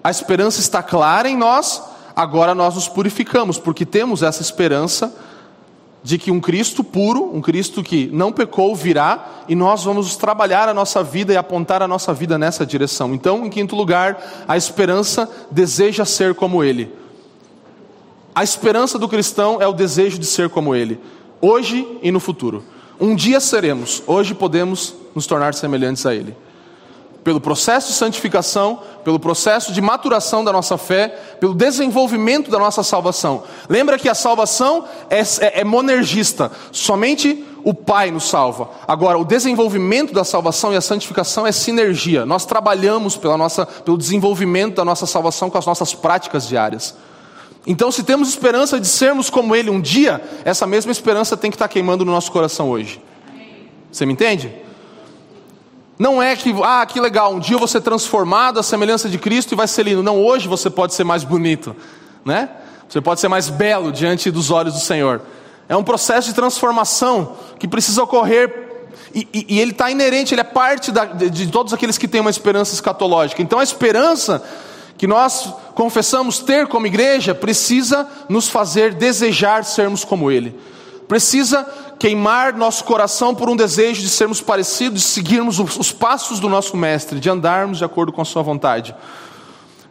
a 0.05 0.11
esperança 0.11 0.61
está 0.61 0.83
clara 0.83 1.31
em 1.31 1.37
nós, 1.37 1.83
agora 2.15 2.55
nós 2.55 2.75
nos 2.75 2.87
purificamos, 2.87 3.59
porque 3.59 3.87
temos 3.87 4.23
essa 4.23 4.43
esperança 4.43 5.11
de 6.03 6.19
que 6.19 6.31
um 6.31 6.43
Cristo 6.43 6.85
puro, 6.85 7.35
um 7.35 7.41
Cristo 7.41 7.83
que 7.83 8.11
não 8.13 8.31
pecou, 8.31 8.77
virá 8.77 9.27
e 9.49 9.55
nós 9.55 9.83
vamos 9.83 10.15
trabalhar 10.15 10.69
a 10.69 10.75
nossa 10.75 11.03
vida 11.03 11.33
e 11.33 11.39
apontar 11.39 11.81
a 11.81 11.89
nossa 11.89 12.13
vida 12.13 12.37
nessa 12.37 12.67
direção. 12.67 13.15
Então, 13.15 13.47
em 13.47 13.49
quinto 13.49 13.75
lugar, 13.75 14.23
a 14.47 14.59
esperança 14.59 15.27
deseja 15.51 16.05
ser 16.05 16.35
como 16.35 16.63
Ele. 16.63 16.93
A 18.35 18.45
esperança 18.45 18.99
do 18.99 19.09
cristão 19.09 19.63
é 19.63 19.67
o 19.67 19.73
desejo 19.73 20.19
de 20.19 20.27
ser 20.27 20.51
como 20.51 20.75
Ele, 20.75 21.01
hoje 21.41 21.99
e 22.03 22.11
no 22.11 22.21
futuro. 22.21 22.63
Um 23.01 23.15
dia 23.15 23.41
seremos, 23.41 24.03
hoje 24.07 24.35
podemos 24.35 24.95
nos 25.15 25.27
tornar 25.27 25.55
semelhantes 25.55 26.05
a 26.05 26.15
Ele 26.15 26.44
pelo 27.25 27.41
processo 27.41 27.89
de 27.89 27.95
santificação, 27.95 28.81
pelo 29.03 29.19
processo 29.19 29.73
de 29.73 29.81
maturação 29.81 30.45
da 30.45 30.53
nossa 30.53 30.77
fé, 30.77 31.09
pelo 31.41 31.55
desenvolvimento 31.55 32.51
da 32.51 32.59
nossa 32.59 32.83
salvação. 32.83 33.43
Lembra 33.67 33.99
que 33.99 34.11
a 34.11 34.15
salvação 34.15 34.85
é, 35.09 35.21
é, 35.21 35.61
é 35.61 35.65
monergista, 35.65 36.53
somente 36.71 37.43
o 37.65 37.73
Pai 37.73 38.11
nos 38.11 38.29
salva. 38.29 38.69
Agora, 38.87 39.19
o 39.19 39.25
desenvolvimento 39.25 40.13
da 40.13 40.23
salvação 40.23 40.75
e 40.75 40.77
a 40.77 40.83
santificação 40.83 41.47
é 41.47 41.51
sinergia. 41.51 42.27
Nós 42.27 42.45
trabalhamos 42.45 43.17
pela 43.17 43.39
nossa, 43.39 43.65
pelo 43.65 43.97
desenvolvimento 43.97 44.75
da 44.75 44.85
nossa 44.85 45.07
salvação 45.07 45.49
com 45.49 45.57
as 45.57 45.65
nossas 45.65 45.95
práticas 45.95 46.47
diárias. 46.47 46.95
Então, 47.67 47.91
se 47.91 48.03
temos 48.03 48.29
esperança 48.29 48.79
de 48.79 48.87
sermos 48.87 49.31
como 49.31 49.57
Ele 49.57 49.71
um 49.71 49.81
dia, 49.81 50.23
essa 50.45 50.67
mesma 50.67 50.93
esperança 50.93 51.39
tem 51.39 51.51
que 51.51 51.55
estar 51.55 51.69
queimando 51.69 52.05
no 52.05 52.13
nosso 52.13 52.31
coração 52.31 52.69
hoje. 52.69 53.01
Você 53.91 54.05
me 54.05 54.13
entende? 54.13 54.64
Não 55.99 56.21
é 56.21 56.35
que, 56.35 56.55
ah, 56.63 56.85
que 56.87 57.01
legal, 57.01 57.35
um 57.35 57.39
dia 57.39 57.55
eu 57.55 57.59
vou 57.59 57.69
ser 57.69 57.81
transformado 57.81 58.59
à 58.59 58.63
semelhança 58.63 59.09
de 59.09 59.19
Cristo 59.19 59.53
e 59.53 59.57
vai 59.57 59.69
ser 59.69 59.85
lindo. 59.85 60.03
Não, 60.03 60.21
hoje 60.21 60.49
você 60.49 60.69
pode 60.69 60.93
ser 60.95 61.05
mais 61.05 61.23
bonito, 61.23 61.75
né? 62.25 62.49
Você 62.89 63.01
pode 63.01 63.21
ser 63.21 63.29
mais 63.29 63.49
belo 63.49 63.93
diante 63.93 64.31
dos 64.31 64.51
olhos 64.51 64.75
do 64.75 64.81
Senhor. 64.81 65.23
É 65.69 65.77
um 65.77 65.85
processo 65.85 66.29
de 66.29 66.35
transformação 66.35 67.37
que 67.59 67.69
precisa 67.69 68.03
ocorrer 68.03 68.65
e, 69.15 69.29
e, 69.33 69.47
e 69.49 69.61
ele 69.61 69.71
está 69.71 69.91
inerente, 69.91 70.35
ele 70.35 70.41
é 70.41 70.45
parte 70.45 70.91
da, 70.91 71.05
de, 71.05 71.31
de 71.31 71.47
todos 71.47 71.73
aqueles 71.73 71.97
que 71.97 72.09
têm 72.09 72.21
uma 72.21 72.31
esperança 72.31 72.75
escatológica. 72.75 73.41
Então 73.41 73.61
a 73.61 73.63
esperança 73.63 74.43
que 74.99 75.07
nós 75.07 75.53
confessamos 75.75 76.41
ter 76.41 76.67
como 76.67 76.87
igreja 76.87 77.35
precisa 77.35 78.07
nos 78.29 78.49
fazer 78.49 78.95
desejar 78.95 79.65
sermos 79.65 80.05
como 80.05 80.31
Ele 80.31 80.55
precisa 81.09 81.65
queimar 81.99 82.55
nosso 82.55 82.85
coração 82.85 83.35
por 83.35 83.49
um 83.49 83.57
desejo 83.57 84.01
de 84.03 84.09
sermos 84.09 84.41
parecidos, 84.41 85.03
de 85.03 85.09
seguirmos 85.09 85.59
os 85.59 85.93
passos 85.93 86.41
do 86.41 86.49
nosso 86.49 86.77
Mestre, 86.77 87.21
de 87.21 87.31
andarmos 87.31 87.79
de 87.79 87.85
acordo 87.85 88.13
com 88.13 88.21
a 88.21 88.25
Sua 88.25 88.43
vontade. 88.43 88.95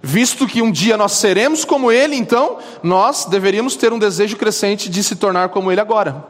Visto 0.01 0.45
que 0.47 0.61
um 0.61 0.72
dia 0.72 0.97
nós 0.97 1.14
seremos 1.14 1.64
como 1.64 1.91
Ele, 1.91 2.16
então 2.16 2.57
nós 2.82 3.26
deveríamos 3.26 3.76
ter 3.76 3.93
um 3.93 3.99
desejo 3.99 4.36
crescente 4.36 4.89
de 4.89 5.01
se 5.03 5.16
tornar 5.16 5.49
como 5.49 5.72
Ele 5.72 5.80
agora, 5.80 6.26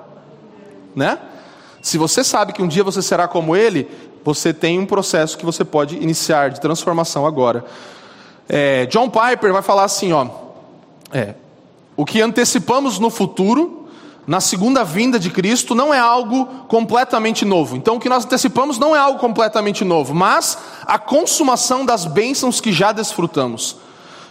né? 0.96 1.18
Se 1.82 1.98
você 1.98 2.24
sabe 2.24 2.54
que 2.54 2.62
um 2.62 2.68
dia 2.68 2.84
você 2.84 3.02
será 3.02 3.28
como 3.28 3.56
Ele, 3.56 3.90
você 4.24 4.54
tem 4.54 4.80
um 4.80 4.86
processo 4.86 5.38
que 5.38 5.46
você 5.46 5.66
pode 5.66 5.98
iniciar 5.98 6.50
de 6.50 6.62
transformação 6.62 7.26
agora. 7.26 7.66
É, 8.48 8.86
John 8.86 9.10
Piper 9.10 9.52
vai 9.52 9.62
falar 9.62 9.84
assim, 9.84 10.14
ó, 10.14 10.28
é, 11.12 11.34
o 11.98 12.06
que 12.06 12.22
antecipamos 12.22 13.00
no 13.00 13.10
futuro 13.10 13.83
na 14.26 14.40
segunda 14.40 14.84
vinda 14.84 15.20
de 15.20 15.30
Cristo 15.30 15.76
não 15.76 15.94
é 15.94 16.00
algo 16.00 16.46
completamente 16.68 17.44
novo. 17.44 17.76
Então, 17.76 17.96
o 17.96 18.00
que 18.00 18.10
nós 18.10 18.26
antecipamos 18.26 18.78
não 18.78 18.96
é 18.96 19.00
algo 19.00 19.20
completamente 19.20 19.84
novo, 19.84 20.14
mas 20.14 20.58
a 20.86 20.98
consumação 20.98 21.86
das 21.86 22.06
bênçãos 22.06 22.62
que 22.62 22.72
já 22.72 22.92
desfrutamos, 22.92 23.76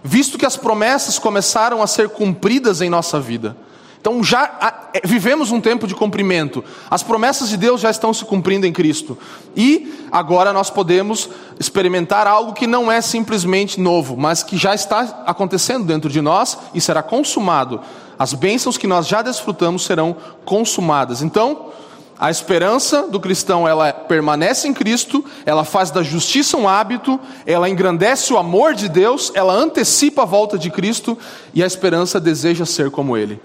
visto 0.03 0.39
que 0.39 0.47
as 0.47 0.57
promessas 0.57 1.19
começaram 1.19 1.83
a 1.83 1.87
ser 1.87 2.09
cumpridas 2.09 2.81
em 2.81 2.89
nossa 2.89 3.21
vida. 3.21 3.57
Então, 4.01 4.25
já 4.25 4.83
é, 4.93 5.07
vivemos 5.07 5.53
um 5.53 5.61
tempo 5.61 5.87
de 5.87 5.95
cumprimento, 5.95 6.65
as 6.91 7.05
promessas 7.05 7.49
de 7.49 7.57
Deus 7.57 7.81
já 7.81 7.89
estão 7.89 8.13
se 8.13 8.25
cumprindo 8.25 8.67
em 8.67 8.73
Cristo, 8.73 9.17
e 9.55 10.09
agora 10.11 10.53
nós 10.53 10.71
podemos 10.71 11.29
experimentar 11.61 12.27
algo 12.27 12.53
que 12.53 12.67
não 12.67 12.91
é 12.91 13.01
simplesmente 13.01 13.81
novo, 13.81 14.17
mas 14.17 14.43
que 14.43 14.57
já 14.57 14.75
está 14.75 15.23
acontecendo 15.25 15.85
dentro 15.85 16.11
de 16.11 16.21
nós 16.21 16.59
e 16.75 16.81
será 16.81 17.01
consumado 17.01 17.81
as 18.23 18.35
bênçãos 18.35 18.79
que 18.79 18.87
nós 18.87 19.09
já 19.09 19.21
desfrutamos 19.21 19.85
serão 19.85 20.17
consumadas. 20.45 21.23
Então, 21.23 21.73
a 22.17 22.31
esperança 22.31 23.09
do 23.09 23.19
cristão, 23.19 23.67
ela 23.67 23.93
permanece 23.93 24.69
em 24.69 24.73
Cristo, 24.73 25.25
ela 25.45 25.65
faz 25.65 25.91
da 25.91 26.05
justiça 26.05 26.57
um 26.57 26.69
hábito, 26.69 27.19
ela 27.45 27.69
engrandece 27.69 28.33
o 28.33 28.39
amor 28.39 28.75
de 28.75 28.89
Deus, 28.89 29.33
ela 29.35 29.53
antecipa 29.53 30.23
a 30.23 30.25
volta 30.25 30.57
de 30.57 30.71
Cristo 30.71 31.19
e 31.53 31.65
a 31.65 31.67
esperança 31.67 32.21
deseja 32.21 32.65
ser 32.65 32.93
como 32.93 33.17
Ele. 33.17 33.43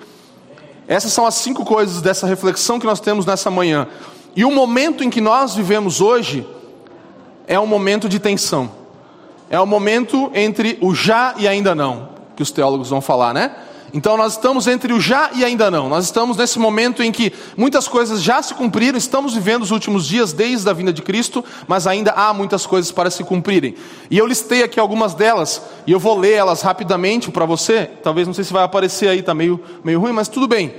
Essas 0.88 1.12
são 1.12 1.26
as 1.26 1.34
cinco 1.34 1.66
coisas 1.66 2.04
dessa 2.04 2.28
reflexão 2.28 2.80
que 2.80 2.86
nós 2.86 3.00
temos 3.00 3.26
nessa 3.26 3.50
manhã. 3.50 3.88
E 4.36 4.46
o 4.46 4.52
momento 4.52 5.04
em 5.04 5.10
que 5.10 5.20
nós 5.20 5.56
vivemos 5.56 6.02
hoje 6.02 6.48
é 7.48 7.60
um 7.60 7.66
momento 7.66 8.08
de 8.08 8.20
tensão. 8.20 8.70
É 9.50 9.60
o 9.60 9.64
um 9.64 9.66
momento 9.66 10.30
entre 10.36 10.78
o 10.82 10.94
já 10.94 11.34
e 11.36 11.48
ainda 11.48 11.74
não, 11.74 12.10
que 12.36 12.44
os 12.44 12.52
teólogos 12.52 12.92
vão 12.92 13.02
falar, 13.02 13.34
né? 13.34 13.56
Então 13.94 14.18
nós 14.18 14.34
estamos 14.34 14.68
entre 14.68 14.92
o 14.92 15.00
já 15.00 15.32
e 15.34 15.46
ainda 15.46 15.72
não. 15.72 15.88
Nós 15.88 16.06
estamos 16.06 16.36
nesse 16.36 16.60
momento 16.60 17.02
em 17.02 17.12
que 17.12 17.32
muitas 17.56 17.88
coisas 17.88 18.22
já 18.22 18.42
se 18.42 18.54
cumpriram, 18.54 18.98
estamos 18.98 19.34
vivendo 19.34 19.64
os 19.64 19.72
últimos 19.72 20.06
dias 20.06 20.34
desde 20.34 20.70
a 20.70 20.74
vinda 20.74 20.92
de 20.92 21.02
Cristo, 21.02 21.44
mas 21.68 21.88
ainda 21.88 22.12
há 22.12 22.34
muitas 22.34 22.66
coisas 22.66 22.92
para 22.92 23.10
se 23.10 23.24
cumprirem. 23.24 23.76
E 24.12 24.18
eu 24.18 24.26
listei 24.26 24.62
aqui 24.62 24.80
algumas 24.80 25.14
delas, 25.14 25.62
e 25.86 25.92
eu 25.92 26.00
vou 26.00 26.18
ler 26.18 26.34
elas 26.34 26.62
rapidamente 26.62 27.32
para 27.32 27.46
você. 27.46 27.90
Talvez 28.04 28.28
não 28.28 28.34
sei 28.34 28.44
se 28.44 28.52
vai 28.52 28.64
aparecer 28.64 29.08
aí, 29.08 29.20
está 29.20 29.34
meio, 29.34 29.60
meio 29.84 30.00
ruim, 30.02 30.12
mas 30.12 30.28
tudo 30.28 30.48
bem. 30.48 30.76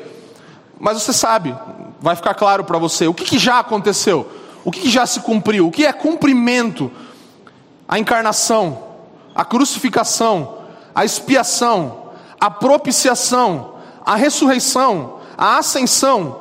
Mas 0.79 1.03
você 1.03 1.13
sabe, 1.13 1.57
vai 2.01 2.15
ficar 2.15 2.35
claro 2.35 2.63
para 2.63 2.79
você 2.79 3.07
o 3.07 3.15
que, 3.15 3.25
que, 3.25 3.39
já 3.39 3.59
aconteceu, 3.59 4.29
o 4.65 4.71
que, 4.71 4.81
que 4.81 4.91
já 4.91 5.07
se 5.07 5.21
cumpriu, 5.21 5.67
o 5.67 5.71
que 5.71 5.87
é 5.87 5.93
cumprimento, 5.93 6.91
a 7.89 7.99
encarnação, 7.99 8.85
a 9.35 9.45
crucificação, 9.45 10.59
a 10.95 11.05
expiação, 11.05 11.98
a 12.41 12.51
propiciação, 12.51 13.75
a 14.05 14.15
ressurreição, 14.17 15.19
a 15.37 15.59
ascensão, 15.59 16.41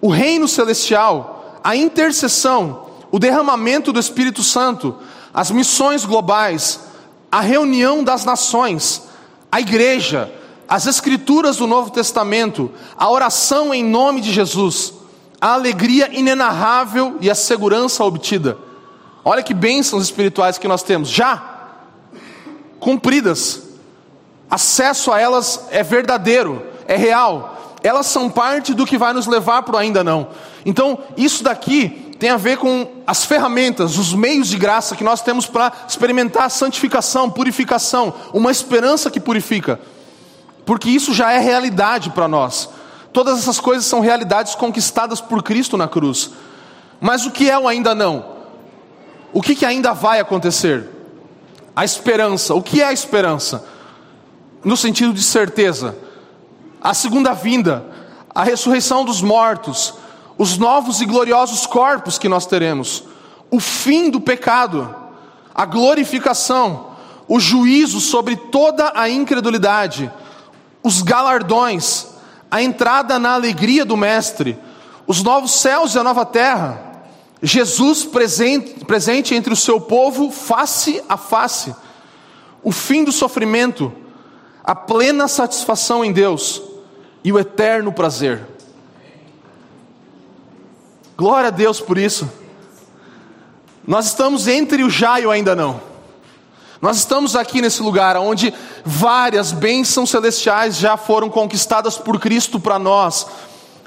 o 0.00 0.08
reino 0.08 0.46
celestial, 0.46 1.60
a 1.62 1.74
intercessão, 1.74 2.86
o 3.10 3.18
derramamento 3.18 3.92
do 3.92 4.00
Espírito 4.00 4.42
Santo, 4.42 4.96
as 5.32 5.50
missões 5.50 6.04
globais, 6.04 6.80
a 7.30 7.40
reunião 7.40 8.04
das 8.04 8.24
nações, 8.24 9.02
a 9.50 9.60
igreja, 9.60 10.32
as 10.68 10.86
escrituras 10.86 11.56
do 11.56 11.66
Novo 11.66 11.90
Testamento, 11.90 12.70
a 12.96 13.10
oração 13.10 13.72
em 13.72 13.84
nome 13.84 14.20
de 14.20 14.32
Jesus, 14.32 14.94
a 15.40 15.54
alegria 15.54 16.10
inenarrável 16.12 17.16
e 17.20 17.30
a 17.30 17.34
segurança 17.34 18.04
obtida. 18.04 18.58
Olha 19.24 19.42
que 19.42 19.54
bênçãos 19.54 20.04
espirituais 20.04 20.58
que 20.58 20.68
nós 20.68 20.82
temos, 20.82 21.08
já 21.08 21.50
cumpridas 22.78 23.63
acesso 24.54 25.10
a 25.10 25.20
elas 25.20 25.66
é 25.70 25.82
verdadeiro, 25.82 26.64
é 26.86 26.96
real. 26.96 27.76
Elas 27.82 28.06
são 28.06 28.30
parte 28.30 28.72
do 28.72 28.86
que 28.86 28.96
vai 28.96 29.12
nos 29.12 29.26
levar 29.26 29.62
para 29.62 29.74
o 29.74 29.78
ainda 29.78 30.04
não. 30.04 30.28
Então, 30.64 30.98
isso 31.16 31.42
daqui 31.42 32.14
tem 32.20 32.30
a 32.30 32.36
ver 32.36 32.56
com 32.56 32.86
as 33.04 33.24
ferramentas, 33.24 33.98
os 33.98 34.14
meios 34.14 34.48
de 34.48 34.56
graça 34.56 34.94
que 34.94 35.02
nós 35.02 35.20
temos 35.20 35.46
para 35.46 35.72
experimentar 35.88 36.48
santificação, 36.50 37.28
purificação, 37.28 38.14
uma 38.32 38.52
esperança 38.52 39.10
que 39.10 39.18
purifica. 39.18 39.80
Porque 40.64 40.88
isso 40.88 41.12
já 41.12 41.32
é 41.32 41.38
realidade 41.38 42.10
para 42.10 42.28
nós. 42.28 42.70
Todas 43.12 43.40
essas 43.40 43.58
coisas 43.58 43.84
são 43.84 43.98
realidades 43.98 44.54
conquistadas 44.54 45.20
por 45.20 45.42
Cristo 45.42 45.76
na 45.76 45.88
cruz. 45.88 46.30
Mas 47.00 47.26
o 47.26 47.32
que 47.32 47.50
é 47.50 47.58
o 47.58 47.66
ainda 47.66 47.92
não? 47.92 48.24
O 49.32 49.42
que, 49.42 49.56
que 49.56 49.66
ainda 49.66 49.92
vai 49.92 50.20
acontecer? 50.20 50.88
A 51.74 51.84
esperança. 51.84 52.54
O 52.54 52.62
que 52.62 52.80
é 52.80 52.86
a 52.86 52.92
esperança? 52.92 53.73
No 54.64 54.76
sentido 54.76 55.12
de 55.12 55.22
certeza. 55.22 55.96
A 56.80 56.94
segunda 56.94 57.32
vinda, 57.32 57.84
a 58.34 58.42
ressurreição 58.42 59.04
dos 59.04 59.20
mortos, 59.20 59.94
os 60.36 60.58
novos 60.58 61.00
e 61.00 61.06
gloriosos 61.06 61.66
corpos 61.66 62.18
que 62.18 62.28
nós 62.28 62.46
teremos, 62.46 63.04
o 63.50 63.60
fim 63.60 64.10
do 64.10 64.20
pecado, 64.20 64.94
a 65.54 65.64
glorificação, 65.64 66.92
o 67.28 67.38
juízo 67.38 68.00
sobre 68.00 68.36
toda 68.36 68.92
a 68.94 69.08
incredulidade, 69.08 70.10
os 70.82 71.02
galardões, 71.02 72.06
a 72.50 72.62
entrada 72.62 73.18
na 73.18 73.34
alegria 73.34 73.84
do 73.84 73.96
Mestre, 73.96 74.58
os 75.06 75.22
novos 75.22 75.52
céus 75.52 75.94
e 75.94 75.98
a 75.98 76.02
nova 76.02 76.26
terra, 76.26 76.94
Jesus 77.42 78.04
presente, 78.04 78.84
presente 78.84 79.34
entre 79.34 79.52
o 79.52 79.56
seu 79.56 79.80
povo 79.80 80.30
face 80.30 81.02
a 81.08 81.16
face, 81.16 81.74
o 82.62 82.72
fim 82.72 83.04
do 83.04 83.12
sofrimento, 83.12 83.92
a 84.64 84.74
plena 84.74 85.28
satisfação 85.28 86.02
em 86.02 86.10
Deus 86.10 86.62
e 87.22 87.30
o 87.30 87.38
eterno 87.38 87.92
prazer. 87.92 88.46
Glória 91.16 91.48
a 91.48 91.50
Deus 91.50 91.80
por 91.80 91.98
isso. 91.98 92.28
Nós 93.86 94.06
estamos 94.06 94.48
entre 94.48 94.82
o 94.82 94.88
já 94.88 95.20
e 95.20 95.26
o 95.26 95.30
ainda 95.30 95.54
não. 95.54 95.80
Nós 96.80 96.96
estamos 96.96 97.36
aqui 97.36 97.60
nesse 97.60 97.82
lugar 97.82 98.16
onde 98.16 98.52
várias 98.84 99.52
bênçãos 99.52 100.10
celestiais 100.10 100.76
já 100.76 100.96
foram 100.96 101.28
conquistadas 101.28 101.98
por 101.98 102.18
Cristo 102.18 102.58
para 102.58 102.78
nós. 102.78 103.26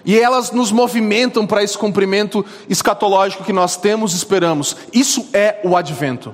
E 0.06 0.18
elas 0.18 0.52
nos 0.52 0.72
movimentam 0.72 1.46
para 1.46 1.64
esse 1.64 1.78
cumprimento 1.78 2.46
escatológico 2.70 3.44
que 3.44 3.52
nós 3.52 3.76
temos 3.76 4.14
e 4.14 4.16
esperamos. 4.16 4.78
Isso 4.94 5.28
é 5.34 5.60
o 5.64 5.76
advento. 5.76 6.34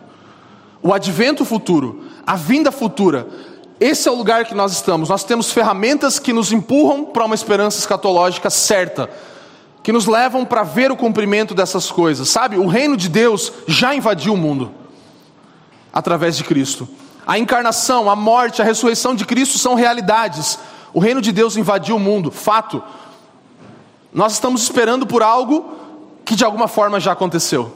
O 0.81 0.93
advento 0.93 1.45
futuro, 1.45 2.03
a 2.27 2.35
vinda 2.35 2.71
futura. 2.71 3.25
Esse 3.83 4.07
é 4.07 4.11
o 4.13 4.15
lugar 4.15 4.45
que 4.45 4.55
nós 4.55 4.71
estamos. 4.71 5.09
Nós 5.09 5.25
temos 5.25 5.51
ferramentas 5.51 6.17
que 6.17 6.31
nos 6.31 6.53
empurram 6.53 7.03
para 7.03 7.25
uma 7.25 7.35
esperança 7.35 7.77
escatológica 7.79 8.49
certa, 8.49 9.09
que 9.83 9.91
nos 9.91 10.05
levam 10.05 10.45
para 10.45 10.63
ver 10.63 10.89
o 10.89 10.95
cumprimento 10.95 11.53
dessas 11.53 11.91
coisas. 11.91 12.29
Sabe, 12.29 12.57
o 12.57 12.65
reino 12.65 12.95
de 12.95 13.09
Deus 13.09 13.51
já 13.67 13.93
invadiu 13.93 14.35
o 14.35 14.37
mundo 14.37 14.71
através 15.91 16.37
de 16.37 16.45
Cristo. 16.45 16.87
A 17.27 17.37
encarnação, 17.37 18.09
a 18.09 18.15
morte, 18.15 18.61
a 18.61 18.65
ressurreição 18.65 19.13
de 19.13 19.25
Cristo 19.25 19.57
são 19.57 19.75
realidades. 19.75 20.57
O 20.93 20.99
reino 21.01 21.19
de 21.19 21.33
Deus 21.33 21.57
invadiu 21.57 21.97
o 21.97 21.99
mundo, 21.99 22.31
fato. 22.31 22.81
Nós 24.13 24.31
estamos 24.31 24.63
esperando 24.63 25.05
por 25.05 25.21
algo 25.21 25.73
que 26.23 26.37
de 26.37 26.45
alguma 26.45 26.69
forma 26.69 27.01
já 27.01 27.11
aconteceu. 27.11 27.75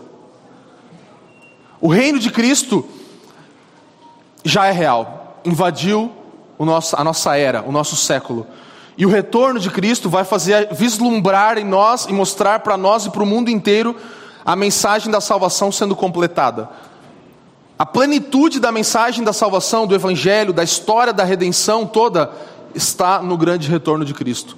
O 1.82 1.90
reino 1.90 2.18
de 2.18 2.32
Cristo 2.32 2.88
já 4.46 4.68
é 4.68 4.72
real, 4.72 5.17
invadiu 5.48 6.12
nosso, 6.60 6.96
a 7.00 7.04
nossa 7.04 7.38
era, 7.38 7.64
o 7.66 7.72
nosso 7.72 7.96
século. 7.96 8.46
E 8.98 9.06
o 9.06 9.10
retorno 9.10 9.60
de 9.60 9.70
Cristo 9.70 10.10
vai 10.10 10.24
fazer 10.24 10.74
vislumbrar 10.74 11.58
em 11.58 11.64
nós 11.64 12.06
e 12.06 12.14
mostrar 12.14 12.60
para 12.60 12.76
nós 12.76 13.06
e 13.06 13.10
para 13.10 13.24
o 13.24 13.26
mundo 13.26 13.50
inteiro 13.50 13.96
a 14.44 14.56
mensagem 14.56 15.12
da 15.12 15.22
salvação 15.22 15.72
sendo 15.72 15.96
completada. 15.96 16.70
A 17.78 17.86
plenitude 17.86 18.60
da 18.60 18.72
mensagem 18.72 19.24
da 19.24 19.32
salvação, 19.32 19.86
do 19.86 19.94
Evangelho, 19.94 20.52
da 20.52 20.64
história 20.64 21.14
da 21.14 21.24
redenção 21.24 21.86
toda, 21.86 22.32
está 22.74 23.22
no 23.22 23.38
grande 23.38 23.70
retorno 23.70 24.04
de 24.04 24.16
Cristo. 24.16 24.58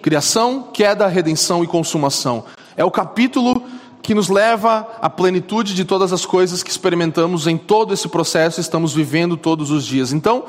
Criação, 0.00 0.62
queda, 0.72 1.06
redenção 1.06 1.62
e 1.62 1.66
consumação. 1.66 2.44
É 2.76 2.84
o 2.84 2.90
capítulo 2.90 3.62
que 4.06 4.14
nos 4.14 4.28
leva 4.28 4.86
à 5.02 5.10
plenitude 5.10 5.74
de 5.74 5.84
todas 5.84 6.12
as 6.12 6.24
coisas 6.24 6.62
que 6.62 6.70
experimentamos 6.70 7.48
em 7.48 7.56
todo 7.58 7.92
esse 7.92 8.06
processo 8.06 8.60
estamos 8.60 8.94
vivendo 8.94 9.36
todos 9.36 9.72
os 9.72 9.84
dias. 9.84 10.12
Então, 10.12 10.44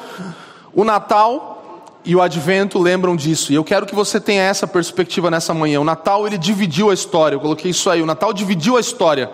o 0.76 0.84
Natal 0.84 1.84
e 2.06 2.16
o 2.16 2.22
Advento 2.22 2.78
lembram 2.78 3.16
disso. 3.16 3.52
E 3.52 3.56
eu 3.56 3.64
quero 3.64 3.88
que 3.88 3.96
você 3.96 4.22
tenha 4.22 4.44
essa 4.44 4.68
perspectiva 4.68 5.32
nessa 5.32 5.56
manhã. 5.56 5.82
O 5.82 5.84
Natal 5.84 6.28
ele 6.28 6.38
dividiu 6.38 6.92
a 6.92 6.94
história. 6.94 7.36
Eu 7.36 7.40
coloquei 7.40 7.72
isso 7.72 7.90
aí. 7.90 8.00
O 8.00 8.06
Natal 8.06 8.32
dividiu 8.32 8.78
a 8.78 8.80
história. 8.80 9.32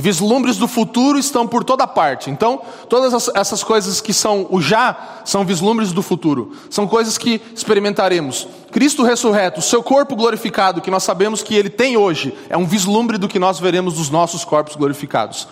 Vislumbres 0.00 0.56
do 0.56 0.68
futuro 0.68 1.18
estão 1.18 1.46
por 1.46 1.64
toda 1.64 1.86
parte. 1.86 2.30
Então, 2.30 2.60
todas 2.88 3.28
essas 3.34 3.62
coisas 3.62 4.00
que 4.00 4.12
são 4.12 4.46
o 4.50 4.60
já 4.60 5.20
são 5.24 5.44
vislumbres 5.44 5.92
do 5.92 6.02
futuro. 6.02 6.52
São 6.70 6.86
coisas 6.86 7.16
que 7.16 7.40
experimentaremos. 7.54 8.46
Cristo 8.70 9.02
ressurreto, 9.02 9.62
seu 9.62 9.82
corpo 9.82 10.14
glorificado, 10.14 10.80
que 10.80 10.90
nós 10.90 11.02
sabemos 11.02 11.42
que 11.42 11.54
ele 11.54 11.70
tem 11.70 11.96
hoje, 11.96 12.36
é 12.48 12.56
um 12.56 12.66
vislumbre 12.66 13.18
do 13.18 13.28
que 13.28 13.38
nós 13.38 13.58
veremos 13.58 13.94
dos 13.94 14.10
nossos 14.10 14.44
corpos 14.44 14.76
glorificados. 14.76 15.48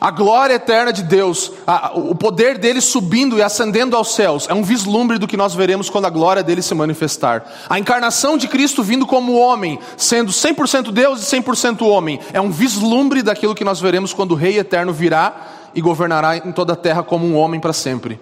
A 0.00 0.12
glória 0.12 0.54
eterna 0.54 0.92
de 0.92 1.02
Deus, 1.02 1.50
a, 1.66 1.90
o 1.92 2.14
poder 2.14 2.56
dele 2.56 2.80
subindo 2.80 3.36
e 3.36 3.42
ascendendo 3.42 3.96
aos 3.96 4.14
céus, 4.14 4.46
é 4.48 4.54
um 4.54 4.62
vislumbre 4.62 5.18
do 5.18 5.26
que 5.26 5.36
nós 5.36 5.54
veremos 5.54 5.90
quando 5.90 6.04
a 6.04 6.10
glória 6.10 6.42
dele 6.42 6.62
se 6.62 6.72
manifestar. 6.72 7.44
A 7.68 7.80
encarnação 7.80 8.36
de 8.36 8.46
Cristo 8.46 8.80
vindo 8.80 9.04
como 9.04 9.36
homem, 9.36 9.76
sendo 9.96 10.30
100% 10.30 10.92
Deus 10.92 11.20
e 11.20 11.36
100% 11.36 11.82
homem, 11.84 12.20
é 12.32 12.40
um 12.40 12.50
vislumbre 12.50 13.22
daquilo 13.22 13.56
que 13.56 13.64
nós 13.64 13.80
veremos 13.80 14.12
quando 14.12 14.32
o 14.32 14.36
Rei 14.36 14.58
eterno 14.58 14.92
virá 14.92 15.34
e 15.74 15.80
governará 15.80 16.36
em 16.36 16.52
toda 16.52 16.74
a 16.74 16.76
terra 16.76 17.02
como 17.02 17.26
um 17.26 17.36
homem 17.36 17.58
para 17.58 17.72
sempre. 17.72 18.20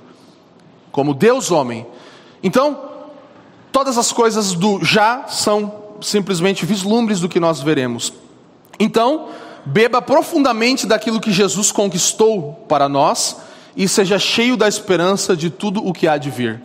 Como 0.90 1.12
Deus 1.12 1.50
homem. 1.50 1.86
Então, 2.42 2.80
todas 3.70 3.98
as 3.98 4.12
coisas 4.12 4.54
do 4.54 4.82
já 4.82 5.24
são 5.28 5.74
simplesmente 6.00 6.64
vislumbres 6.64 7.20
do 7.20 7.28
que 7.28 7.38
nós 7.38 7.60
veremos. 7.60 8.14
Então, 8.78 9.28
beba 9.66 10.00
profundamente 10.00 10.86
daquilo 10.86 11.20
que 11.20 11.32
Jesus 11.32 11.72
conquistou 11.72 12.64
para 12.68 12.88
nós 12.88 13.36
e 13.76 13.88
seja 13.88 14.18
cheio 14.18 14.56
da 14.56 14.68
esperança 14.68 15.36
de 15.36 15.50
tudo 15.50 15.86
o 15.86 15.92
que 15.92 16.06
há 16.06 16.16
de 16.16 16.30
vir. 16.30 16.62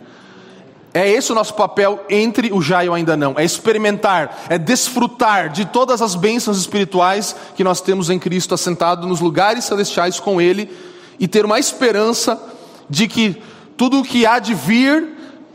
É 0.94 1.08
esse 1.10 1.32
o 1.32 1.34
nosso 1.34 1.54
papel 1.54 2.04
entre 2.08 2.52
o 2.52 2.60
já 2.60 2.84
e 2.84 2.88
o 2.88 2.94
ainda 2.94 3.16
não. 3.16 3.34
É 3.36 3.44
experimentar, 3.44 4.44
é 4.48 4.58
desfrutar 4.58 5.48
de 5.48 5.64
todas 5.64 6.00
as 6.00 6.14
bênçãos 6.14 6.58
espirituais 6.58 7.34
que 7.56 7.64
nós 7.64 7.80
temos 7.80 8.08
em 8.08 8.18
Cristo 8.18 8.54
assentado 8.54 9.06
nos 9.06 9.20
lugares 9.20 9.64
celestiais 9.64 10.20
com 10.20 10.40
Ele 10.40 10.70
e 11.18 11.26
ter 11.26 11.44
uma 11.44 11.58
esperança 11.58 12.40
de 12.88 13.08
que 13.08 13.42
tudo 13.76 14.00
o 14.00 14.04
que 14.04 14.26
há 14.26 14.38
de 14.38 14.54
vir 14.54 15.08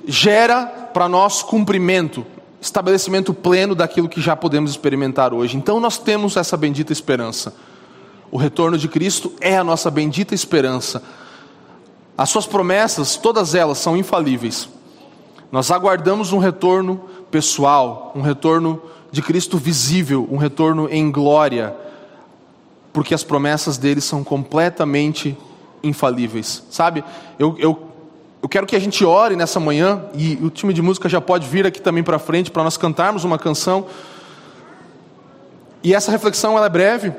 gera 0.08 0.66
para 0.92 1.08
nós 1.08 1.44
cumprimento, 1.44 2.26
estabelecimento 2.60 3.34
pleno 3.34 3.76
daquilo 3.76 4.10
que 4.10 4.22
já 4.22 4.36
podemos 4.36 4.72
experimentar 4.72 5.34
hoje. 5.34 5.58
Então 5.58 5.80
nós 5.80 5.98
temos 5.98 6.36
essa 6.36 6.58
bendita 6.58 6.92
esperança. 6.92 7.54
O 8.32 8.38
retorno 8.38 8.78
de 8.78 8.88
Cristo 8.88 9.34
é 9.40 9.58
a 9.58 9.64
nossa 9.64 9.90
bendita 9.90 10.36
esperança. 10.36 11.02
As 12.18 12.30
suas 12.30 12.48
promessas, 12.48 13.16
todas 13.16 13.54
elas 13.56 13.78
são 13.78 13.96
infalíveis. 13.96 14.68
Nós 15.52 15.72
aguardamos 15.72 16.34
um 16.34 16.40
retorno 16.40 17.02
pessoal, 17.32 18.12
um 18.16 18.22
retorno 18.22 18.82
de 19.12 19.22
Cristo 19.22 19.58
visível, 19.58 20.28
um 20.30 20.38
retorno 20.38 20.90
em 20.90 21.10
glória, 21.10 21.76
porque 22.92 23.14
as 23.14 23.24
promessas 23.24 23.78
dele 23.78 24.02
são 24.02 24.24
completamente 24.24 25.38
infalíveis. 25.84 26.64
Sabe, 26.70 27.04
eu, 27.40 27.56
eu 27.60 27.87
eu 28.42 28.48
quero 28.48 28.68
que 28.68 28.76
a 28.76 28.80
gente 28.80 29.04
ore 29.04 29.36
nessa 29.36 29.60
manhã, 29.60 30.04
e 30.14 30.38
o 30.42 30.50
time 30.50 30.74
de 30.74 30.82
música 30.82 31.10
já 31.10 31.20
pode 31.20 31.48
vir 31.48 31.66
aqui 31.66 31.82
também 31.82 32.04
para 32.04 32.20
frente 32.20 32.52
para 32.52 32.64
nós 32.64 32.78
cantarmos 32.78 33.24
uma 33.24 33.38
canção. 33.38 33.88
E 35.84 35.94
essa 35.94 36.12
reflexão 36.12 36.56
ela 36.56 36.68
é 36.68 36.70
breve, 36.70 37.12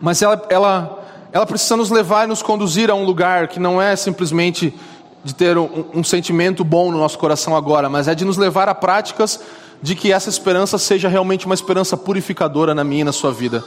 mas 0.00 0.22
ela, 0.22 0.40
ela, 0.48 1.04
ela 1.32 1.46
precisa 1.46 1.76
nos 1.76 1.90
levar 1.90 2.24
e 2.24 2.26
nos 2.26 2.42
conduzir 2.42 2.90
a 2.90 2.94
um 2.94 3.04
lugar 3.04 3.48
que 3.48 3.58
não 3.58 3.82
é 3.82 3.96
simplesmente 3.96 4.74
de 5.22 5.34
ter 5.34 5.58
um, 5.58 5.84
um 5.94 6.04
sentimento 6.04 6.64
bom 6.64 6.90
no 6.90 6.98
nosso 6.98 7.18
coração 7.18 7.56
agora, 7.56 7.88
mas 7.88 8.08
é 8.08 8.14
de 8.14 8.24
nos 8.24 8.36
levar 8.36 8.68
a 8.68 8.74
práticas 8.74 9.40
de 9.82 9.94
que 9.94 10.12
essa 10.12 10.28
esperança 10.28 10.78
seja 10.78 11.08
realmente 11.08 11.46
uma 11.46 11.54
esperança 11.54 11.96
purificadora 11.96 12.74
na 12.74 12.84
minha 12.84 13.02
e 13.02 13.04
na 13.04 13.12
sua 13.12 13.32
vida. 13.32 13.64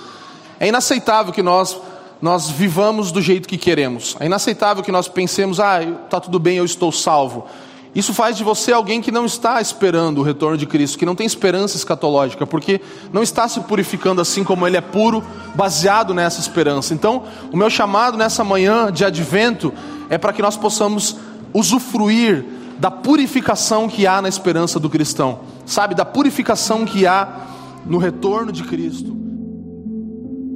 É 0.60 0.68
inaceitável 0.68 1.34
que 1.34 1.44
nós 1.44 1.78
nós 2.24 2.50
vivamos 2.50 3.12
do 3.12 3.22
jeito 3.22 3.50
que 3.50 3.58
queremos. 3.58 4.16
É 4.18 4.28
inaceitável 4.28 4.82
que 4.82 4.94
nós 4.94 5.10
pensemos, 5.10 5.60
ah, 5.60 5.84
está 5.84 6.22
tudo 6.22 6.40
bem, 6.40 6.56
eu 6.56 6.64
estou 6.64 6.90
salvo. 6.90 7.46
Isso 7.94 8.14
faz 8.14 8.38
de 8.38 8.46
você 8.46 8.72
alguém 8.72 9.02
que 9.02 9.12
não 9.12 9.26
está 9.26 9.60
esperando 9.60 10.20
o 10.20 10.24
retorno 10.24 10.58
de 10.58 10.66
Cristo, 10.66 10.98
que 10.98 11.06
não 11.06 11.16
tem 11.16 11.28
esperança 11.28 11.76
escatológica, 11.76 12.48
porque 12.48 12.80
não 13.12 13.22
está 13.22 13.46
se 13.50 13.60
purificando 13.60 14.22
assim 14.22 14.42
como 14.42 14.66
ele 14.66 14.78
é 14.78 14.82
puro, 14.82 15.22
baseado 15.54 16.14
nessa 16.14 16.40
esperança. 16.40 16.94
Então, 16.94 17.24
o 17.52 17.58
meu 17.58 17.70
chamado 17.70 18.18
nessa 18.18 18.42
manhã 18.42 18.90
de 18.90 19.04
advento 19.04 19.74
é 20.10 20.18
para 20.18 20.32
que 20.32 20.42
nós 20.42 20.56
possamos 20.56 21.18
usufruir 21.54 22.46
da 22.80 22.90
purificação 22.90 23.90
que 23.90 24.08
há 24.08 24.22
na 24.22 24.30
esperança 24.30 24.80
do 24.80 24.90
cristão, 24.90 25.42
sabe, 25.66 25.94
da 25.94 26.06
purificação 26.06 26.86
que 26.86 27.06
há 27.06 27.48
no 27.86 27.98
retorno 27.98 28.50
de 28.50 28.64
Cristo. 28.64 29.23